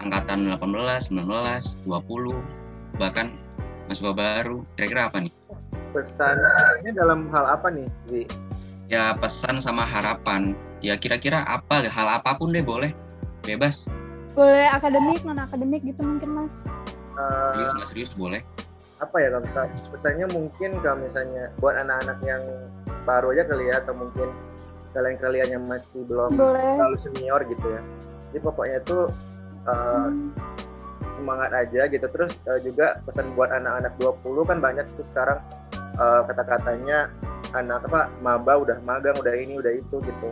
angkatan 0.00 0.48
18, 0.48 1.12
19, 1.12 1.84
20 1.84 2.98
bahkan 2.98 3.36
mahasiswa 3.86 4.12
baru. 4.12 4.64
Kira-kira 4.74 5.12
apa 5.12 5.20
nih? 5.20 5.32
pesannya 5.94 6.90
dalam 6.90 7.30
hal 7.30 7.44
apa 7.46 7.70
nih 7.70 7.86
Zi? 8.10 8.22
Ya 8.90 9.14
pesan 9.14 9.62
sama 9.62 9.86
harapan. 9.86 10.58
Ya 10.82 10.98
kira-kira 10.98 11.46
apa 11.46 11.86
hal 11.86 12.08
apa 12.10 12.34
pun 12.34 12.50
deh 12.50 12.64
boleh. 12.64 12.90
Bebas. 13.44 13.86
Boleh 14.34 14.66
akademik, 14.66 15.22
non 15.22 15.38
akademik 15.38 15.86
gitu 15.86 16.02
mungkin 16.02 16.34
mas. 16.34 16.66
Eh, 17.14 17.54
Serius 17.54 17.72
nggak 17.78 17.88
serius 17.92 18.12
boleh. 18.16 18.42
apa 19.02 19.20
ya 19.20 19.28
kalau 19.36 19.68
pesannya 19.92 20.26
mungkin 20.32 20.70
kalau 20.80 20.96
misalnya 20.96 21.52
buat 21.60 21.76
anak-anak 21.76 22.18
yang 22.24 22.40
baru 23.04 23.36
aja 23.36 23.44
kali 23.44 23.68
ya 23.68 23.82
atau 23.84 23.92
mungkin 23.92 24.32
kalian-kalian 24.94 25.48
yang 25.58 25.64
masih 25.66 26.06
belum 26.06 26.32
Boleh. 26.38 26.62
terlalu 26.78 26.96
senior 27.02 27.40
gitu 27.44 27.66
ya. 27.66 27.82
Jadi 28.30 28.38
pokoknya 28.40 28.76
itu 28.80 28.98
uh, 29.66 30.08
Hmm. 30.08 30.30
semangat 31.18 31.50
aja 31.54 31.82
gitu. 31.86 32.06
Terus 32.06 32.32
uh, 32.46 32.60
juga 32.62 33.02
pesan 33.04 33.34
buat 33.34 33.50
anak-anak 33.50 33.92
20 33.98 34.48
kan 34.50 34.58
banyak 34.62 34.86
tuh 34.94 35.06
sekarang 35.14 35.38
uh, 35.98 36.22
kata-katanya 36.26 37.10
anak 37.54 37.86
apa 37.86 38.10
maba 38.18 38.58
udah 38.58 38.78
magang 38.82 39.14
udah 39.18 39.34
ini 39.34 39.58
udah 39.62 39.72
itu 39.74 39.96
gitu. 40.02 40.28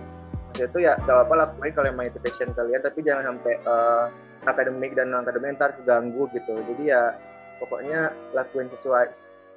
Maksudnya 0.53 0.69
itu 0.69 0.79
ya 0.85 0.93
gak 1.01 1.15
apa-apa 1.17 1.35
lakuin 1.49 1.73
kalau 1.73 1.89
emang 1.89 2.07
itu 2.11 2.19
passion 2.21 2.51
kalian 2.53 2.83
tapi 2.83 2.99
jangan 3.01 3.25
sampai 3.35 3.55
uh, 3.65 4.05
akademik 4.45 4.93
dan 4.93 5.15
non 5.15 5.23
akademik 5.25 5.55
ntar 5.57 5.73
keganggu 5.79 6.27
gitu. 6.35 6.55
Jadi 6.61 6.91
ya 6.93 7.15
pokoknya 7.63 8.11
lakuin 8.35 8.69
sesuai 8.79 9.07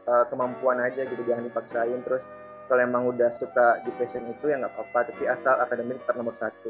uh, 0.08 0.26
kemampuan 0.30 0.78
aja 0.80 1.04
gitu 1.04 1.20
jangan 1.26 1.50
dipaksain. 1.50 2.00
Terus 2.06 2.22
kalau 2.66 2.82
emang 2.82 3.04
udah 3.08 3.30
suka 3.38 3.82
di 3.82 3.92
passion 3.96 4.26
itu 4.28 4.46
ya 4.48 4.58
nggak 4.58 4.74
apa-apa 4.74 5.12
tapi 5.14 5.24
asal 5.26 5.54
akademik 5.60 6.02
tetap 6.02 6.16
nomor 6.16 6.36
satu 6.36 6.70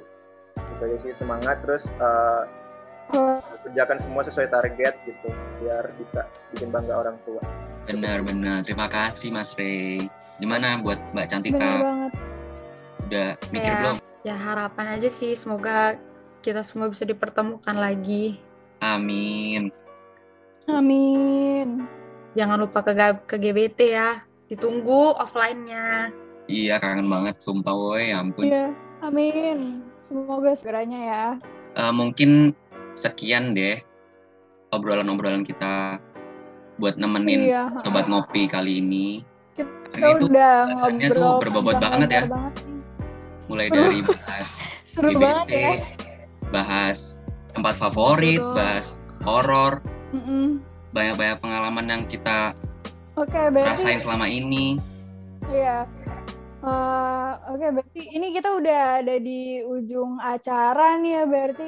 gitu 0.56 0.82
aja 0.82 0.98
sih 1.04 1.12
semangat 1.16 1.60
terus 1.64 1.84
uh, 2.00 2.44
kerjakan 3.64 4.02
semua 4.02 4.22
sesuai 4.24 4.50
target 4.50 4.94
gitu 5.04 5.28
biar 5.62 5.88
bisa 5.96 6.26
bikin 6.52 6.72
bangga 6.72 6.96
orang 6.96 7.18
tua 7.24 7.42
Benar-benar. 7.86 8.66
Terima 8.66 8.90
kasih 8.90 9.30
Mas 9.30 9.54
Rey. 9.54 10.10
Gimana 10.42 10.82
buat 10.82 10.98
Mbak 11.14 11.26
Cantika? 11.30 11.70
banget. 11.70 12.12
Udah 13.06 13.28
mikir 13.54 13.70
Ya. 13.70 13.78
belum? 13.78 13.98
ya 14.26 14.34
harapan 14.34 14.98
aja 14.98 15.10
sih 15.14 15.38
semoga 15.38 15.94
kita 16.42 16.66
semua 16.66 16.90
bisa 16.90 17.06
dipertemukan 17.06 17.78
lagi. 17.78 18.42
Amin. 18.82 19.70
Amin. 20.66 21.86
Jangan 22.34 22.58
lupa 22.58 22.82
ke, 22.82 22.92
ke 23.30 23.36
GBT 23.38 23.80
ya. 23.94 24.26
Ditunggu 24.56 25.12
offline-nya. 25.20 26.16
Iya 26.48 26.80
kangen 26.80 27.12
banget 27.12 27.44
sumpah 27.44 27.76
woi 27.76 28.16
ya 28.16 28.24
ampun. 28.24 28.48
Iya, 28.48 28.72
amin. 29.04 29.84
Semoga 30.00 30.56
segeranya 30.56 31.00
ya. 31.02 31.26
Eh, 31.76 31.92
mungkin 31.92 32.56
sekian 32.96 33.52
deh 33.52 33.84
obrolan-obrolan 34.72 35.44
kita 35.44 36.00
buat 36.76 36.96
nemenin 36.96 37.52
Iya. 37.52 37.64
sobat 37.84 38.08
ngopi 38.08 38.48
kali 38.48 38.80
ini. 38.80 39.28
Kita 39.56 39.68
Hari 39.92 40.04
itu 40.14 40.26
udah 40.28 40.52
bahasannya 40.66 41.08
tuh 41.08 41.16
ngobrol 41.18 41.40
berbobot 41.42 41.76
banget 41.80 42.10
ya. 42.10 42.24
banget 42.28 42.56
mulai 43.46 43.68
dari 43.68 44.00
bahas 44.08 44.50
Seru 44.84 45.12
GBT, 45.12 45.22
banget 45.22 45.48
ya. 45.52 45.72
bahas 46.50 47.20
tempat 47.52 47.76
favorit, 47.76 48.40
Betul. 48.40 48.56
bahas 48.56 48.86
horor, 49.24 49.74
banyak-banyak 50.92 51.38
pengalaman 51.40 51.86
yang 51.88 52.04
kita 52.06 52.52
Oke, 53.16 53.42
berarti 53.48 53.80
rasain 53.88 54.00
selama 54.04 54.28
ini. 54.28 54.76
Iya. 55.48 55.88
Eh, 56.66 57.32
Oke, 57.48 57.68
berarti 57.72 58.02
ini 58.12 58.28
kita 58.36 58.60
udah 58.60 59.00
ada 59.00 59.16
di 59.16 59.64
ujung 59.64 60.20
acara 60.20 61.00
nih 61.00 61.12
ya. 61.16 61.24
Berarti 61.24 61.68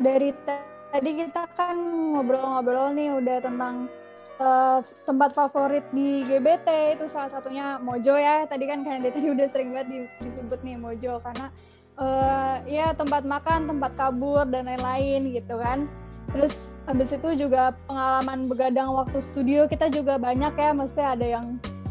dari 0.00 0.30
ta- 0.48 0.64
tadi 0.88 1.10
kita 1.20 1.42
kan 1.52 1.76
ngobrol-ngobrol 2.16 2.96
nih 2.96 3.12
udah 3.12 3.36
tentang 3.44 3.92
eh, 4.36 4.78
tempat 5.04 5.36
favorit 5.36 5.84
di 5.92 6.24
GBT 6.24 6.96
itu 6.96 7.04
salah 7.12 7.28
satunya 7.28 7.76
Mojo 7.76 8.16
ya. 8.16 8.48
Tadi 8.48 8.64
kan 8.64 8.80
karena 8.80 9.04
dia 9.04 9.12
tadi 9.12 9.28
udah 9.28 9.46
sering 9.52 9.76
banget 9.76 9.88
di- 9.92 10.12
disebut 10.24 10.60
nih 10.64 10.76
Mojo 10.80 11.20
karena 11.20 11.46
eh, 12.00 12.54
ya 12.72 12.96
tempat 12.96 13.28
makan, 13.28 13.68
tempat 13.68 13.92
kabur 14.00 14.48
dan 14.48 14.64
lain-lain 14.64 15.28
gitu 15.34 15.60
kan. 15.60 15.84
Terus 16.28 16.54
habis 16.84 17.10
itu 17.10 17.28
juga 17.38 17.74
pengalaman 17.84 18.46
begadang 18.46 18.90
waktu 18.90 19.18
studio 19.18 19.64
kita 19.64 19.88
juga 19.88 20.16
banyak 20.16 20.52
ya. 20.52 20.70
Maksudnya 20.70 21.08
ada 21.12 21.26
yang 21.28 21.46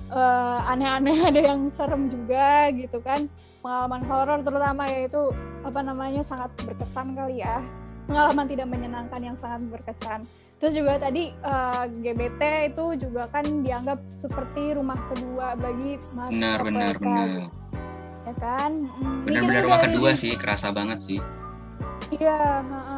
eh, 0.08 0.60
aneh-aneh 0.66 1.18
ada 1.30 1.42
yang 1.44 1.68
serem 1.68 2.08
juga 2.08 2.70
gitu 2.72 3.00
kan 3.00 3.26
pengalaman 3.60 4.02
horor 4.06 4.40
terutama 4.40 4.86
yaitu 4.86 5.34
apa 5.62 5.82
namanya 5.82 6.22
sangat 6.22 6.54
berkesan 6.62 7.18
kali 7.18 7.42
ya 7.42 7.58
pengalaman 8.06 8.46
tidak 8.46 8.70
menyenangkan 8.70 9.18
yang 9.20 9.34
sangat 9.34 9.66
berkesan 9.66 10.22
terus 10.56 10.78
juga 10.78 11.02
tadi 11.02 11.34
eh, 11.34 11.84
GBT 12.00 12.42
itu 12.70 12.86
juga 13.02 13.26
kan 13.28 13.66
dianggap 13.66 13.98
seperti 14.08 14.78
rumah 14.78 15.02
kedua 15.10 15.58
bagi 15.58 15.98
mahasiswa 16.14 16.38
Benar, 16.38 16.60
benar, 16.62 16.94
PK, 16.94 17.02
benar. 17.02 17.28
ya 18.22 18.34
kan 18.38 18.72
Mm, 18.86 19.26
Benar-benar 19.26 19.62
rumah 19.64 19.80
dari- 19.80 19.88
kedua 19.92 20.12
sih, 20.14 20.32
kerasa 20.34 20.70
banget 20.70 21.00
sih. 21.02 21.20
Iya, 22.12 22.62
heeh. 22.62 22.95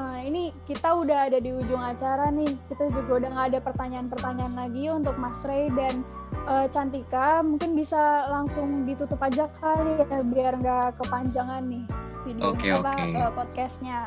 Kita 0.67 0.91
udah 0.91 1.31
ada 1.31 1.39
di 1.39 1.55
ujung 1.55 1.79
acara 1.79 2.27
nih. 2.27 2.51
Kita 2.67 2.91
juga 2.91 3.23
udah 3.23 3.29
nggak 3.31 3.47
ada 3.55 3.59
pertanyaan-pertanyaan 3.63 4.53
lagi 4.59 4.91
untuk 4.91 5.15
Mas 5.15 5.39
Ray 5.47 5.71
dan 5.71 6.03
eh, 6.51 6.67
Cantika, 6.67 7.39
mungkin 7.39 7.71
bisa 7.73 8.27
langsung 8.27 8.83
ditutup 8.83 9.17
aja 9.23 9.47
kali 9.63 9.95
ya 9.95 10.19
biar 10.27 10.59
nggak 10.59 10.99
kepanjangan 10.99 11.63
nih 11.63 11.87
video 12.27 12.51
Oke, 12.51 12.67
apa 12.75 12.91
oke. 12.91 13.15
eh, 13.15 13.31
podcastnya. 13.31 13.99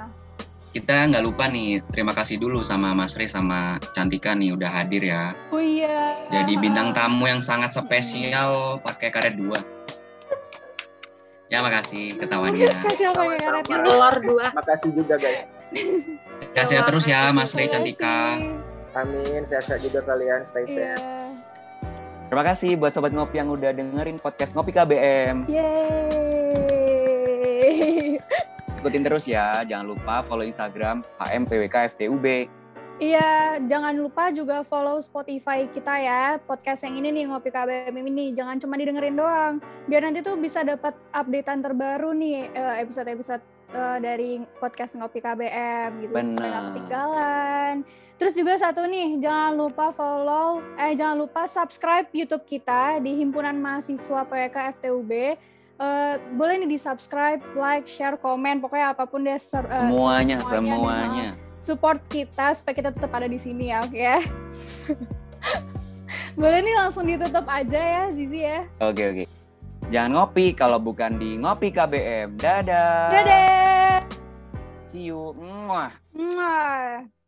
Kita 0.71 1.11
nggak 1.11 1.25
lupa 1.27 1.51
nih, 1.51 1.83
terima 1.91 2.15
kasih 2.15 2.39
dulu 2.39 2.63
sama 2.63 2.95
Mas 2.95 3.19
Rey 3.19 3.27
sama 3.27 3.81
Cantika 3.91 4.39
nih 4.39 4.55
udah 4.55 4.71
hadir 4.71 5.03
ya. 5.03 5.35
Oh 5.51 5.59
iya. 5.59 6.15
Jadi 6.31 6.55
bintang 6.61 6.95
tamu 6.95 7.27
yang 7.27 7.43
sangat 7.43 7.75
spesial 7.75 8.79
pakai 8.85 9.11
karet 9.11 9.35
dua. 9.35 9.59
Ya 11.51 11.59
makasih 11.67 12.15
ketawanya. 12.15 12.71
Kasih 12.71 13.11
apa 13.11 13.23
ya 13.27 13.39
karet 13.43 13.67
telur 13.67 14.15
dua 14.23 14.47
Makasih 14.55 14.91
juga 14.95 15.19
guys. 15.19 15.60
Kasih 16.57 16.83
terus 16.83 17.07
ya 17.07 17.31
Mas 17.31 17.55
Rey 17.55 17.71
Cantika. 17.71 18.43
Amin, 18.91 19.47
sehat-sehat 19.47 19.87
juga 19.87 20.03
kalian, 20.03 20.43
stay 20.51 20.67
Iya. 20.67 20.99
safe. 20.99 21.07
Terima 22.27 22.45
kasih 22.47 22.79
buat 22.79 22.95
sobat 22.95 23.11
ngopi 23.11 23.39
yang 23.39 23.51
udah 23.51 23.75
dengerin 23.75 24.19
podcast 24.19 24.55
Ngopi 24.55 24.71
KBM. 24.71 25.51
Yeay. 25.51 26.31
Ikutin 28.79 29.03
terus 29.03 29.27
ya, 29.27 29.67
jangan 29.67 29.95
lupa 29.95 30.23
follow 30.27 30.47
Instagram 30.47 31.03
HMPWKFTUB. 31.19 32.27
Iya, 33.01 33.57
jangan 33.65 33.97
lupa 33.97 34.29
juga 34.29 34.61
follow 34.61 35.01
Spotify 35.01 35.65
kita 35.73 35.97
ya. 35.97 36.37
Podcast 36.37 36.85
yang 36.85 37.01
ini 37.01 37.09
nih 37.11 37.25
Ngopi 37.33 37.49
KBM 37.49 37.97
ini 37.97 38.37
jangan 38.37 38.61
cuma 38.61 38.77
didengerin 38.77 39.17
doang. 39.17 39.57
Biar 39.89 40.05
nanti 40.05 40.21
tuh 40.21 40.37
bisa 40.37 40.61
dapat 40.61 40.93
updatean 41.11 41.65
terbaru 41.65 42.13
nih 42.13 42.53
eh, 42.53 42.75
episode-episode 42.85 43.41
eh, 43.71 43.99
dari 43.99 44.31
podcast 44.57 44.95
Ngopi 44.95 45.19
KBM 45.19 45.91
gitu 46.01 46.13
supaya 46.13 46.25
nggak 46.25 46.37
Benar. 46.37 46.63
ketinggalan. 46.69 47.75
Terus 48.15 48.35
juga 48.35 48.53
satu 48.55 48.85
nih, 48.85 49.17
jangan 49.17 49.57
lupa 49.57 49.89
follow 49.91 50.61
eh 50.77 50.93
jangan 50.93 51.17
lupa 51.19 51.49
subscribe 51.49 52.05
YouTube 52.11 52.45
kita 52.45 53.01
di 53.01 53.17
Himpunan 53.17 53.57
Mahasiswa 53.57 54.23
PWK 54.23 54.57
FTUB. 54.77 55.13
Eh, 55.81 56.15
boleh 56.37 56.61
nih 56.61 56.77
di-subscribe, 56.77 57.41
like, 57.57 57.89
share, 57.89 58.21
komen, 58.21 58.61
pokoknya 58.61 58.93
apa 58.93 59.09
pun 59.09 59.25
deh 59.25 59.33
ser- 59.35 59.65
eh, 59.65 59.89
Semuanya, 59.89 60.37
deh, 60.37 60.45
semuanya. 60.45 61.31
support 61.57 62.05
kita 62.07 62.53
supaya 62.53 62.77
kita 62.77 62.91
tetap 62.93 63.09
ada 63.11 63.25
di 63.25 63.41
sini 63.41 63.73
ya, 63.73 63.81
oke 63.81 63.97
ya. 63.97 64.21
Boleh 66.37 66.61
nih 66.61 66.77
langsung 66.77 67.09
ditutup 67.09 67.49
aja 67.49 67.81
ya, 67.81 68.03
Zizi 68.13 68.45
ya. 68.45 68.69
Oke, 68.77 69.03
oke. 69.09 69.25
Jangan 69.89 70.11
ngopi 70.13 70.53
kalau 70.53 70.77
bukan 70.77 71.17
di 71.17 71.41
Ngopi 71.41 71.73
KBM. 71.73 72.37
Dadah. 72.37 73.09
Dadah. 73.09 74.05
See 74.93 75.09
you. 75.09 75.33
Mwah. 75.33 75.97
Mwah. 76.13 77.20